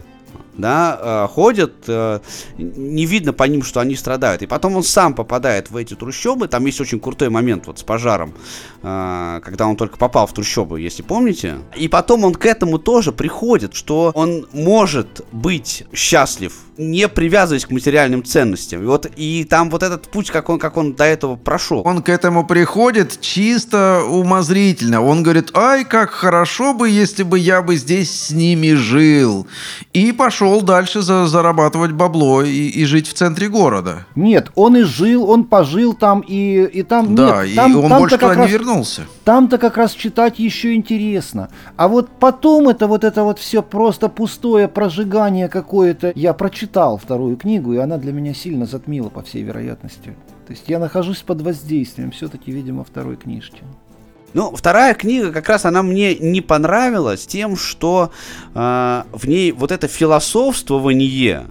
Да, 0.58 1.00
э, 1.02 1.28
ходят, 1.34 1.74
э, 1.88 2.20
не 2.58 3.06
видно 3.06 3.34
по 3.34 3.44
ним, 3.44 3.64
что 3.64 3.80
они 3.80 3.96
страдают. 3.96 4.42
И 4.42 4.48
потом 4.48 4.76
он 4.76 4.84
сам 4.84 5.14
попадает 5.14 5.72
в 5.72 5.78
эти 5.78 5.94
трущобы. 5.96 6.48
Там 6.48 6.66
есть 6.66 6.80
очень 6.82 7.00
крутой 7.00 7.30
момент 7.30 7.68
вот 7.68 7.80
с 7.80 7.84
пожаром, 7.84 8.34
э, 8.82 9.42
когда 9.44 9.68
он 9.68 9.76
только 9.76 9.98
попал 9.98 10.28
в 10.28 10.34
трущобы, 10.34 10.82
если 10.82 11.02
помните. 11.02 11.58
И 11.76 11.88
потом 11.88 12.24
он 12.24 12.34
к 12.34 12.46
этому 12.46 12.80
тоже 12.80 13.12
приходит, 13.12 13.74
что 13.74 14.12
он 14.14 14.48
может 14.52 15.26
быть 15.32 15.84
счастлив 15.94 16.54
не 16.78 17.08
привязываясь 17.08 17.66
к 17.66 17.72
материальным 17.72 18.24
ценностям. 18.24 18.82
И 18.82 18.86
вот 18.86 19.08
и 19.16 19.46
там 19.50 19.70
вот 19.70 19.84
этот 19.84 20.08
путь, 20.08 20.32
как 20.32 20.50
он, 20.50 20.60
как 20.60 20.78
он 20.78 20.94
до 20.94 21.04
этого 21.04 21.36
прошел. 21.36 21.82
Он 21.86 22.02
к 22.02 22.10
этому 22.10 22.46
приходит 22.46 23.20
чисто 23.22 24.04
умозрительно. 24.04 25.02
Он 25.02 25.24
говорит, 25.24 25.56
ай, 25.56 25.86
как 25.86 26.12
хорошо 26.12 26.74
бы, 26.74 26.90
если 26.90 27.24
бы 27.24 27.38
я 27.38 27.62
бы 27.62 27.76
здесь 27.76 28.12
с 28.12 28.32
ними 28.32 28.74
жил. 28.74 29.48
И 29.94 30.12
пошел 30.12 30.43
дальше 30.62 31.02
за, 31.02 31.28
зарабатывать 31.28 31.92
бабло 31.92 32.44
и, 32.44 32.68
и 32.68 32.86
жить 32.86 33.08
в 33.08 33.14
центре 33.14 33.50
города. 33.50 34.06
Нет, 34.16 34.52
он 34.56 34.78
и 34.78 34.82
жил, 34.82 35.30
он 35.30 35.46
пожил 35.46 35.94
там, 35.94 36.22
и, 36.22 36.64
и 36.64 36.84
там... 36.84 37.16
Да, 37.16 37.44
нет, 37.44 37.54
и 37.54 37.56
там, 37.56 37.76
он 37.78 37.90
там 37.90 38.00
больше 38.00 38.18
туда 38.18 38.34
раз, 38.34 38.46
не 38.46 38.52
вернулся. 38.52 39.02
Там-то 39.24 39.58
как 39.58 39.78
раз 39.78 39.94
читать 39.94 40.40
еще 40.40 40.74
интересно. 40.74 41.50
А 41.76 41.88
вот 41.88 42.10
потом 42.20 42.70
это 42.70 42.88
вот 42.88 43.04
это 43.04 43.24
вот 43.24 43.40
все 43.40 43.62
просто 43.62 44.10
пустое 44.10 44.68
прожигание 44.68 45.48
какое-то. 45.48 46.12
Я 46.16 46.34
прочитал 46.34 46.74
читал 46.74 46.98
вторую 46.98 47.38
книгу, 47.38 47.74
и 47.74 47.78
она 47.78 47.98
для 47.98 48.12
меня 48.12 48.34
сильно 48.34 48.66
затмила, 48.66 49.10
по 49.10 49.22
всей 49.22 49.44
вероятности. 49.44 50.16
То 50.48 50.54
есть 50.54 50.68
я 50.68 50.80
нахожусь 50.80 51.22
под 51.22 51.42
воздействием 51.42 52.12
все-таки, 52.12 52.52
видимо, 52.52 52.84
второй 52.84 53.16
книжки. 53.16 53.64
Ну, 54.34 54.56
вторая 54.56 54.96
книга 54.96 55.32
как 55.32 55.48
раз 55.50 55.66
она 55.66 55.84
мне 55.84 56.16
не 56.16 56.42
понравилась 56.42 57.26
тем, 57.28 57.56
что 57.56 58.12
э, 58.56 59.04
в 59.12 59.28
ней 59.28 59.52
вот 59.52 59.72
это 59.72 59.88
философствование, 59.88 61.46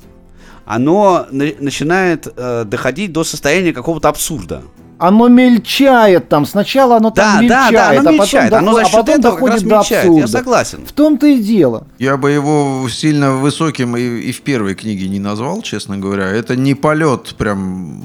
оно 0.64 1.26
на- 1.30 1.52
начинает 1.60 2.26
э, 2.36 2.64
доходить 2.64 3.12
до 3.12 3.24
состояния 3.24 3.72
какого-то 3.72 4.08
абсурда 4.08 4.62
оно 5.02 5.26
мельчает 5.26 6.28
там. 6.28 6.46
Сначала 6.46 6.98
оно 6.98 7.10
там 7.10 7.34
да, 7.34 7.40
мельчает, 7.42 7.72
да, 7.72 7.92
да, 7.92 7.98
оно 7.98 8.10
а 8.10 8.12
мельчает. 8.12 8.50
потом, 8.50 8.68
оно 8.68 8.74
за 8.74 8.80
а 8.80 8.84
счет 8.84 8.92
потом 8.92 9.14
этого 9.14 9.34
доходит 9.34 9.62
до 9.62 9.76
мельчает. 9.76 10.04
абсурда. 10.04 10.20
Я 10.20 10.26
согласен. 10.28 10.86
В 10.86 10.92
том-то 10.92 11.26
и 11.26 11.38
дело. 11.42 11.86
Я 11.98 12.16
бы 12.16 12.30
его 12.30 12.88
сильно 12.88 13.32
высоким 13.32 13.96
и, 13.96 14.00
и 14.00 14.30
в 14.30 14.42
первой 14.42 14.76
книге 14.76 15.08
не 15.08 15.18
назвал, 15.18 15.60
честно 15.62 15.98
говоря. 15.98 16.28
Это 16.28 16.54
не 16.54 16.76
полет 16.76 17.34
прям... 17.36 18.04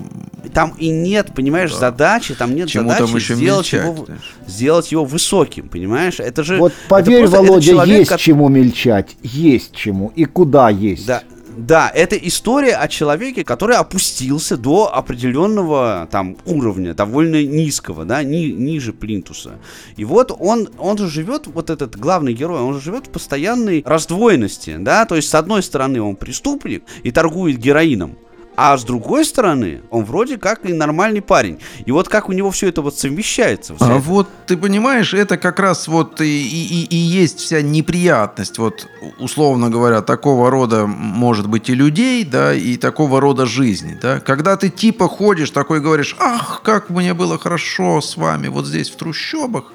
Там 0.53 0.73
и 0.79 0.89
нет, 0.89 1.35
понимаешь, 1.35 1.71
да. 1.73 1.77
задачи, 1.77 2.33
там 2.33 2.55
нет 2.55 2.69
Чему 2.69 2.89
задачи 2.89 3.05
там 3.05 3.15
еще 3.15 3.35
сделать, 3.35 3.73
мельчать, 3.73 3.85
его, 3.85 4.07
сделать 4.47 4.91
его 4.91 5.05
высоким, 5.05 5.69
понимаешь? 5.69 6.19
Это 6.19 6.43
же... 6.43 6.57
Вот 6.57 6.73
поверь, 6.89 7.21
это 7.21 7.31
просто, 7.31 7.47
Володя, 7.47 7.67
человек, 7.67 7.97
есть 7.99 8.09
как... 8.09 8.19
чему 8.19 8.47
мельчать, 8.47 9.17
есть 9.21 9.75
чему 9.75 10.11
и 10.15 10.25
куда 10.25 10.69
есть. 10.69 11.05
Да, 11.05 11.21
да, 11.57 11.91
это 11.93 12.15
история 12.15 12.75
о 12.75 12.87
человеке, 12.87 13.43
который 13.43 13.77
опустился 13.77 14.57
до 14.57 14.93
определенного 14.93 16.07
там 16.11 16.37
уровня, 16.45 16.93
довольно 16.93 17.43
низкого, 17.43 18.05
да, 18.05 18.21
ни, 18.23 18.51
ниже 18.51 18.93
плинтуса. 18.93 19.55
И 19.95 20.05
вот 20.05 20.31
он, 20.37 20.69
он 20.77 20.99
же 20.99 21.09
живет, 21.09 21.47
вот 21.47 21.71
этот 21.71 21.97
главный 21.97 22.33
герой, 22.33 22.61
он 22.61 22.75
же 22.75 22.81
живет 22.81 23.07
в 23.07 23.09
постоянной 23.09 23.81
раздвоенности, 23.85 24.77
да, 24.79 25.05
то 25.05 25.15
есть 25.15 25.29
с 25.29 25.35
одной 25.35 25.63
стороны 25.63 25.99
он 25.99 26.15
преступник 26.15 26.83
и 27.01 27.11
торгует 27.11 27.57
героином, 27.57 28.17
а 28.59 28.75
с 28.75 28.83
другой 28.83 29.23
стороны, 29.23 29.83
он 29.91 30.03
вроде 30.03 30.39
как 30.39 30.65
и 30.67 30.73
нормальный 30.73 31.21
парень. 31.21 31.59
И 31.85 31.91
вот 31.91 32.09
как 32.09 32.27
у 32.27 32.31
него 32.31 32.49
все 32.49 32.69
это 32.69 32.81
вот 32.81 32.97
совмещается. 32.97 33.75
А 33.79 33.85
это. 33.85 33.99
вот 33.99 34.27
ты 34.47 34.57
понимаешь, 34.57 35.13
это 35.13 35.37
как 35.37 35.59
раз 35.59 35.87
вот 35.87 36.19
и, 36.21 36.25
и, 36.25 36.85
и 36.85 36.95
есть 36.95 37.39
вся 37.39 37.61
неприятность. 37.61 38.57
Вот, 38.57 38.87
условно 39.19 39.69
говоря, 39.69 40.01
такого 40.01 40.49
рода 40.49 40.87
может 40.87 41.47
быть 41.47 41.69
и 41.69 41.75
людей, 41.75 42.23
да, 42.23 42.51
и 42.51 42.77
такого 42.77 43.21
рода 43.21 43.45
жизни, 43.45 43.95
да. 44.01 44.19
Когда 44.19 44.57
ты 44.57 44.69
типа 44.69 45.07
ходишь 45.07 45.51
такой 45.51 45.79
говоришь, 45.79 46.15
ах, 46.19 46.61
как 46.63 46.89
мне 46.89 47.13
было 47.13 47.37
хорошо 47.37 48.01
с 48.01 48.17
вами 48.17 48.47
вот 48.47 48.65
здесь 48.65 48.89
в 48.89 48.95
трущобах, 48.95 49.65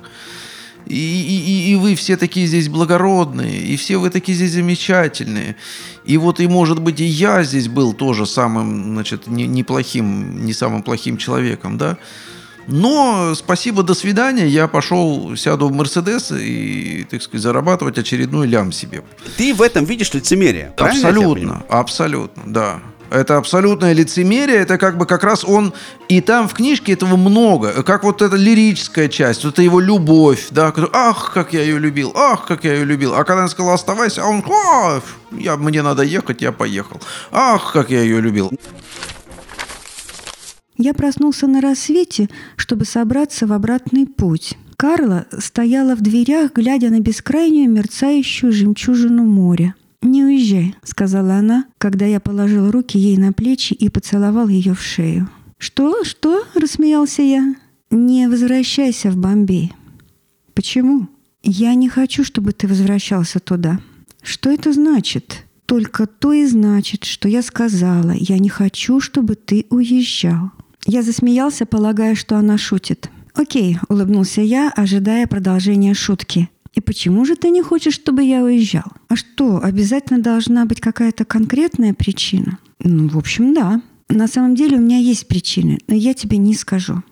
и, 0.94 1.38
и, 1.38 1.72
и 1.72 1.74
вы 1.76 1.94
все 1.94 2.16
такие 2.16 2.46
здесь 2.46 2.68
благородные, 2.68 3.59
и 3.61 3.76
все 3.76 3.96
вы 3.98 4.11
такие 4.11 4.37
здесь 4.37 4.52
замечательные. 4.52 5.57
И 6.05 6.18
вот, 6.18 6.40
и 6.40 6.46
может 6.46 6.81
быть, 6.81 7.00
и 7.00 7.05
я 7.05 7.42
здесь 7.44 7.68
был 7.68 7.92
тоже 7.92 8.26
самым, 8.26 8.94
значит, 8.94 9.26
не, 9.26 9.46
неплохим, 9.46 10.44
не 10.44 10.52
самым 10.52 10.83
плохим 10.83 11.16
человеком, 11.16 11.78
да. 11.78 11.98
Но 12.66 13.35
спасибо, 13.35 13.83
до 13.83 13.94
свидания. 13.94 14.46
Я 14.46 14.68
пошел, 14.68 15.35
сяду 15.37 15.68
в 15.68 15.72
Мерседес 15.72 16.33
и, 16.33 17.07
так 17.11 17.22
сказать, 17.22 17.42
зарабатывать 17.42 17.98
очередной 17.98 18.46
лям 18.46 18.72
себе. 18.72 19.02
Ты 19.37 19.52
в 19.55 19.62
этом 19.62 19.85
видишь 19.85 20.12
лицемерие. 20.14 20.72
Абсолютно, 20.76 21.64
абсолютно, 21.68 22.42
да. 22.46 22.81
Это 23.12 23.37
абсолютное 23.37 23.92
лицемерие, 23.92 24.57
это 24.57 24.79
как 24.79 24.96
бы 24.96 25.05
как 25.05 25.22
раз 25.22 25.44
он, 25.44 25.75
и 26.09 26.20
там 26.20 26.48
в 26.48 26.55
книжке 26.55 26.92
этого 26.94 27.16
много, 27.16 27.83
как 27.83 28.05
вот 28.05 28.22
эта 28.22 28.37
лирическая 28.37 29.09
часть, 29.09 29.44
вот 29.44 29.55
это 29.55 29.62
его 29.62 29.81
любовь, 29.81 30.48
да, 30.51 30.72
ах, 30.92 31.33
как 31.35 31.53
я 31.53 31.61
ее 31.61 31.79
любил, 31.79 32.12
ах, 32.14 32.46
как 32.46 32.64
я 32.64 32.72
ее 32.72 32.85
любил, 32.85 33.14
а 33.14 33.25
когда 33.25 33.42
он 33.42 33.48
сказал 33.48 33.75
оставайся, 33.75 34.22
а 34.22 34.29
он, 34.29 34.42
я, 35.33 35.57
мне 35.57 35.83
надо 35.83 36.03
ехать, 36.03 36.40
я 36.40 36.53
поехал, 36.53 37.01
ах, 37.31 37.72
как 37.72 37.90
я 37.90 38.01
ее 38.01 38.20
любил. 38.20 38.51
Я 40.79 40.94
проснулся 40.94 41.46
на 41.46 41.61
рассвете, 41.61 42.29
чтобы 42.57 42.87
собраться 42.87 43.46
в 43.46 43.53
обратный 43.53 44.07
путь. 44.07 44.57
Карла 44.77 45.27
стояла 45.38 45.94
в 45.94 46.01
дверях, 46.01 46.53
глядя 46.55 46.88
на 46.88 47.01
бескрайнюю 47.01 47.70
мерцающую 47.70 48.53
жемчужину 48.53 49.22
моря. 49.22 49.75
«Не 50.03 50.25
уезжай»,— 50.25 50.75
сказала 50.83 51.35
она, 51.35 51.67
когда 51.79 52.07
я 52.07 52.19
положил 52.19 52.71
руки 52.71 52.99
ей 52.99 53.17
на 53.17 53.33
плечи 53.33 53.73
и 53.73 53.88
поцеловал 53.88 54.49
ее 54.49 54.75
в 54.75 54.83
шею. 54.83 55.31
«Что? 55.59 56.03
Что?»— 56.03 56.45
рассмеялся 56.55 57.23
я. 57.23 57.55
«Не 57.91 58.29
возвращайся 58.29 59.11
в 59.11 59.17
Бомбей». 59.17 59.73
«Почему?» 60.55 61.09
«Я 61.45 61.75
не 61.75 61.88
хочу, 61.88 62.25
чтобы 62.25 62.53
ты 62.53 62.67
возвращался 62.67 63.38
туда». 63.38 63.81
«Что 64.23 64.51
это 64.51 64.73
значит?» 64.73 65.45
«Только 65.67 66.07
то 66.07 66.33
и 66.33 66.45
значит, 66.47 67.05
что 67.05 67.29
я 67.29 67.41
сказала. 67.41 68.11
Я 68.11 68.38
не 68.38 68.49
хочу, 68.49 69.01
чтобы 69.01 69.37
ты 69.37 69.67
уезжал». 69.71 70.51
Я 70.85 71.03
засмеялся, 71.03 71.65
полагая, 71.65 72.15
что 72.15 72.37
она 72.37 72.59
шутит. 72.59 73.09
«Окей»,— 73.35 73.79
улыбнулся 73.88 74.43
я, 74.43 74.71
ожидая 74.71 75.27
продолжения 75.27 75.95
шутки. 75.95 76.51
И 76.75 76.81
почему 76.81 77.25
же 77.25 77.37
ты 77.37 77.51
не 77.51 77.63
хочешь, 77.63 77.95
чтобы 77.95 78.23
я 78.23 78.43
уезжал? 78.43 78.91
А 79.09 79.17
что, 79.17 79.61
обязательно 79.63 80.21
должна 80.21 80.65
быть 80.65 80.81
какая-то 80.81 81.25
конкретная 81.25 81.93
причина? 81.93 82.59
Ну, 82.83 83.09
в 83.09 83.19
общем, 83.19 83.53
да. 83.53 83.83
На 84.09 84.27
самом 84.27 84.55
деле 84.55 84.79
у 84.79 84.81
меня 84.81 84.99
есть 84.99 85.29
причины, 85.29 85.79
но 85.87 85.95
я 85.95 86.15
тебе 86.15 86.39
не 86.39 86.55
скажу. 86.55 87.03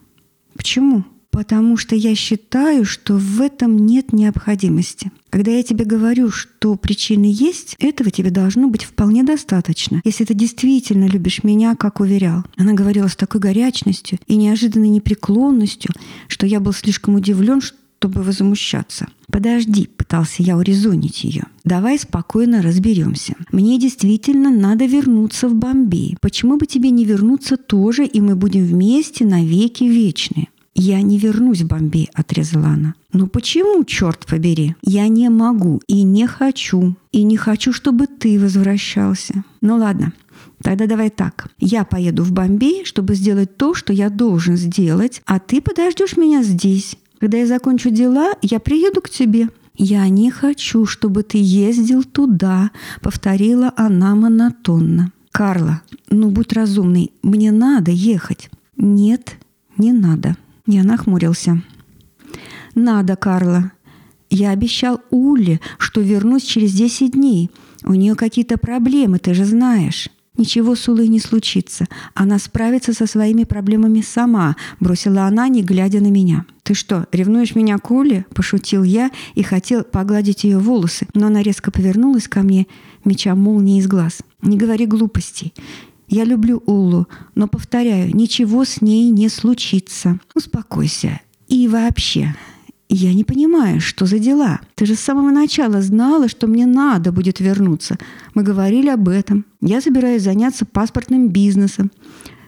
Почему? 0.55 1.05
Потому 1.31 1.77
что 1.77 1.95
я 1.95 2.15
считаю, 2.17 2.85
что 2.85 3.15
в 3.15 3.41
этом 3.41 3.87
нет 3.87 4.13
необходимости. 4.13 5.13
Когда 5.31 5.53
я 5.53 5.63
тебе 5.63 5.85
говорю, 5.85 6.31
что 6.31 6.75
причины 6.75 7.31
есть, 7.33 7.77
этого 7.79 8.11
тебе 8.11 8.31
должно 8.31 8.69
быть 8.69 8.83
вполне 8.83 9.23
достаточно, 9.23 10.01
если 10.05 10.25
ты 10.25 10.35
действительно 10.35 11.05
любишь 11.05 11.45
меня, 11.45 11.77
как 11.77 12.01
уверял. 12.01 12.45
Она 12.57 12.73
говорила 12.73 13.07
с 13.07 13.15
такой 13.15 13.41
горячностью 13.41 14.19
и 14.27 14.35
неожиданной 14.35 14.89
непреклонностью, 14.89 15.93
что 16.27 16.47
я 16.47 16.59
был 16.59 16.73
слишком 16.73 17.15
удивлен, 17.15 17.61
чтобы 18.01 18.23
возмущаться. 18.23 19.09
«Подожди»,— 19.31 19.87
пытался 19.97 20.43
я 20.43 20.57
урезонить 20.57 21.23
ее. 21.23 21.45
«Давай 21.65 21.99
спокойно 21.99 22.63
разберемся. 22.63 23.35
Мне 23.53 23.79
действительно 23.79 24.49
надо 24.51 24.87
вернуться 24.87 25.49
в 25.49 25.55
Бомбей. 25.55 26.17
Почему 26.23 26.57
бы 26.57 26.65
тебе 26.65 26.89
не 26.89 27.05
вернуться 27.05 27.59
тоже, 27.59 28.07
и 28.07 28.23
мы 28.23 28.37
будем 28.37 28.65
вместе 28.65 29.27
навеки 29.27 29.85
вечные?» 29.85 30.49
«Я 30.75 31.03
не 31.03 31.19
вернусь 31.19 31.61
в 31.61 31.67
Бомбей»,— 31.67 32.09
отрезала 32.15 32.69
она. 32.69 32.95
«Ну 33.13 33.27
почему, 33.27 33.85
черт 33.85 34.25
побери? 34.25 34.77
Я 34.83 35.07
не 35.09 35.29
могу 35.29 35.83
и 35.87 36.03
не 36.03 36.27
хочу. 36.27 36.97
И 37.13 37.23
не 37.23 37.37
хочу, 37.37 37.75
чтобы 37.75 38.07
ты 38.07 38.41
возвращался. 38.41 39.45
Ну 39.61 39.77
ладно, 39.77 40.15
Тогда 40.63 40.87
давай 40.87 41.09
так. 41.11 41.49
Я 41.59 41.85
поеду 41.85 42.23
в 42.23 42.33
Бомбей, 42.33 42.85
чтобы 42.85 43.15
сделать 43.15 43.57
то, 43.57 43.75
что 43.75 43.93
я 43.93 44.11
должен 44.11 44.57
сделать, 44.57 45.23
а 45.25 45.39
ты 45.39 45.63
подождешь 45.63 46.19
меня 46.19 46.43
здесь. 46.43 46.97
Когда 47.21 47.37
я 47.37 47.47
закончу 47.47 47.91
дела, 47.91 48.33
я 48.41 48.59
приеду 48.59 49.03
к 49.03 49.11
тебе. 49.11 49.51
Я 49.77 50.09
не 50.09 50.31
хочу, 50.31 50.87
чтобы 50.87 51.23
ты 51.23 51.39
ездил 51.41 52.03
туда, 52.03 52.71
повторила 53.03 53.73
она 53.77 54.15
монотонно. 54.15 55.13
Карла, 55.31 55.83
ну 56.09 56.31
будь 56.31 56.53
разумный, 56.53 57.13
мне 57.23 57.53
надо 57.53 57.91
ехать. 57.91 58.51
Нет, 58.77 59.37
не 59.77 59.93
надо. 59.93 60.37
Я 60.67 60.83
нахмурился. 60.83 61.63
Надо, 62.75 63.17
Карла. 63.17 63.73
Я 64.31 64.51
обещал 64.51 65.01
Улле, 65.11 65.61
что 65.79 66.01
вернусь 66.01 66.45
через 66.45 66.73
10 66.73 67.13
дней. 67.13 67.51
У 67.85 67.95
нее 67.95 68.15
какие-то 68.15 68.59
проблемы, 68.59 69.19
ты 69.19 69.35
же 69.35 69.45
знаешь. 69.45 70.09
Ничего 70.41 70.75
с 70.75 70.89
Улой 70.89 71.09
не 71.09 71.21
случится. 71.21 71.87
Она 72.15 72.39
справится 72.39 72.95
со 72.95 73.07
своими 73.07 73.45
проблемами 73.45 74.01
сама, 74.01 74.57
бросила 74.81 75.25
она, 75.25 75.49
не 75.49 75.63
глядя 75.63 76.01
на 76.01 76.11
меня. 76.11 76.47
«Ты 76.63 76.73
что, 76.73 77.07
ревнуешь 77.13 77.55
меня 77.55 77.77
к 77.77 77.91
Уле?»– 77.91 78.25
пошутил 78.35 78.83
я 78.83 79.11
и 79.35 79.43
хотел 79.43 79.85
погладить 79.85 80.45
ее 80.45 80.59
волосы, 80.59 81.07
но 81.13 81.27
она 81.27 81.43
резко 81.43 81.71
повернулась 81.71 82.27
ко 82.27 82.41
мне, 82.41 82.67
меча 83.05 83.35
молнии 83.35 83.81
из 83.81 83.87
глаз. 83.87 84.21
«Не 84.41 84.57
говори 84.57 84.87
глупостей. 84.87 85.53
Я 86.09 86.25
люблю 86.25 86.63
Уллу, 86.65 87.07
но, 87.35 87.47
повторяю, 87.47 88.17
ничего 88.17 88.65
с 88.65 88.81
ней 88.81 89.11
не 89.11 89.29
случится. 89.29 90.19
Успокойся. 90.35 91.21
И 91.49 91.69
вообще, 91.69 92.35
я 92.95 93.15
не 93.15 93.25
понимаю, 93.25 93.81
что 93.81 94.07
за 94.07 94.19
дела. 94.19 94.61
Ты 94.75 94.87
же 94.87 94.95
с 94.95 95.01
самого 95.01 95.31
начала 95.31 95.81
знала, 95.81 96.29
что 96.29 96.47
мне 96.47 96.67
надо 96.67 97.13
будет 97.13 97.41
вернуться. 97.41 97.99
Мы 98.35 98.43
говорили 98.43 98.89
об 98.89 99.09
этом. 99.09 99.45
Я 99.61 99.81
собираюсь 99.81 100.23
заняться 100.23 100.67
паспортным 100.67 101.29
бизнесом. 101.29 101.91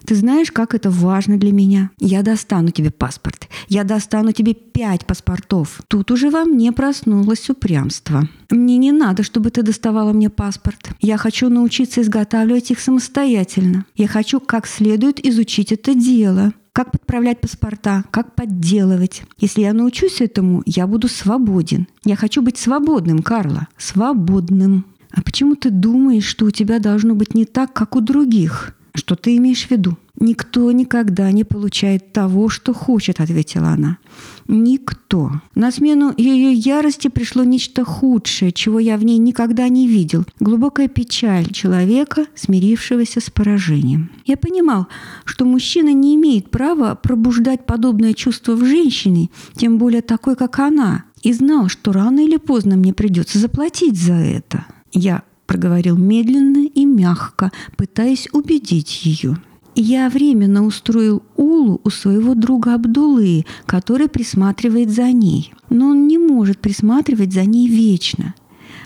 Ты 0.05 0.17
знаешь, 0.17 0.51
как 0.51 0.75
это 0.75 0.91
важно 0.91 1.39
для 1.39 1.53
меня. 1.53 1.91
Я 2.01 2.23
достану 2.23 2.71
тебе 2.71 2.91
паспорт. 2.91 3.49
Я 3.69 3.85
достану 3.85 4.33
тебе 4.33 4.55
пять 4.55 5.07
паспортов. 5.07 5.81
Тут 5.89 6.11
уже 6.11 6.31
во 6.31 6.45
мне 6.45 6.73
проснулось 6.73 7.49
упрямство. 7.49 8.29
Мне 8.51 8.79
не 8.79 8.91
надо, 8.91 9.23
чтобы 9.23 9.51
ты 9.51 9.63
доставала 9.63 10.13
мне 10.13 10.29
паспорт. 10.29 10.91
Я 11.01 11.17
хочу 11.19 11.49
научиться 11.49 12.03
изготавливать 12.03 12.71
их 12.71 12.81
самостоятельно. 12.81 13.87
Я 13.95 14.09
хочу 14.09 14.41
как 14.41 14.67
следует 14.67 15.25
изучить 15.25 15.71
это 15.73 15.95
дело. 15.95 16.53
Как 16.73 16.91
подправлять 16.91 17.41
паспорта, 17.41 18.05
как 18.11 18.35
подделывать. 18.35 19.25
Если 19.39 19.61
я 19.61 19.75
научусь 19.75 20.23
этому, 20.23 20.63
я 20.65 20.87
буду 20.87 21.07
свободен. 21.07 21.87
Я 22.05 22.17
хочу 22.17 22.41
быть 22.41 22.57
свободным, 22.57 23.23
Карла. 23.23 23.69
Свободным. 23.77 24.87
А 25.11 25.21
почему 25.21 25.55
ты 25.55 25.69
думаешь, 25.71 26.25
что 26.25 26.47
у 26.47 26.51
тебя 26.51 26.79
должно 26.79 27.15
быть 27.15 27.35
не 27.35 27.45
так, 27.45 27.75
как 27.75 27.95
у 27.95 28.01
других? 28.01 28.75
Что 28.95 29.17
ты 29.17 29.37
имеешь 29.37 29.67
в 29.67 29.71
виду? 29.71 29.99
Никто 30.23 30.71
никогда 30.71 31.33
не 31.33 31.43
получает 31.43 32.13
того, 32.13 32.49
что 32.49 32.73
хочет, 32.73 33.19
ответила 33.19 33.71
она. 33.71 33.99
Никто. 34.47 35.33
На 35.57 35.73
смену 35.73 36.15
ее 36.17 36.53
ярости 36.53 37.09
пришло 37.09 37.43
нечто 37.43 37.85
худшее, 37.85 38.53
чего 38.53 38.79
я 38.79 38.97
в 38.99 39.05
ней 39.05 39.19
никогда 39.19 39.69
не 39.69 39.89
видел. 39.89 40.25
Глубокая 40.39 40.87
печаль 40.87 41.51
человека, 41.51 42.27
смирившегося 42.37 43.21
с 43.21 43.31
поражением. 43.31 44.13
Я 44.25 44.37
понимал, 44.37 44.87
что 45.25 45.45
мужчина 45.45 45.93
не 45.93 46.15
имеет 46.15 46.53
права 46.53 46.95
пробуждать 46.95 47.67
подобное 47.67 48.15
чувство 48.15 48.53
в 48.55 48.65
женщине, 48.65 49.29
тем 49.57 49.77
более 49.77 50.03
такой, 50.03 50.37
как 50.37 50.61
она, 50.61 51.03
и 51.25 51.33
знал, 51.33 51.67
что 51.67 51.91
рано 51.91 52.21
или 52.25 52.37
поздно 52.37 52.77
мне 52.77 52.95
придется 52.95 53.41
заплатить 53.41 54.01
за 54.01 54.15
это. 54.15 54.67
Я 54.93 55.25
проговорил 55.47 55.97
медленно 55.97 56.65
и 56.65 56.85
мягко, 56.85 57.51
пытаясь 57.77 58.29
убедить 58.33 59.05
ее. 59.05 59.37
Я 59.75 60.11
временно 60.11 60.65
устроил 60.67 61.23
Улу 61.37 61.81
у 61.83 61.91
своего 61.91 62.35
друга 62.35 62.75
Абдулы, 62.75 63.47
который 63.67 64.09
присматривает 64.09 64.91
за 64.91 65.11
ней. 65.13 65.55
Но 65.71 65.89
он 65.89 66.07
не 66.07 66.19
может 66.19 66.59
присматривать 66.59 67.33
за 67.33 67.45
ней 67.45 67.69
вечно. 67.69 68.35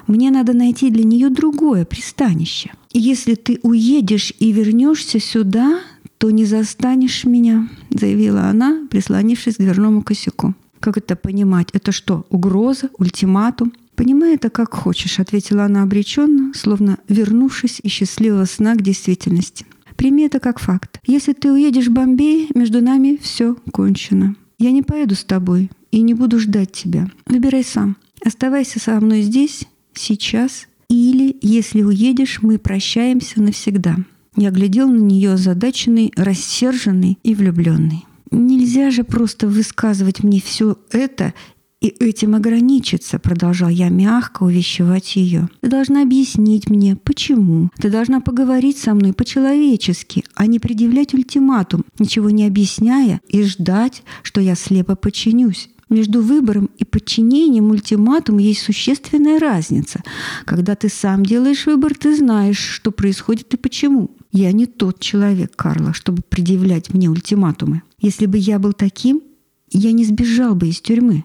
Мне 0.06 0.30
надо 0.30 0.52
найти 0.52 0.90
для 0.90 1.04
нее 1.04 1.30
другое 1.30 1.84
пристанище. 1.84 2.70
Если 2.92 3.34
ты 3.34 3.58
уедешь 3.62 4.32
и 4.38 4.52
вернешься 4.52 5.18
сюда, 5.18 5.80
то 6.18 6.30
не 6.30 6.44
застанешь 6.44 7.24
меня, 7.24 7.68
заявила 7.90 8.44
она, 8.44 8.86
прислонившись 8.88 9.56
к 9.56 9.58
дверному 9.58 10.02
косяку. 10.02 10.54
Как 10.78 10.96
это 10.96 11.16
понимать? 11.16 11.68
Это 11.72 11.90
что, 11.90 12.26
угроза, 12.30 12.90
ультиматум? 12.98 13.72
«Понимай 13.96 14.34
это 14.34 14.50
как 14.50 14.74
хочешь»,— 14.74 15.18
ответила 15.20 15.64
она 15.64 15.82
обреченно, 15.82 16.52
словно 16.52 16.98
вернувшись 17.08 17.80
из 17.82 17.90
счастливого 17.92 18.44
сна 18.44 18.74
к 18.74 18.82
действительности. 18.82 19.64
Прими 19.96 20.24
это 20.24 20.40
как 20.40 20.58
факт. 20.58 21.00
Если 21.06 21.32
ты 21.32 21.50
уедешь 21.50 21.88
в 21.88 21.92
Бомбей, 21.92 22.50
между 22.54 22.80
нами 22.80 23.18
все 23.20 23.56
кончено. 23.72 24.36
Я 24.58 24.70
не 24.70 24.82
поеду 24.82 25.14
с 25.14 25.24
тобой 25.24 25.70
и 25.90 26.00
не 26.02 26.14
буду 26.14 26.38
ждать 26.38 26.72
тебя. 26.72 27.08
Выбирай 27.26 27.64
сам. 27.64 27.96
Оставайся 28.24 28.80
со 28.80 28.98
мной 29.00 29.22
здесь, 29.22 29.64
сейчас, 29.94 30.66
или, 30.88 31.36
если 31.42 31.82
уедешь, 31.82 32.40
мы 32.42 32.58
прощаемся 32.58 33.42
навсегда. 33.42 33.96
Я 34.36 34.50
глядел 34.50 34.88
на 34.88 34.98
нее 34.98 35.32
озадаченный, 35.32 36.12
рассерженный 36.16 37.18
и 37.22 37.34
влюбленный. 37.34 38.04
Нельзя 38.30 38.90
же 38.90 39.04
просто 39.04 39.48
высказывать 39.48 40.22
мне 40.22 40.40
все 40.40 40.76
это 40.90 41.32
и 41.80 41.88
этим 41.88 42.34
ограничиться, 42.34 43.18
продолжал 43.18 43.68
я 43.68 43.90
мягко 43.90 44.44
увещевать 44.44 45.16
ее. 45.16 45.48
Ты 45.60 45.68
должна 45.68 46.02
объяснить 46.02 46.70
мне, 46.70 46.96
почему. 46.96 47.70
Ты 47.78 47.90
должна 47.90 48.20
поговорить 48.20 48.78
со 48.78 48.94
мной 48.94 49.12
по-человечески, 49.12 50.24
а 50.34 50.46
не 50.46 50.58
предъявлять 50.58 51.12
ультиматум, 51.12 51.84
ничего 51.98 52.30
не 52.30 52.46
объясняя 52.46 53.20
и 53.28 53.42
ждать, 53.42 54.02
что 54.22 54.40
я 54.40 54.54
слепо 54.54 54.96
подчинюсь. 54.96 55.68
Между 55.88 56.20
выбором 56.20 56.68
и 56.78 56.84
подчинением 56.84 57.70
ультиматум 57.70 58.38
есть 58.38 58.62
существенная 58.62 59.38
разница. 59.38 60.02
Когда 60.44 60.74
ты 60.74 60.88
сам 60.88 61.24
делаешь 61.24 61.66
выбор, 61.66 61.94
ты 61.94 62.16
знаешь, 62.16 62.58
что 62.58 62.90
происходит 62.90 63.54
и 63.54 63.56
почему. 63.56 64.10
Я 64.32 64.50
не 64.50 64.66
тот 64.66 64.98
человек, 64.98 65.54
Карла, 65.54 65.92
чтобы 65.92 66.22
предъявлять 66.28 66.92
мне 66.92 67.08
ультиматумы. 67.08 67.82
Если 68.00 68.26
бы 68.26 68.36
я 68.36 68.58
был 68.58 68.72
таким, 68.72 69.22
я 69.70 69.92
не 69.92 70.04
сбежал 70.04 70.56
бы 70.56 70.68
из 70.68 70.80
тюрьмы. 70.80 71.24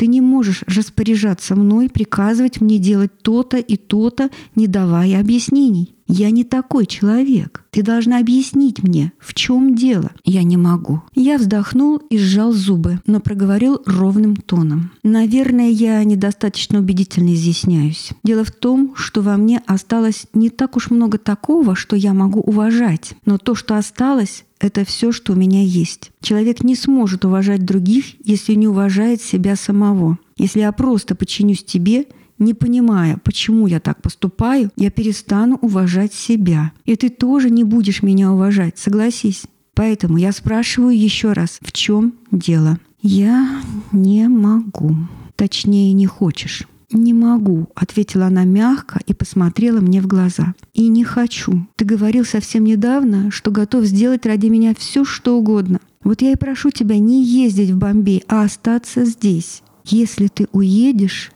Ты 0.00 0.06
не 0.06 0.22
можешь 0.22 0.64
распоряжаться 0.66 1.54
мной, 1.54 1.90
приказывать 1.90 2.62
мне 2.62 2.78
делать 2.78 3.10
то-то 3.20 3.58
и 3.58 3.76
то-то, 3.76 4.30
не 4.54 4.66
давая 4.66 5.20
объяснений. 5.20 5.94
Я 6.12 6.30
не 6.30 6.42
такой 6.42 6.86
человек. 6.86 7.64
Ты 7.70 7.82
должна 7.82 8.18
объяснить 8.18 8.82
мне, 8.82 9.12
в 9.20 9.32
чем 9.32 9.76
дело. 9.76 10.10
Я 10.24 10.42
не 10.42 10.56
могу. 10.56 11.02
Я 11.14 11.38
вздохнул 11.38 11.98
и 12.10 12.18
сжал 12.18 12.52
зубы, 12.52 13.00
но 13.06 13.20
проговорил 13.20 13.80
ровным 13.86 14.34
тоном. 14.34 14.90
Наверное, 15.04 15.70
я 15.70 16.02
недостаточно 16.02 16.80
убедительно 16.80 17.32
изъясняюсь. 17.32 18.10
Дело 18.24 18.42
в 18.42 18.50
том, 18.50 18.94
что 18.96 19.22
во 19.22 19.36
мне 19.36 19.62
осталось 19.66 20.26
не 20.34 20.50
так 20.50 20.76
уж 20.76 20.90
много 20.90 21.16
такого, 21.16 21.76
что 21.76 21.94
я 21.94 22.12
могу 22.12 22.40
уважать. 22.40 23.12
Но 23.24 23.38
то, 23.38 23.54
что 23.54 23.76
осталось, 23.76 24.44
это 24.58 24.84
все, 24.84 25.12
что 25.12 25.32
у 25.32 25.36
меня 25.36 25.62
есть. 25.62 26.10
Человек 26.20 26.64
не 26.64 26.74
сможет 26.74 27.24
уважать 27.24 27.64
других, 27.64 28.16
если 28.26 28.54
не 28.54 28.66
уважает 28.66 29.22
себя 29.22 29.54
самого. 29.54 30.18
Если 30.36 30.58
я 30.58 30.72
просто 30.72 31.14
подчинюсь 31.14 31.62
тебе– 31.62 32.06
не 32.40 32.54
понимая, 32.54 33.18
почему 33.22 33.68
я 33.68 33.78
так 33.78 34.02
поступаю, 34.02 34.70
я 34.76 34.90
перестану 34.90 35.58
уважать 35.60 36.12
себя. 36.12 36.72
И 36.84 36.96
ты 36.96 37.10
тоже 37.10 37.50
не 37.50 37.62
будешь 37.62 38.02
меня 38.02 38.32
уважать, 38.32 38.78
согласись. 38.78 39.44
Поэтому 39.74 40.16
я 40.16 40.32
спрашиваю 40.32 40.98
еще 40.98 41.32
раз, 41.32 41.58
в 41.60 41.70
чем 41.70 42.14
дело? 42.32 42.78
Я 43.02 43.62
не 43.92 44.28
могу. 44.28 44.96
Точнее, 45.36 45.92
не 45.92 46.06
хочешь. 46.06 46.66
«Не 46.92 47.14
могу»,— 47.14 47.68
ответила 47.76 48.26
она 48.26 48.44
мягко 48.44 48.98
и 49.06 49.14
посмотрела 49.14 49.80
мне 49.80 50.02
в 50.02 50.08
глаза. 50.08 50.54
«И 50.74 50.88
не 50.88 51.04
хочу. 51.04 51.68
Ты 51.76 51.84
говорил 51.84 52.24
совсем 52.24 52.64
недавно, 52.64 53.30
что 53.30 53.52
готов 53.52 53.84
сделать 53.84 54.26
ради 54.26 54.48
меня 54.48 54.74
все, 54.76 55.04
что 55.04 55.38
угодно. 55.38 55.78
Вот 56.02 56.20
я 56.20 56.32
и 56.32 56.36
прошу 56.36 56.72
тебя 56.72 56.98
не 56.98 57.22
ездить 57.24 57.70
в 57.70 57.78
Бомбей, 57.78 58.24
а 58.26 58.42
остаться 58.42 59.04
здесь. 59.04 59.62
Если 59.84 60.26
ты 60.26 60.48
уедешь, 60.50 61.30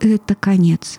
это 0.00 0.34
конец. 0.34 0.98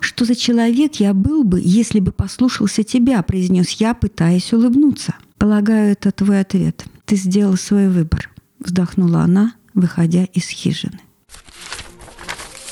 Что 0.00 0.24
за 0.24 0.34
человек 0.34 0.96
я 0.96 1.14
был 1.14 1.44
бы, 1.44 1.60
если 1.62 2.00
бы 2.00 2.12
послушался 2.12 2.82
тебя, 2.84 3.22
произнес 3.22 3.70
я, 3.72 3.94
пытаясь 3.94 4.52
улыбнуться. 4.52 5.14
Полагаю, 5.38 5.92
это 5.92 6.10
твой 6.10 6.40
ответ. 6.40 6.84
Ты 7.04 7.16
сделал 7.16 7.56
свой 7.56 7.88
выбор, 7.88 8.30
вздохнула 8.58 9.20
она, 9.20 9.54
выходя 9.74 10.24
из 10.24 10.48
хижины. 10.48 11.00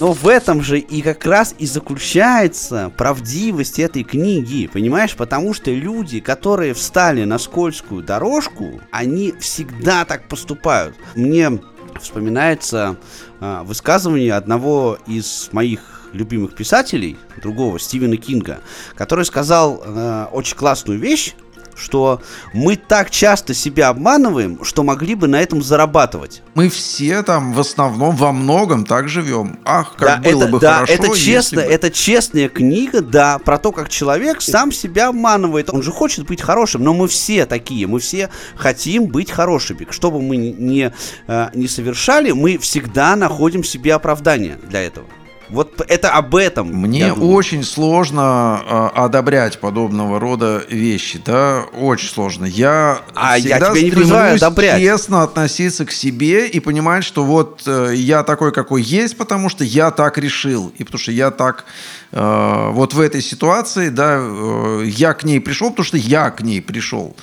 Но 0.00 0.12
в 0.12 0.28
этом 0.28 0.62
же 0.62 0.78
и 0.78 1.02
как 1.02 1.24
раз 1.26 1.54
и 1.58 1.66
заключается 1.66 2.92
правдивость 2.96 3.80
этой 3.80 4.04
книги, 4.04 4.68
понимаешь? 4.72 5.16
Потому 5.16 5.54
что 5.54 5.72
люди, 5.72 6.20
которые 6.20 6.72
встали 6.74 7.24
на 7.24 7.38
скользкую 7.38 8.04
дорожку, 8.04 8.80
они 8.92 9.34
всегда 9.40 10.04
так 10.04 10.28
поступают. 10.28 10.94
Мне 11.16 11.58
вспоминается 12.00 12.96
высказывание 13.40 14.34
одного 14.34 14.98
из 15.06 15.48
моих 15.52 15.98
любимых 16.12 16.54
писателей, 16.54 17.16
другого, 17.42 17.78
Стивена 17.78 18.16
Кинга, 18.16 18.60
который 18.94 19.24
сказал 19.24 19.82
э, 19.84 20.26
очень 20.32 20.56
классную 20.56 20.98
вещь, 20.98 21.34
что 21.78 22.20
мы 22.52 22.76
так 22.76 23.10
часто 23.10 23.54
себя 23.54 23.88
обманываем, 23.88 24.64
что 24.64 24.82
могли 24.82 25.14
бы 25.14 25.28
на 25.28 25.40
этом 25.40 25.62
зарабатывать. 25.62 26.42
Мы 26.54 26.68
все 26.68 27.22
там 27.22 27.52
в 27.52 27.60
основном 27.60 28.16
во 28.16 28.32
многом 28.32 28.84
так 28.84 29.08
живем. 29.08 29.58
Ах, 29.64 29.94
как 29.96 30.22
да, 30.22 30.30
было 30.30 30.42
это, 30.42 30.52
бы 30.52 30.60
да, 30.60 30.74
хорошо. 30.74 30.92
Это 30.92 31.16
честно, 31.16 31.62
бы... 31.62 31.68
это 31.68 31.90
честная 31.90 32.48
книга, 32.48 33.00
да, 33.00 33.38
про 33.38 33.58
то, 33.58 33.72
как 33.72 33.88
человек 33.88 34.42
сам 34.42 34.72
себя 34.72 35.08
обманывает. 35.08 35.70
Он 35.70 35.82
же 35.82 35.92
хочет 35.92 36.26
быть 36.26 36.40
хорошим, 36.40 36.82
но 36.82 36.94
мы 36.94 37.08
все 37.08 37.46
такие, 37.46 37.86
мы 37.86 38.00
все 38.00 38.30
хотим 38.56 39.06
быть 39.06 39.30
хорошими. 39.30 39.86
Что 39.90 40.10
бы 40.10 40.20
мы 40.20 40.36
ни, 40.36 40.48
не, 40.50 40.92
э, 41.26 41.48
не 41.54 41.68
совершали, 41.68 42.32
мы 42.32 42.58
всегда 42.58 43.16
находим 43.16 43.64
себе 43.64 43.94
оправдание 43.94 44.58
для 44.68 44.82
этого. 44.82 45.06
Вот 45.50 45.80
это 45.88 46.10
об 46.10 46.36
этом. 46.36 46.68
Мне 46.68 47.12
очень 47.12 47.64
сложно 47.64 48.60
э, 48.64 48.88
одобрять 48.94 49.58
подобного 49.58 50.20
рода 50.20 50.62
вещи, 50.68 51.20
да, 51.24 51.64
очень 51.72 52.08
сложно. 52.08 52.44
Я 52.44 53.00
а 53.14 53.38
всегда 53.38 53.56
я 53.56 53.70
тебя 53.72 53.82
не 53.82 53.90
призываю 53.90 54.36
одобрять. 54.36 54.80
честно 54.80 55.22
относиться 55.22 55.86
к 55.86 55.92
себе 55.92 56.46
и 56.48 56.60
понимать, 56.60 57.04
что 57.04 57.24
вот 57.24 57.62
э, 57.66 57.92
я 57.94 58.24
такой, 58.24 58.52
какой 58.52 58.82
есть, 58.82 59.16
потому 59.16 59.48
что 59.48 59.64
я 59.64 59.90
так 59.90 60.18
решил, 60.18 60.72
и 60.76 60.84
потому 60.84 61.00
что 61.00 61.12
я 61.12 61.30
так 61.30 61.64
э, 62.12 62.70
вот 62.72 62.92
в 62.92 63.00
этой 63.00 63.22
ситуации, 63.22 63.88
да, 63.88 64.18
э, 64.20 64.82
я 64.86 65.14
к 65.14 65.24
ней 65.24 65.40
пришел, 65.40 65.70
потому 65.70 65.86
что 65.86 65.96
я 65.96 66.30
к 66.30 66.42
ней 66.42 66.60
пришел. 66.60 67.16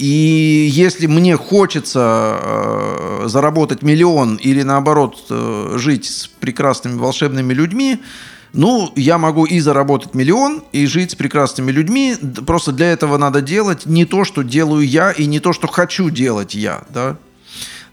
И 0.00 0.66
если 0.72 1.06
мне 1.06 1.36
хочется 1.36 2.38
э, 2.40 3.24
заработать 3.26 3.82
миллион 3.82 4.36
или 4.36 4.62
наоборот 4.62 5.26
э, 5.28 5.74
жить 5.76 6.06
с 6.06 6.26
прекрасными 6.26 6.98
волшебными 6.98 7.52
людьми, 7.52 8.00
ну, 8.54 8.90
я 8.96 9.18
могу 9.18 9.44
и 9.44 9.60
заработать 9.60 10.14
миллион, 10.14 10.64
и 10.72 10.86
жить 10.86 11.10
с 11.10 11.14
прекрасными 11.16 11.70
людьми. 11.70 12.16
Просто 12.46 12.72
для 12.72 12.92
этого 12.92 13.18
надо 13.18 13.42
делать 13.42 13.84
не 13.84 14.06
то, 14.06 14.24
что 14.24 14.40
делаю 14.40 14.88
я, 14.88 15.10
и 15.10 15.26
не 15.26 15.38
то, 15.38 15.52
что 15.52 15.68
хочу 15.68 16.08
делать 16.08 16.54
я, 16.54 16.84
да. 16.88 17.18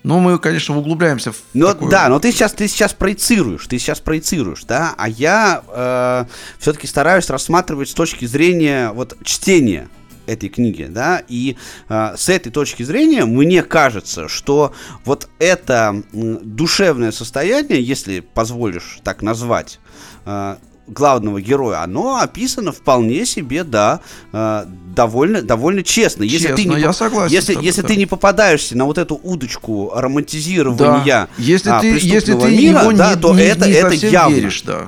Но 0.04 0.22
мы, 0.22 0.40
конечно, 0.40 0.78
углубляемся 0.78 1.34
в 1.34 1.42
но, 1.54 1.74
такую... 1.74 1.92
Да, 1.92 2.08
но 2.08 2.22
ты 2.22 2.32
сейчас, 2.32 2.54
ты 2.54 2.70
сейчас 2.70 2.94
проецируешь, 2.94 3.68
ты 3.68 3.78
сейчас 3.80 4.00
проецируешь, 4.00 4.64
да, 4.64 4.96
а 4.98 5.10
я 5.10 5.62
э, 5.68 6.26
все-таки 6.58 6.88
стараюсь 6.88 7.30
рассматривать 7.30 7.90
с 7.90 7.94
точки 7.94 8.24
зрения 8.24 8.94
вот 8.94 9.18
чтения 9.26 9.90
этой 10.28 10.50
книги, 10.50 10.84
да, 10.90 11.24
и 11.28 11.58
э, 11.90 12.14
с 12.16 12.30
этой 12.30 12.52
точки 12.52 12.84
зрения 12.84 13.26
мне 13.26 13.64
кажется, 13.64 14.28
что 14.28 14.74
вот 15.06 15.28
это 15.40 16.04
душевное 16.12 17.12
состояние, 17.12 17.82
если 17.82 18.20
позволишь 18.20 19.00
так 19.04 19.22
назвать, 19.22 19.80
э, 20.26 20.58
главного 20.88 21.42
героя, 21.42 21.84
оно 21.84 22.18
описано 22.18 22.72
вполне 22.72 23.26
себе, 23.26 23.64
да, 23.64 24.00
э, 24.32 24.66
довольно, 24.96 25.42
довольно 25.42 25.84
честно. 25.84 26.24
Если 26.24 26.48
честно, 26.48 26.56
ты 26.56 26.66
не, 26.66 26.80
я 26.80 26.94
согласен. 26.94 27.34
Если, 27.34 27.54
тобой, 27.54 27.66
если 27.66 27.82
да. 27.82 27.88
ты 27.90 27.96
не 27.98 28.06
попадаешься 28.06 28.78
на 28.78 28.86
вот 28.86 28.98
эту 28.98 29.16
удочку 29.16 29.92
романтизирования 29.94 31.04
да. 31.06 31.30
если 31.38 31.70
а, 31.70 31.82
ты, 31.82 31.88
если 32.02 32.34
ты 32.34 32.50
мира, 32.50 32.82
его 32.82 32.92
да, 32.94 33.14
не, 33.14 33.22
то 33.22 33.36
не, 33.36 33.42
это, 33.42 33.68
не 33.68 33.74
это 33.74 33.96
явно. 33.96 34.34
веришь, 34.34 34.62
да. 34.64 34.88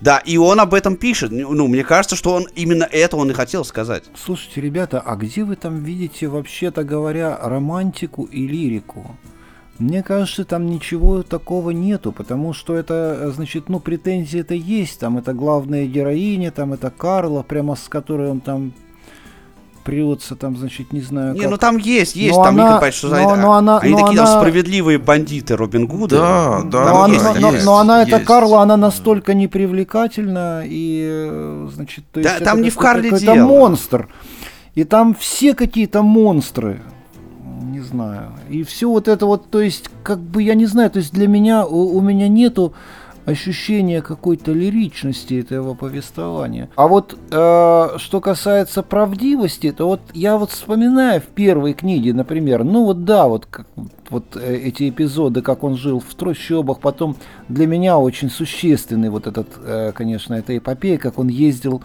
Да, 0.00 0.18
и 0.18 0.38
он 0.38 0.60
об 0.60 0.74
этом 0.74 0.96
пишет. 0.96 1.30
Ну, 1.30 1.68
мне 1.68 1.84
кажется, 1.84 2.16
что 2.16 2.34
он 2.34 2.46
именно 2.54 2.84
это 2.84 3.16
он 3.16 3.30
и 3.30 3.34
хотел 3.34 3.64
сказать. 3.64 4.04
Слушайте, 4.14 4.60
ребята, 4.60 5.00
а 5.00 5.16
где 5.16 5.44
вы 5.44 5.56
там 5.56 5.82
видите, 5.82 6.28
вообще-то 6.28 6.84
говоря, 6.84 7.38
романтику 7.42 8.24
и 8.24 8.46
лирику? 8.46 9.16
Мне 9.78 10.02
кажется, 10.02 10.44
там 10.44 10.66
ничего 10.66 11.22
такого 11.22 11.70
нету, 11.70 12.12
потому 12.12 12.52
что 12.52 12.74
это, 12.74 13.32
значит, 13.34 13.70
ну, 13.70 13.80
претензии 13.80 14.40
это 14.40 14.54
есть, 14.54 15.00
там 15.00 15.16
это 15.16 15.32
главная 15.32 15.86
героиня, 15.86 16.50
там 16.50 16.74
это 16.74 16.90
Карла, 16.90 17.42
прямо 17.42 17.76
с 17.76 17.88
которой 17.88 18.30
он 18.30 18.40
там 18.40 18.72
прется, 19.90 20.36
там, 20.36 20.56
значит, 20.56 20.92
не 20.92 21.00
знаю. 21.00 21.34
Не, 21.34 21.40
как. 21.40 21.50
ну 21.50 21.56
там 21.58 21.76
есть, 21.78 22.14
есть, 22.14 22.36
Но 22.36 22.44
там 22.44 22.54
она- 22.54 22.68
Николай, 22.74 22.92
что 22.92 23.08
за 23.08 23.16
но- 23.16 23.32
это. 23.32 23.40
но 23.40 23.52
она- 23.54 23.78
Они 23.78 23.92
но 23.92 23.98
такие 23.98 24.20
она- 24.20 24.26
там 24.30 24.40
справедливые 24.40 24.98
бандиты 24.98 25.56
Робин 25.56 25.86
Гуды. 25.88 26.16
Да, 26.16 26.60
да, 26.64 26.64
но, 26.64 26.70
да, 26.70 27.04
она, 27.04 27.14
есть, 27.14 27.40
но- 27.40 27.50
есть, 27.52 27.66
но 27.66 27.78
она, 27.78 28.02
эта 28.02 28.16
есть. 28.16 28.24
Карла, 28.26 28.62
она 28.62 28.76
настолько 28.76 29.34
непривлекательна, 29.34 30.62
и, 30.64 31.04
э, 31.28 31.68
значит, 31.74 32.04
то 32.12 32.22
Да, 32.22 32.30
есть 32.34 32.44
там 32.44 32.58
это 32.58 32.64
не 32.64 32.70
в 32.70 32.76
Карле 32.76 33.10
дело. 33.18 33.46
монстр. 33.48 34.08
И 34.76 34.84
там 34.84 35.14
все 35.18 35.54
какие-то 35.54 36.02
монстры. 36.02 36.80
Не 37.62 37.80
знаю. 37.80 38.30
И 38.48 38.62
все 38.62 38.88
вот 38.88 39.08
это 39.08 39.26
вот, 39.26 39.50
то 39.50 39.60
есть, 39.60 39.90
как 40.04 40.20
бы, 40.20 40.42
я 40.42 40.54
не 40.54 40.66
знаю, 40.66 40.90
то 40.90 40.98
есть 41.00 41.12
для 41.12 41.26
меня, 41.26 41.66
у, 41.66 41.96
у 41.96 42.00
меня 42.00 42.28
нету 42.28 42.72
ощущения 43.24 44.02
какой-то 44.02 44.52
лиричности 44.52 45.34
этого 45.34 45.74
повествования. 45.74 46.68
А 46.76 46.88
вот 46.88 47.16
э, 47.30 47.88
что 47.96 48.20
касается 48.20 48.82
правдивости, 48.82 49.72
то 49.72 49.86
вот 49.86 50.00
я 50.12 50.36
вот 50.36 50.50
вспоминаю 50.50 51.20
в 51.20 51.26
первой 51.26 51.74
книге, 51.74 52.14
например, 52.14 52.64
ну 52.64 52.84
вот 52.84 53.04
да, 53.04 53.28
вот 53.28 53.46
как, 53.46 53.66
вот 54.08 54.36
э, 54.36 54.56
эти 54.56 54.88
эпизоды, 54.88 55.42
как 55.42 55.64
он 55.64 55.76
жил 55.76 56.00
в 56.00 56.14
трущобах, 56.14 56.80
потом 56.80 57.16
для 57.48 57.66
меня 57.66 57.98
очень 57.98 58.30
существенный 58.30 59.10
вот 59.10 59.26
этот, 59.26 59.48
э, 59.64 59.92
конечно, 59.94 60.34
эта 60.34 60.56
эпопея, 60.56 60.98
как 60.98 61.18
он 61.18 61.28
ездил 61.28 61.82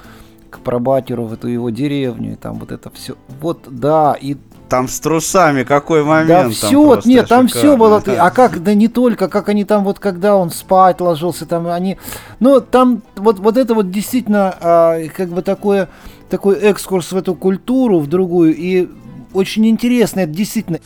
к 0.50 0.60
прабатеру 0.60 1.26
в 1.26 1.34
эту 1.34 1.48
его 1.48 1.70
деревню, 1.70 2.34
и 2.34 2.36
там 2.36 2.60
вот 2.60 2.72
это 2.72 2.90
все. 2.90 3.16
Вот 3.42 3.68
да, 3.68 4.16
и 4.20 4.38
Там 4.70 4.88
с 4.88 5.00
трусами 5.00 5.64
какой 5.64 6.04
момент. 6.04 6.28
да 6.28 6.42
там 6.44 6.52
все, 6.52 7.02
нет, 7.06 7.28
там 7.28 7.48
все 7.48 7.60
шикарно. 7.60 7.78
было. 7.78 8.04
А 8.20 8.32
как, 8.32 8.64
да 8.64 8.74
не 8.74 8.88
только, 8.88 9.28
как 9.28 9.50
они 9.50 9.64
там 9.64 9.84
вот, 9.84 10.00
когда 10.00 10.36
он 10.36 10.50
спать 10.50 11.02
ложился, 11.02 11.46
там 11.46 11.68
они, 11.68 11.98
ну 12.40 12.62
там 12.62 13.02
вот 13.16 13.40
вот 13.40 13.58
это 13.58 13.76
вот 13.76 13.92
действительно 13.92 14.56
а, 14.60 15.08
как 15.16 15.30
бы 15.30 15.42
такое 15.42 15.90
такой 16.30 16.56
экскурс 16.56 17.12
в 17.12 17.18
эту 17.18 17.36
культуру, 17.36 18.00
в 18.00 18.08
другую 18.08 18.56
и 18.56 18.90
очень 19.34 19.68
интересно, 19.68 20.22
это 20.22 20.32
действительно. 20.32 20.80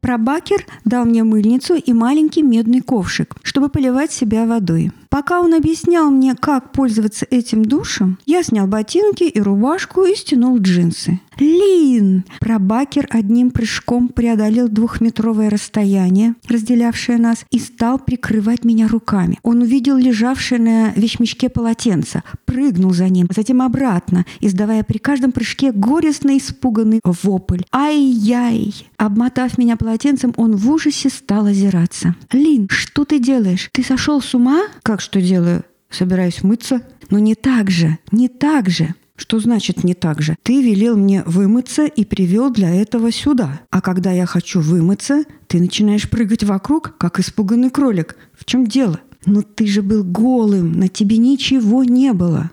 Прабакер 0.00 0.64
дал 0.84 1.04
мне 1.04 1.24
мыльницу 1.24 1.74
и 1.74 1.92
маленький 1.92 2.42
медный 2.42 2.80
ковшик, 2.80 3.34
чтобы 3.42 3.68
поливать 3.68 4.12
себя 4.12 4.46
водой. 4.46 4.92
Пока 5.16 5.40
он 5.40 5.54
объяснял 5.54 6.10
мне, 6.10 6.34
как 6.34 6.72
пользоваться 6.72 7.26
этим 7.30 7.64
душем, 7.64 8.18
я 8.26 8.42
снял 8.42 8.66
ботинки 8.66 9.24
и 9.24 9.40
рубашку 9.40 10.04
и 10.04 10.14
стянул 10.14 10.58
джинсы. 10.58 11.20
Лин! 11.38 12.24
Прабакер 12.38 13.06
одним 13.10 13.50
прыжком 13.50 14.08
преодолел 14.08 14.68
двухметровое 14.68 15.48
расстояние, 15.48 16.34
разделявшее 16.48 17.16
нас, 17.18 17.46
и 17.50 17.58
стал 17.58 17.98
прикрывать 17.98 18.64
меня 18.64 18.88
руками. 18.88 19.38
Он 19.42 19.62
увидел 19.62 19.96
лежавшее 19.96 20.60
на 20.60 20.92
вещмешке 20.92 21.48
полотенце, 21.48 22.22
прыгнул 22.44 22.92
за 22.92 23.08
ним, 23.08 23.28
затем 23.34 23.62
обратно, 23.62 24.26
издавая 24.40 24.82
при 24.82 24.98
каждом 24.98 25.32
прыжке 25.32 25.72
горестно 25.72 26.36
испуганный 26.36 27.00
вопль. 27.04 27.62
«Ай-яй!» 27.72 28.74
Обмотав 28.96 29.58
меня 29.58 29.76
полотенцем, 29.76 30.32
он 30.36 30.56
в 30.56 30.70
ужасе 30.70 31.08
стал 31.08 31.46
озираться. 31.46 32.14
«Лин, 32.32 32.68
что 32.70 33.04
ты 33.04 33.18
делаешь? 33.18 33.68
Ты 33.72 33.82
сошел 33.82 34.20
с 34.20 34.34
ума?» 34.34 34.64
«Как 34.82 35.00
что 35.06 35.22
делаю? 35.22 35.64
Собираюсь 35.88 36.42
мыться?» 36.42 36.82
«Но 37.10 37.20
не 37.20 37.36
так 37.36 37.70
же, 37.70 37.98
не 38.10 38.28
так 38.28 38.68
же!» 38.68 38.94
Что 39.14 39.38
значит 39.38 39.82
не 39.82 39.94
так 39.94 40.20
же? 40.20 40.36
Ты 40.42 40.60
велел 40.60 40.96
мне 40.96 41.22
вымыться 41.24 41.86
и 41.86 42.04
привел 42.04 42.50
для 42.50 42.74
этого 42.74 43.10
сюда. 43.10 43.60
А 43.70 43.80
когда 43.80 44.12
я 44.12 44.26
хочу 44.26 44.60
вымыться, 44.60 45.24
ты 45.46 45.58
начинаешь 45.58 46.10
прыгать 46.10 46.44
вокруг, 46.44 46.96
как 46.98 47.18
испуганный 47.18 47.70
кролик. 47.70 48.16
В 48.34 48.44
чем 48.44 48.66
дело? 48.66 49.00
Но 49.24 49.40
ты 49.40 49.66
же 49.66 49.80
был 49.80 50.04
голым, 50.04 50.72
на 50.72 50.88
тебе 50.88 51.16
ничего 51.16 51.82
не 51.82 52.12
было. 52.12 52.50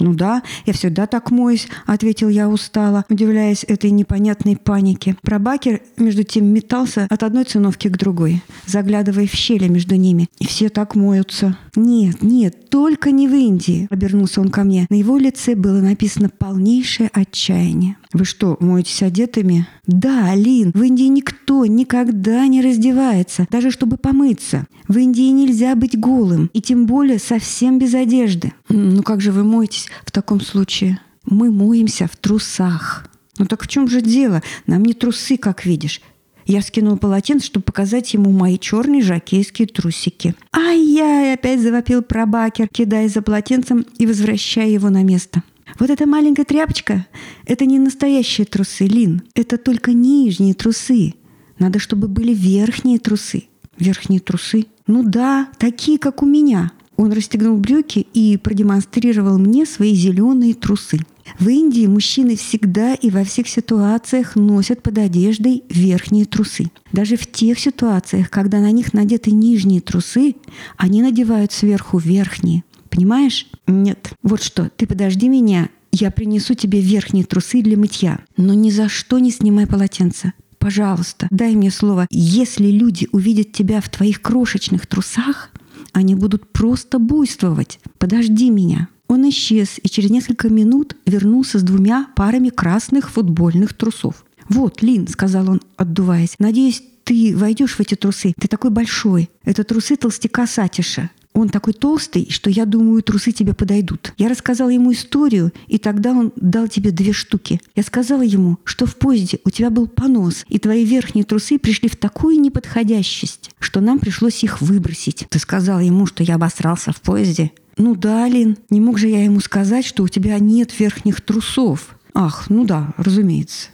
«Ну 0.00 0.14
да, 0.14 0.42
я 0.66 0.72
всегда 0.72 1.06
так 1.06 1.30
моюсь»,— 1.30 1.68
ответил 1.86 2.28
я 2.28 2.48
устало, 2.48 3.04
удивляясь 3.08 3.64
этой 3.66 3.90
непонятной 3.90 4.56
панике. 4.56 5.16
Прабакер, 5.22 5.80
между 5.96 6.24
тем, 6.24 6.46
метался 6.46 7.06
от 7.10 7.22
одной 7.22 7.44
циновки 7.44 7.88
к 7.88 7.96
другой, 7.96 8.42
заглядывая 8.66 9.26
в 9.26 9.32
щели 9.32 9.68
между 9.68 9.94
ними. 9.96 10.28
«И 10.38 10.46
все 10.46 10.68
так 10.68 10.94
моются». 10.94 11.56
«Нет, 11.76 12.22
нет, 12.22 12.70
только 12.70 13.10
не 13.10 13.28
в 13.28 13.34
Индии»,— 13.34 13.88
обернулся 13.90 14.40
он 14.40 14.48
ко 14.48 14.64
мне. 14.64 14.86
На 14.90 14.94
его 14.94 15.18
лице 15.18 15.54
было 15.54 15.80
написано 15.80 16.28
полнейшее 16.28 17.10
отчаяние. 17.12 17.96
«Вы 18.14 18.24
что, 18.24 18.56
моетесь 18.60 19.02
одетыми?» 19.02 19.66
«Да, 19.88 20.36
Лин, 20.36 20.70
в 20.72 20.80
Индии 20.80 21.08
никто 21.08 21.66
никогда 21.66 22.46
не 22.46 22.62
раздевается, 22.62 23.48
даже 23.50 23.72
чтобы 23.72 23.96
помыться. 23.96 24.68
В 24.86 24.96
Индии 24.96 25.30
нельзя 25.32 25.74
быть 25.74 25.98
голым, 25.98 26.48
и 26.54 26.62
тем 26.62 26.86
более 26.86 27.18
совсем 27.18 27.80
без 27.80 27.92
одежды». 27.92 28.52
«М, 28.68 28.94
«Ну 28.94 29.02
как 29.02 29.20
же 29.20 29.32
вы 29.32 29.42
моетесь 29.42 29.88
в 30.06 30.12
таком 30.12 30.40
случае?» 30.40 31.00
«Мы 31.26 31.50
моемся 31.50 32.06
в 32.06 32.16
трусах». 32.16 33.08
«Ну 33.36 33.46
так 33.46 33.64
в 33.64 33.66
чем 33.66 33.88
же 33.88 34.00
дело? 34.00 34.44
Нам 34.68 34.84
не 34.84 34.94
трусы, 34.94 35.36
как 35.36 35.66
видишь». 35.66 36.00
Я 36.46 36.62
скинул 36.62 36.98
полотенце, 36.98 37.46
чтобы 37.46 37.64
показать 37.64 38.14
ему 38.14 38.30
мои 38.30 38.58
черные 38.58 39.02
жакейские 39.02 39.66
трусики. 39.66 40.36
«Ай-яй!»— 40.52 41.32
опять 41.34 41.60
завопил 41.60 42.02
прабакер, 42.02 42.68
кидая 42.68 43.08
за 43.08 43.22
полотенцем 43.22 43.84
и 43.98 44.06
возвращая 44.06 44.68
его 44.68 44.88
на 44.88 45.02
место. 45.02 45.42
Вот 45.78 45.90
эта 45.90 46.06
маленькая 46.06 46.44
тряпочка— 46.44 47.06
это 47.46 47.64
не 47.66 47.78
настоящие 47.78 48.46
трусы, 48.46 48.86
Лин. 48.86 49.22
Это 49.34 49.58
только 49.58 49.92
нижние 49.92 50.54
трусы. 50.54 51.14
Надо, 51.58 51.78
чтобы 51.78 52.08
были 52.08 52.34
верхние 52.34 52.98
трусы. 52.98 53.44
Верхние 53.78 54.20
трусы? 54.20 54.66
Ну 54.86 55.02
да, 55.02 55.48
такие, 55.58 55.98
как 55.98 56.22
у 56.22 56.26
меня. 56.26 56.72
Он 56.96 57.12
расстегнул 57.12 57.56
брюки 57.56 58.06
и 58.14 58.36
продемонстрировал 58.36 59.38
мне 59.38 59.66
свои 59.66 59.94
зеленые 59.94 60.54
трусы. 60.54 61.00
В 61.38 61.48
Индии 61.48 61.86
мужчины 61.86 62.36
всегда 62.36 62.94
и 62.94 63.10
во 63.10 63.24
всех 63.24 63.48
ситуациях 63.48 64.36
носят 64.36 64.82
под 64.82 64.98
одеждой 64.98 65.64
верхние 65.68 66.26
трусы. 66.26 66.70
Даже 66.92 67.16
в 67.16 67.26
тех 67.26 67.58
ситуациях, 67.58 68.30
когда 68.30 68.60
на 68.60 68.70
них 68.70 68.92
надеты 68.92 69.30
нижние 69.32 69.80
трусы, 69.80 70.36
они 70.76 71.02
надевают 71.02 71.50
сверху 71.50 71.98
верхние. 71.98 72.62
Понимаешь? 72.94 73.46
Нет. 73.66 74.12
Вот 74.22 74.40
что, 74.40 74.70
ты 74.76 74.86
подожди 74.86 75.28
меня, 75.28 75.68
я 75.90 76.12
принесу 76.12 76.54
тебе 76.54 76.80
верхние 76.80 77.24
трусы 77.24 77.60
для 77.60 77.76
мытья. 77.76 78.20
Но 78.36 78.54
ни 78.54 78.70
за 78.70 78.88
что 78.88 79.18
не 79.18 79.32
снимай 79.32 79.66
полотенце. 79.66 80.32
Пожалуйста, 80.58 81.26
дай 81.30 81.56
мне 81.56 81.72
слово. 81.72 82.06
Если 82.10 82.70
люди 82.70 83.08
увидят 83.10 83.52
тебя 83.52 83.80
в 83.80 83.88
твоих 83.88 84.22
крошечных 84.22 84.86
трусах, 84.86 85.50
Они 85.92 86.16
будут 86.16 86.52
просто 86.52 86.98
буйствовать. 86.98 87.78
Подожди 87.98 88.50
меня. 88.50 88.88
Он 89.06 89.28
исчез 89.28 89.78
и 89.80 89.88
через 89.88 90.10
несколько 90.10 90.48
минут 90.48 90.96
вернулся 91.06 91.60
с 91.60 91.62
двумя 91.62 92.08
парами 92.16 92.48
красных 92.48 93.10
футбольных 93.10 93.74
трусов. 93.74 94.24
«Вот, 94.48 94.82
Лин»,— 94.82 95.06
сказал 95.08 95.50
он, 95.50 95.60
отдуваясь,— 95.76 96.34
«надеюсь, 96.40 96.82
ты 97.04 97.36
войдешь 97.36 97.76
в 97.76 97.80
эти 97.80 97.94
трусы. 97.94 98.32
Ты 98.40 98.48
такой 98.48 98.70
большой. 98.70 99.30
Это 99.44 99.62
трусы 99.62 99.94
толстяка 99.96 100.46
Сатиша. 100.46 101.10
Он 101.34 101.48
такой 101.48 101.72
толстый, 101.72 102.28
что 102.30 102.48
я 102.48 102.64
думаю, 102.64 103.02
трусы 103.02 103.32
тебе 103.32 103.54
подойдут. 103.54 104.14
Я 104.16 104.28
рассказала 104.28 104.68
ему 104.68 104.92
историю, 104.92 105.52
и 105.66 105.78
тогда 105.78 106.12
он 106.12 106.32
дал 106.36 106.68
тебе 106.68 106.92
две 106.92 107.12
штуки. 107.12 107.60
Я 107.74 107.82
сказала 107.82 108.22
ему, 108.22 108.58
что 108.62 108.86
в 108.86 108.96
поезде 108.96 109.40
у 109.44 109.50
тебя 109.50 109.70
был 109.70 109.88
понос, 109.88 110.44
и 110.48 110.60
твои 110.60 110.84
верхние 110.84 111.24
трусы 111.24 111.58
пришли 111.58 111.88
в 111.88 111.96
такую 111.96 112.40
неподходящесть, 112.40 113.50
что 113.58 113.80
нам 113.80 113.98
пришлось 113.98 114.44
их 114.44 114.60
выбросить. 114.60 115.26
Ты 115.28 115.40
сказала 115.40 115.80
ему, 115.80 116.06
что 116.06 116.22
я 116.22 116.36
обосрался 116.36 116.92
в 116.92 117.00
поезде? 117.00 117.50
Ну 117.76 117.96
да, 117.96 118.28
Лин, 118.28 118.56
не 118.70 118.80
мог 118.80 118.98
же 118.98 119.08
я 119.08 119.24
ему 119.24 119.40
сказать, 119.40 119.84
что 119.84 120.04
у 120.04 120.08
тебя 120.08 120.38
нет 120.38 120.78
верхних 120.78 121.20
трусов. 121.20 121.96
Ах, 122.14 122.48
ну 122.48 122.64
да, 122.64 122.94
разумеется. 122.96 123.70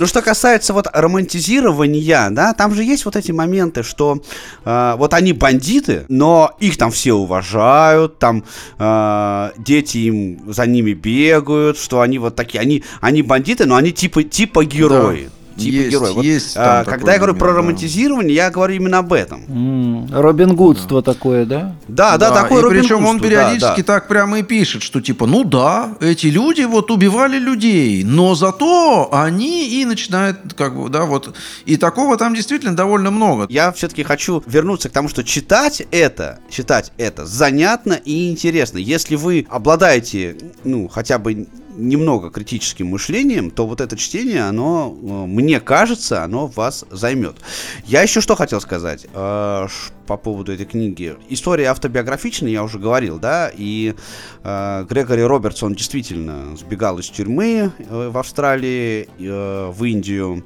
Ну, 0.00 0.06
что 0.06 0.22
касается 0.22 0.72
вот 0.72 0.86
романтизирования, 0.90 2.30
да, 2.30 2.54
там 2.54 2.74
же 2.74 2.82
есть 2.84 3.04
вот 3.04 3.16
эти 3.16 3.32
моменты, 3.32 3.82
что 3.82 4.22
э, 4.64 4.94
вот 4.96 5.12
они 5.12 5.34
бандиты, 5.34 6.06
но 6.08 6.56
их 6.58 6.78
там 6.78 6.90
все 6.90 7.12
уважают, 7.12 8.18
там 8.18 8.44
э, 8.78 9.50
дети 9.58 9.98
им 9.98 10.50
за 10.50 10.66
ними 10.66 10.94
бегают, 10.94 11.76
что 11.76 12.00
они 12.00 12.18
вот 12.18 12.34
такие, 12.34 12.62
они, 12.62 12.82
они 13.02 13.20
бандиты, 13.20 13.66
но 13.66 13.76
они 13.76 13.92
типа, 13.92 14.22
типа 14.22 14.64
герои. 14.64 15.24
Да 15.24 15.39
типа 15.60 15.74
есть, 15.74 15.90
героя. 15.90 16.12
Вот, 16.12 16.24
есть 16.24 16.56
а, 16.56 16.84
когда 16.84 17.12
я 17.12 17.18
говорю 17.18 17.34
про 17.34 17.52
романтизирование, 17.52 18.34
я 18.34 18.50
говорю 18.50 18.74
именно 18.74 18.98
об 18.98 19.12
этом. 19.12 19.44
М, 19.48 20.08
Робин 20.12 20.54
Гудство 20.54 21.02
такое, 21.02 21.44
да? 21.44 21.74
Да, 21.88 22.18
да, 22.18 22.30
такой 22.30 22.60
и 22.60 22.62
Робин 22.62 22.82
причем 22.82 23.04
он 23.04 23.20
периодически 23.20 23.80
да, 23.80 23.86
да. 23.86 23.94
так 23.94 24.08
прямо 24.08 24.38
и 24.38 24.42
пишет, 24.42 24.82
что 24.82 25.00
типа, 25.00 25.26
ну 25.26 25.44
да, 25.44 25.96
эти 26.00 26.26
люди 26.26 26.62
вот 26.62 26.90
убивали 26.90 27.38
людей, 27.38 28.04
но 28.04 28.34
зато 28.34 29.08
они 29.12 29.68
и 29.68 29.84
начинают 29.84 30.38
как 30.56 30.76
бы, 30.76 30.88
да, 30.88 31.04
вот. 31.04 31.34
И 31.64 31.76
такого 31.76 32.16
там 32.16 32.34
действительно 32.34 32.76
довольно 32.76 33.10
много. 33.10 33.46
Я 33.48 33.72
все-таки 33.72 34.02
хочу 34.02 34.42
вернуться 34.46 34.88
к 34.88 34.92
тому, 34.92 35.08
что 35.08 35.24
читать 35.24 35.82
это, 35.90 36.38
читать 36.50 36.92
это 36.96 37.26
занятно 37.26 37.94
и 37.94 38.30
интересно. 38.30 38.78
Если 38.78 39.16
вы 39.16 39.46
обладаете, 39.50 40.36
ну, 40.64 40.88
хотя 40.88 41.18
бы 41.18 41.46
немного 41.88 42.30
критическим 42.30 42.88
мышлением, 42.88 43.50
то 43.50 43.66
вот 43.66 43.80
это 43.80 43.96
чтение, 43.96 44.42
оно, 44.42 44.96
э, 45.02 45.06
мне 45.26 45.60
кажется, 45.60 46.22
оно 46.22 46.46
вас 46.46 46.84
займет. 46.90 47.36
Я 47.84 48.02
еще 48.02 48.20
что 48.20 48.36
хотел 48.36 48.60
сказать 48.60 49.06
э, 49.12 49.66
по 50.06 50.16
поводу 50.16 50.52
этой 50.52 50.66
книги. 50.66 51.16
История 51.28 51.66
автобиографичная, 51.66 52.50
я 52.50 52.62
уже 52.62 52.78
говорил, 52.78 53.18
да, 53.18 53.50
и 53.54 53.94
э, 54.42 54.86
Грегори 54.88 55.22
Робертс, 55.22 55.62
он 55.62 55.74
действительно 55.74 56.56
сбегал 56.56 56.98
из 56.98 57.08
тюрьмы 57.08 57.72
э, 57.78 58.08
в 58.08 58.18
Австралии, 58.18 59.08
э, 59.18 59.70
в 59.70 59.84
Индию, 59.84 60.44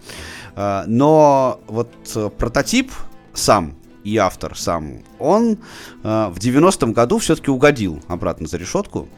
Э, 0.55 0.85
но 0.87 1.61
вот 1.66 1.91
э, 2.14 2.30
прототип 2.37 2.93
сам, 3.32 3.74
и 4.05 4.16
автор 4.16 4.57
сам, 4.57 4.99
он 5.18 5.53
э, 5.53 5.57
в 6.03 6.39
90-м 6.39 6.93
году 6.93 7.18
все-таки 7.18 7.51
угодил 7.51 8.03
обратно 8.09 8.47
за 8.47 8.57
решетку, 8.59 9.09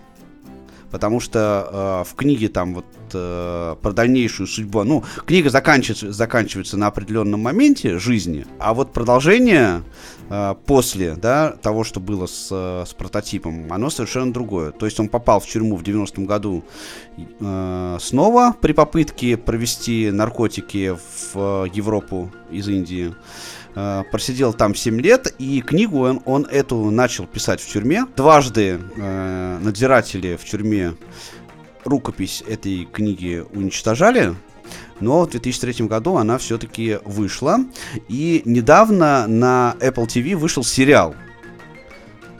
потому 0.96 1.20
что 1.20 2.04
э, 2.08 2.10
в 2.10 2.14
книге 2.14 2.48
там 2.48 2.76
вот 2.76 2.86
э, 3.12 3.76
про 3.82 3.92
дальнейшую 3.92 4.46
судьбу, 4.46 4.82
ну, 4.82 5.04
книга 5.26 5.50
заканчивается, 5.50 6.10
заканчивается 6.10 6.78
на 6.78 6.86
определенном 6.86 7.40
моменте 7.40 7.98
жизни, 7.98 8.46
а 8.58 8.72
вот 8.72 8.94
продолжение 8.94 9.82
э, 10.30 10.54
после, 10.64 11.14
да, 11.14 11.50
того, 11.50 11.84
что 11.84 12.00
было 12.00 12.24
с, 12.24 12.48
э, 12.50 12.84
с 12.88 12.94
прототипом, 12.94 13.70
оно 13.70 13.90
совершенно 13.90 14.32
другое. 14.32 14.70
То 14.70 14.86
есть 14.86 14.98
он 14.98 15.10
попал 15.10 15.38
в 15.40 15.46
тюрьму 15.46 15.76
в 15.76 15.82
90-м 15.82 16.24
году 16.24 16.64
э, 17.18 17.98
снова 18.00 18.56
при 18.58 18.72
попытке 18.72 19.36
провести 19.36 20.10
наркотики 20.10 20.96
в 20.96 21.36
э, 21.66 21.66
Европу 21.74 22.32
из 22.50 22.66
Индии. 22.68 23.14
Э, 23.76 24.04
просидел 24.10 24.54
там 24.54 24.74
7 24.74 24.98
лет, 25.02 25.34
и 25.38 25.60
книгу 25.60 26.00
он, 26.00 26.22
он 26.24 26.46
эту 26.46 26.90
начал 26.90 27.26
писать 27.26 27.60
в 27.60 27.70
тюрьме. 27.70 28.06
Дважды 28.16 28.80
э, 28.96 29.58
надзиратели 29.60 30.36
в 30.36 30.44
тюрьме 30.46 30.94
рукопись 31.84 32.42
этой 32.48 32.86
книги 32.86 33.44
уничтожали, 33.52 34.34
но 34.98 35.24
в 35.24 35.30
2003 35.30 35.86
году 35.86 36.16
она 36.16 36.38
все-таки 36.38 36.98
вышла. 37.04 37.58
И 38.08 38.40
недавно 38.46 39.26
на 39.26 39.76
Apple 39.80 40.06
TV 40.06 40.36
вышел 40.36 40.64
сериал 40.64 41.14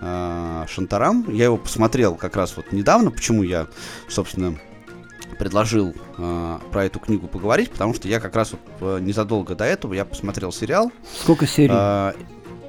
э, 0.01 0.65
Шантарам. 0.71 1.27
Я 1.31 1.45
его 1.45 1.59
посмотрел 1.59 2.15
как 2.15 2.37
раз 2.37 2.57
вот 2.57 2.73
недавно. 2.73 3.11
Почему 3.11 3.43
я, 3.43 3.67
собственно, 4.09 4.59
предложил 5.39 5.95
э, 6.19 6.59
про 6.73 6.85
эту 6.85 6.99
книгу 6.99 7.27
поговорить, 7.29 7.71
потому 7.71 7.95
что 7.95 8.09
я 8.09 8.21
как 8.21 8.35
раз 8.37 8.53
вот 8.53 8.61
э, 8.81 8.99
незадолго 9.01 9.55
до 9.55 9.65
этого 9.65 9.95
я 9.95 10.05
посмотрел 10.05 10.53
сериал. 10.53 10.91
Сколько 11.21 11.47
серий? 11.47 11.73
Э, 11.73 12.13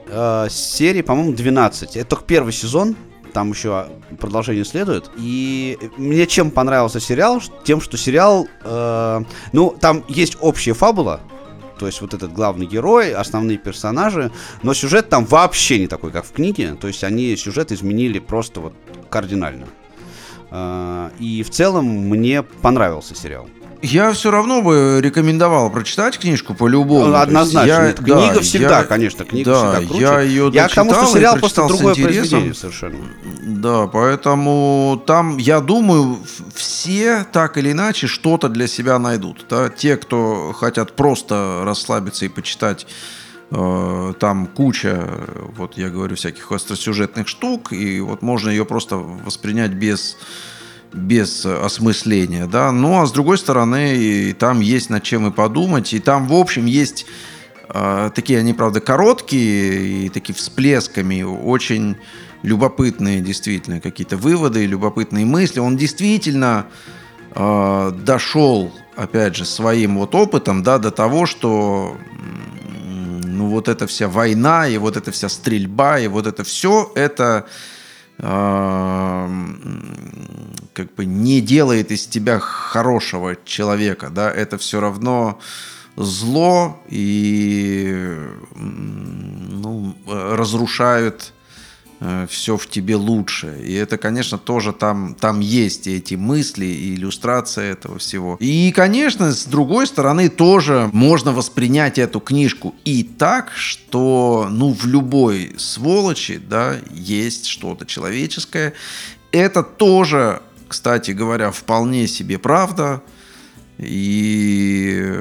э, 0.08 0.48
серии, 0.50 1.02
по-моему, 1.02 1.34
12. 1.34 1.96
Это 1.96 2.10
только 2.10 2.26
первый 2.26 2.54
сезон, 2.54 2.96
там 3.34 3.52
еще 3.52 3.88
продолжение 4.20 4.66
следует. 4.66 5.10
И 5.18 5.78
мне 5.98 6.26
чем 6.28 6.52
понравился 6.52 7.00
сериал? 7.00 7.42
Тем, 7.64 7.82
что 7.82 7.98
сериал, 7.98 8.48
э, 8.64 9.22
ну, 9.54 9.76
там 9.80 10.04
есть 10.08 10.38
общая 10.42 10.74
фабула, 10.74 11.22
то 11.78 11.86
есть 11.86 12.02
вот 12.02 12.14
этот 12.14 12.34
главный 12.34 12.66
герой, 12.66 13.14
основные 13.14 13.58
персонажи, 13.58 14.32
но 14.64 14.74
сюжет 14.74 15.10
там 15.10 15.26
вообще 15.26 15.80
не 15.80 15.88
такой, 15.88 16.12
как 16.12 16.26
в 16.26 16.32
книге. 16.32 16.76
То 16.80 16.88
есть 16.88 17.04
они 17.04 17.36
сюжет 17.36 17.72
изменили 17.72 18.20
просто 18.20 18.60
вот 18.60 18.74
кардинально. 19.10 19.68
Э, 20.52 21.10
И 21.20 21.44
в 21.44 21.50
целом 21.50 21.86
мне 21.86 22.44
понравился 22.44 23.16
сериал. 23.16 23.48
Я 23.84 24.12
все 24.12 24.32
равно 24.32 24.64
бы 24.64 25.00
рекомендовал 25.04 25.70
прочитать 25.70 26.18
книжку 26.18 26.56
по-любому. 26.56 27.06
Ну, 27.10 27.16
Однозначно. 27.16 27.68
я- 27.88 27.94
книга 27.94 28.34
да, 28.34 28.42
всегда, 28.42 28.80
я- 28.80 28.84
конечно, 28.86 29.24
книга 29.24 29.52
да, 29.52 29.72
всегда 29.74 29.88
круче. 29.88 30.02
я 30.04 30.22
ее 30.22 30.50
Я 30.52 30.68
к 30.68 30.74
тому, 30.74 30.94
что 30.94 31.06
сериал 31.06 31.38
просто 31.38 31.68
другое 31.68 31.94
произведение 31.94 32.56
совершенно. 32.56 32.98
Да, 33.44 33.86
поэтому 33.86 35.02
там, 35.06 35.38
я 35.38 35.60
думаю, 35.60 36.18
все 36.56 37.24
так 37.32 37.58
или 37.60 37.72
иначе 37.72 38.08
что-то 38.08 38.50
для 38.50 38.66
себя 38.68 38.98
найдут. 38.98 39.46
Да? 39.48 39.70
Те, 39.70 39.96
кто 39.98 40.54
хотят 40.54 40.96
просто 40.96 41.62
расслабиться 41.64 42.26
и 42.26 42.30
почитать, 42.30 42.88
там 43.50 44.48
куча, 44.48 45.10
вот 45.56 45.78
я 45.78 45.90
говорю, 45.90 46.16
всяких 46.18 46.52
остросюжетных 46.52 47.30
штук, 47.30 47.72
и 47.72 48.02
вот 48.02 48.22
можно 48.22 48.50
ее 48.50 48.66
просто 48.66 48.98
воспринять 48.98 49.72
без 49.72 50.18
без 50.94 51.46
осмысления, 51.46 52.48
да. 52.48 52.72
Ну, 52.72 53.02
а 53.02 53.06
с 53.06 53.12
другой 53.12 53.38
стороны, 53.38 53.96
и 53.98 54.34
там 54.34 54.60
есть 54.60 54.90
над 54.90 55.04
чем 55.04 55.28
и 55.28 55.32
подумать, 55.32 55.94
и 55.94 56.00
там, 56.00 56.28
в 56.28 56.34
общем, 56.34 56.66
есть 56.66 57.06
э, 57.70 58.10
такие, 58.14 58.40
они, 58.40 58.54
правда, 58.54 58.80
короткие 58.80 60.06
и 60.06 60.10
такие 60.10 60.34
всплесками, 60.34 61.22
очень 61.22 61.98
любопытные, 62.44 63.22
действительно, 63.22 63.80
какие-то 63.82 64.18
выводы, 64.18 64.66
любопытные 64.66 65.26
мысли. 65.26 65.60
Он 65.60 65.78
действительно 65.78 66.68
э, 67.36 67.92
дошел, 68.04 68.74
опять 68.96 69.36
же, 69.36 69.46
своим 69.46 69.98
вот 69.98 70.16
опытом, 70.16 70.64
да, 70.64 70.78
до 70.78 70.92
того, 70.92 71.26
что 71.26 71.98
ну, 73.38 73.48
вот 73.48 73.68
эта 73.68 73.86
вся 73.88 74.08
война, 74.08 74.68
и 74.68 74.78
вот 74.78 74.98
эта 74.98 75.12
вся 75.12 75.30
стрельба, 75.30 76.00
и 76.00 76.08
вот 76.08 76.28
это 76.28 76.44
все, 76.44 76.92
это 76.96 77.46
м, 78.20 79.62
как 80.74 80.94
бы 80.96 81.06
не 81.06 81.40
делает 81.42 81.92
из 81.92 82.08
тебя 82.08 82.40
хорошего 82.40 83.36
человека, 83.46 84.10
да, 84.10 84.32
это 84.32 84.58
все 84.58 84.80
равно 84.80 85.40
зло 85.96 86.80
и 86.90 88.16
ну, 88.56 89.96
э, 90.06 90.36
разрушает 90.36 91.34
все 92.30 92.58
в 92.58 92.68
тебе 92.68 92.96
лучше. 92.96 93.60
И 93.66 93.74
это, 93.74 93.98
конечно, 93.98 94.38
тоже 94.38 94.74
там, 94.74 95.16
там 95.16 95.40
есть 95.40 95.88
и 95.88 95.96
эти 95.96 96.16
мысли, 96.16 96.66
и 96.66 96.96
иллюстрация 96.96 97.72
этого 97.72 97.98
всего. 97.98 98.38
И, 98.40 98.72
конечно, 98.72 99.32
с 99.32 99.46
другой 99.46 99.88
стороны, 99.88 100.30
тоже 100.30 100.90
можно 100.94 101.32
воспринять 101.32 101.98
эту 101.98 102.20
книжку 102.20 102.76
и 102.86 103.04
так, 103.04 103.52
что, 103.56 104.48
ну, 104.52 104.74
в 104.74 104.86
любой 104.86 105.56
сволочи, 105.58 106.38
да, 106.38 106.76
есть 106.92 107.48
что-то 107.48 107.86
человеческое. 107.86 108.74
Это 109.32 109.64
тоже, 109.64 110.42
кстати 110.68 111.12
говоря, 111.12 111.52
вполне 111.52 112.08
себе 112.08 112.38
правда. 112.38 113.02
И 113.78 115.14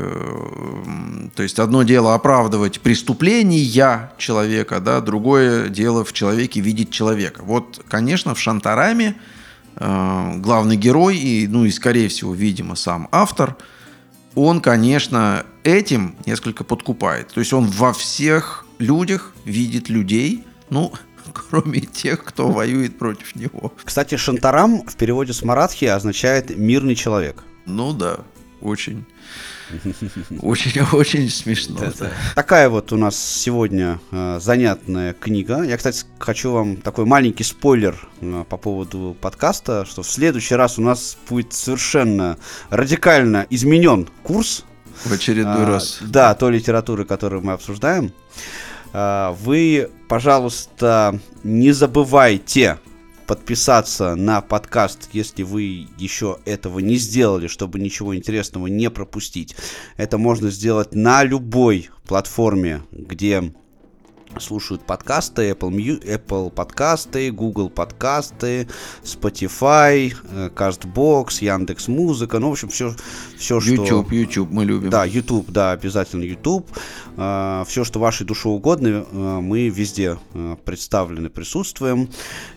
то 1.35 1.43
есть 1.43 1.59
одно 1.59 1.83
дело 1.83 2.15
оправдывать 2.15 2.81
преступления 2.81 4.11
человека, 4.17 4.81
да, 4.81 5.01
другое 5.03 5.69
дело 5.69 6.05
в 6.05 6.13
человеке 6.15 6.61
видеть 6.61 6.91
человека. 6.91 7.43
Вот, 7.45 7.83
конечно, 7.89 8.35
в 8.35 8.41
Шантараме 8.41 9.17
э, 9.75 10.33
главный 10.39 10.77
герой 10.77 11.19
и, 11.19 11.47
ну 11.47 11.67
и 11.67 11.71
скорее 11.71 12.09
всего, 12.09 12.35
видимо, 12.35 12.77
сам 12.77 13.09
автор, 13.13 13.57
он, 14.35 14.63
конечно, 14.63 15.45
этим 15.63 16.17
несколько 16.25 16.65
подкупает. 16.65 17.29
То 17.29 17.41
есть 17.41 17.53
он 17.53 17.67
во 17.67 17.93
всех 17.93 18.65
людях 18.79 19.35
видит 19.45 19.91
людей, 19.91 20.45
ну, 20.71 20.95
кроме 21.51 21.81
тех, 21.81 22.25
кто 22.25 22.49
воюет 22.49 22.99
против 22.99 23.37
него. 23.37 23.75
Кстати, 23.85 24.17
Шантарам 24.17 24.87
в 24.87 24.97
переводе 24.97 25.35
с 25.35 25.43
маратхи 25.43 25.85
означает 25.85 26.57
«мирный 26.57 26.95
человек». 26.95 27.45
Ну 27.67 27.93
да, 27.93 28.21
очень. 28.61 29.05
Очень, 30.43 30.81
очень 30.93 31.29
смешно. 31.29 31.77
Да. 31.99 32.11
Такая 32.37 32.69
вот 32.69 32.93
у 32.93 32.97
нас 32.97 33.19
сегодня 33.19 33.99
э, 34.13 34.39
занятная 34.41 35.13
книга. 35.13 35.63
Я, 35.63 35.77
кстати, 35.77 36.05
хочу 36.21 36.53
вам 36.53 36.77
такой 36.77 37.05
маленький 37.05 37.43
спойлер 37.43 37.97
э, 38.21 38.45
по 38.49 38.57
поводу 38.57 39.17
подкаста, 39.21 39.85
что 39.85 40.03
в 40.03 40.09
следующий 40.09 40.55
раз 40.55 40.79
у 40.79 40.83
нас 40.83 41.19
будет 41.29 41.53
совершенно 41.53 42.39
радикально 42.71 43.47
изменен 43.51 44.09
курс. 44.23 44.65
В 45.05 45.13
очередной 45.13 45.65
а, 45.65 45.67
раз. 45.67 45.99
Да, 46.01 46.33
той 46.35 46.53
литературы, 46.53 47.05
которую 47.05 47.43
мы 47.43 47.53
обсуждаем. 47.53 48.13
А, 48.93 49.33
вы, 49.33 49.91
пожалуйста, 50.09 51.19
не 51.43 51.73
забывайте 51.73 52.79
подписаться 53.27 54.15
на 54.15 54.41
подкаст, 54.41 55.09
если 55.13 55.43
вы 55.43 55.89
еще 55.99 56.39
этого 56.45 56.79
не 56.79 56.97
сделали, 56.97 57.47
чтобы 57.47 57.79
ничего 57.79 58.15
интересного 58.17 58.67
не 58.67 58.91
пропустить. 58.91 59.57
Это 59.97 60.19
можно 60.19 60.51
сделать 60.51 60.95
на 60.95 61.25
любой 61.25 61.91
платформе, 62.07 62.83
где 62.93 63.53
слушают 64.41 64.83
подкасты, 64.83 65.51
Apple, 65.51 66.03
Apple 66.03 66.51
подкасты, 66.51 67.31
Google 67.31 67.71
подкасты, 67.71 68.69
Spotify, 69.03 70.15
э, 70.31 70.51
CastBox, 70.55 71.43
Яндекс 71.45 71.89
Музыка, 71.89 72.39
ну, 72.39 72.51
в 72.51 72.53
общем, 72.53 72.69
все, 72.69 72.95
все 73.37 73.61
что... 73.61 73.71
YouTube, 73.71 74.13
YouTube 74.13 74.51
мы 74.51 74.65
любим. 74.65 74.91
Да, 74.91 75.05
YouTube, 75.05 75.51
да, 75.51 75.73
обязательно 75.73 76.25
YouTube. 76.25 76.69
Э, 77.17 77.65
все, 77.67 77.85
что 77.85 77.99
вашей 77.99 78.27
душе 78.27 78.49
угодно, 78.49 79.07
э, 79.11 79.41
мы 79.41 79.69
везде 79.69 80.19
представлены, 80.65 81.31
присутствуем. 81.31 82.09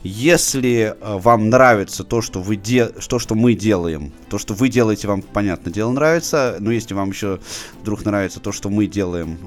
Если 0.04 0.96
вам 1.02 1.50
нравится 1.50 2.04
то, 2.04 2.22
что, 2.22 2.42
вы 2.42 2.56
де... 2.56 2.88
то, 2.88 3.20
что 3.20 3.36
мы 3.36 3.54
делаем, 3.54 4.12
то, 4.30 4.38
что 4.38 4.54
вы 4.54 4.70
делаете, 4.70 5.08
вам, 5.08 5.22
понятное 5.22 5.74
дело, 5.74 5.92
нравится, 5.92 6.58
но 6.60 6.72
если 6.72 6.94
вам 6.94 7.10
еще 7.10 7.40
вдруг 7.82 8.06
нравится 8.06 8.40
то, 8.40 8.52
что 8.52 8.70
мы 8.70 8.88
делаем, 8.88 9.38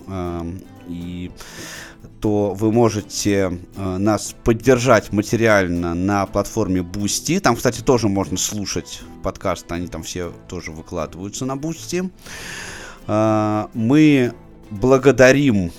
и 0.88 1.30
то 2.22 2.54
вы 2.54 2.70
можете 2.70 3.58
э, 3.74 3.96
нас 3.98 4.32
поддержать 4.44 5.12
материально 5.12 5.92
на 5.92 6.24
платформе 6.26 6.82
Boosty. 6.82 7.40
Там, 7.40 7.56
кстати, 7.56 7.80
тоже 7.80 8.08
можно 8.08 8.38
слушать 8.38 9.02
подкасты, 9.24 9.74
они 9.74 9.88
там 9.88 10.04
все 10.04 10.32
тоже 10.48 10.70
выкладываются 10.70 11.46
на 11.46 11.54
Boosty. 11.54 12.08
Э, 13.08 13.66
мы 13.74 14.34
благодарим 14.70 15.72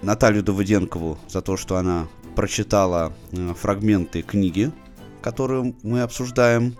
Наталью 0.00 0.42
Давыденкову 0.42 1.18
за 1.28 1.42
то, 1.42 1.58
что 1.58 1.76
она 1.76 2.08
прочитала 2.34 3.12
э, 3.32 3.52
фрагменты 3.54 4.22
книги, 4.22 4.72
которую 5.20 5.76
мы 5.82 6.00
обсуждаем. 6.00 6.74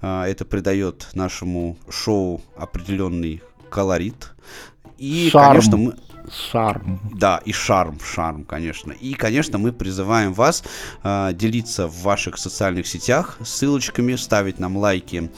Э, 0.00 0.22
это 0.22 0.44
придает 0.44 1.08
нашему 1.14 1.76
шоу 1.90 2.40
определенный 2.56 3.42
колорит. 3.68 4.32
И, 4.96 5.28
Шарм. 5.32 5.48
конечно, 5.48 5.76
мы 5.76 5.96
шарм. 6.30 7.00
Да, 7.14 7.40
и 7.44 7.52
шарм, 7.52 7.98
шарм, 8.00 8.44
конечно. 8.44 8.92
И, 8.92 9.14
конечно, 9.14 9.58
мы 9.58 9.72
призываем 9.72 10.32
вас 10.32 10.62
э, 11.02 11.32
делиться 11.34 11.86
в 11.86 12.02
ваших 12.02 12.38
социальных 12.38 12.86
сетях 12.86 13.38
ссылочками, 13.44 14.16
ставить 14.16 14.58
нам 14.58 14.76
лайки. 14.76 15.30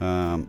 Э, 0.00 0.42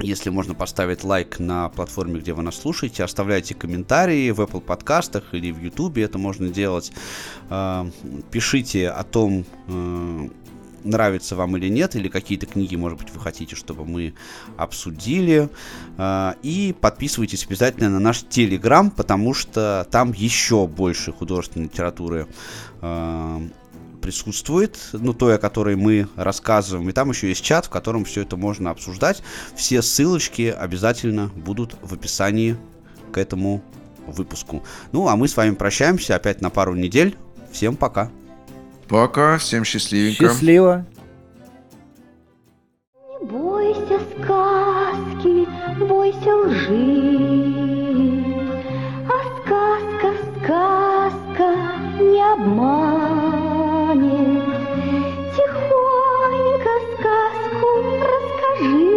если 0.00 0.30
можно 0.30 0.54
поставить 0.54 1.04
лайк 1.04 1.38
на 1.38 1.68
платформе, 1.68 2.18
где 2.18 2.32
вы 2.32 2.42
нас 2.42 2.56
слушаете, 2.56 3.04
оставляйте 3.04 3.54
комментарии 3.54 4.30
в 4.32 4.40
Apple 4.40 4.60
подкастах 4.60 5.32
или 5.32 5.52
в 5.52 5.60
YouTube, 5.60 5.98
это 5.98 6.18
можно 6.18 6.48
делать. 6.48 6.92
Э, 7.50 7.88
пишите 8.30 8.88
о 8.90 9.04
том, 9.04 9.44
нравится 10.84 11.36
вам 11.36 11.56
или 11.56 11.68
нет, 11.68 11.96
или 11.96 12.08
какие-то 12.08 12.46
книги, 12.46 12.76
может 12.76 12.98
быть, 12.98 13.10
вы 13.12 13.20
хотите, 13.20 13.56
чтобы 13.56 13.84
мы 13.84 14.14
обсудили. 14.56 15.48
А, 15.96 16.36
и 16.42 16.74
подписывайтесь 16.78 17.46
обязательно 17.46 17.90
на 17.90 17.98
наш 17.98 18.22
Телеграм, 18.22 18.90
потому 18.90 19.34
что 19.34 19.86
там 19.90 20.12
еще 20.12 20.66
больше 20.66 21.12
художественной 21.12 21.66
литературы 21.66 22.26
а, 22.80 23.42
присутствует, 24.00 24.78
ну, 24.92 25.14
той, 25.14 25.36
о 25.36 25.38
которой 25.38 25.76
мы 25.76 26.08
рассказываем. 26.14 26.88
И 26.90 26.92
там 26.92 27.10
еще 27.10 27.28
есть 27.28 27.42
чат, 27.42 27.66
в 27.66 27.70
котором 27.70 28.04
все 28.04 28.20
это 28.22 28.36
можно 28.36 28.70
обсуждать. 28.70 29.22
Все 29.56 29.80
ссылочки 29.80 30.54
обязательно 30.56 31.30
будут 31.34 31.74
в 31.80 31.94
описании 31.94 32.56
к 33.12 33.18
этому 33.18 33.62
выпуску. 34.06 34.62
Ну, 34.92 35.08
а 35.08 35.16
мы 35.16 35.26
с 35.26 35.36
вами 35.36 35.54
прощаемся 35.54 36.16
опять 36.16 36.42
на 36.42 36.50
пару 36.50 36.74
недель. 36.74 37.16
Всем 37.50 37.76
пока. 37.76 38.10
Пока, 38.88 39.38
всем 39.38 39.64
счастливенько. 39.64 40.28
Счастливо. 40.28 40.84
Не 43.08 43.26
бойся 43.26 43.98
сказки, 44.12 45.46
бойся 45.88 46.36
лжи, 46.36 48.24
А 49.08 49.16
сказка, 49.40 50.08
сказка 50.36 51.48
не 52.00 52.22
обманет. 52.34 52.84
Тихонько 55.34 56.72
сказку 56.92 57.68
расскажи, 58.10 58.93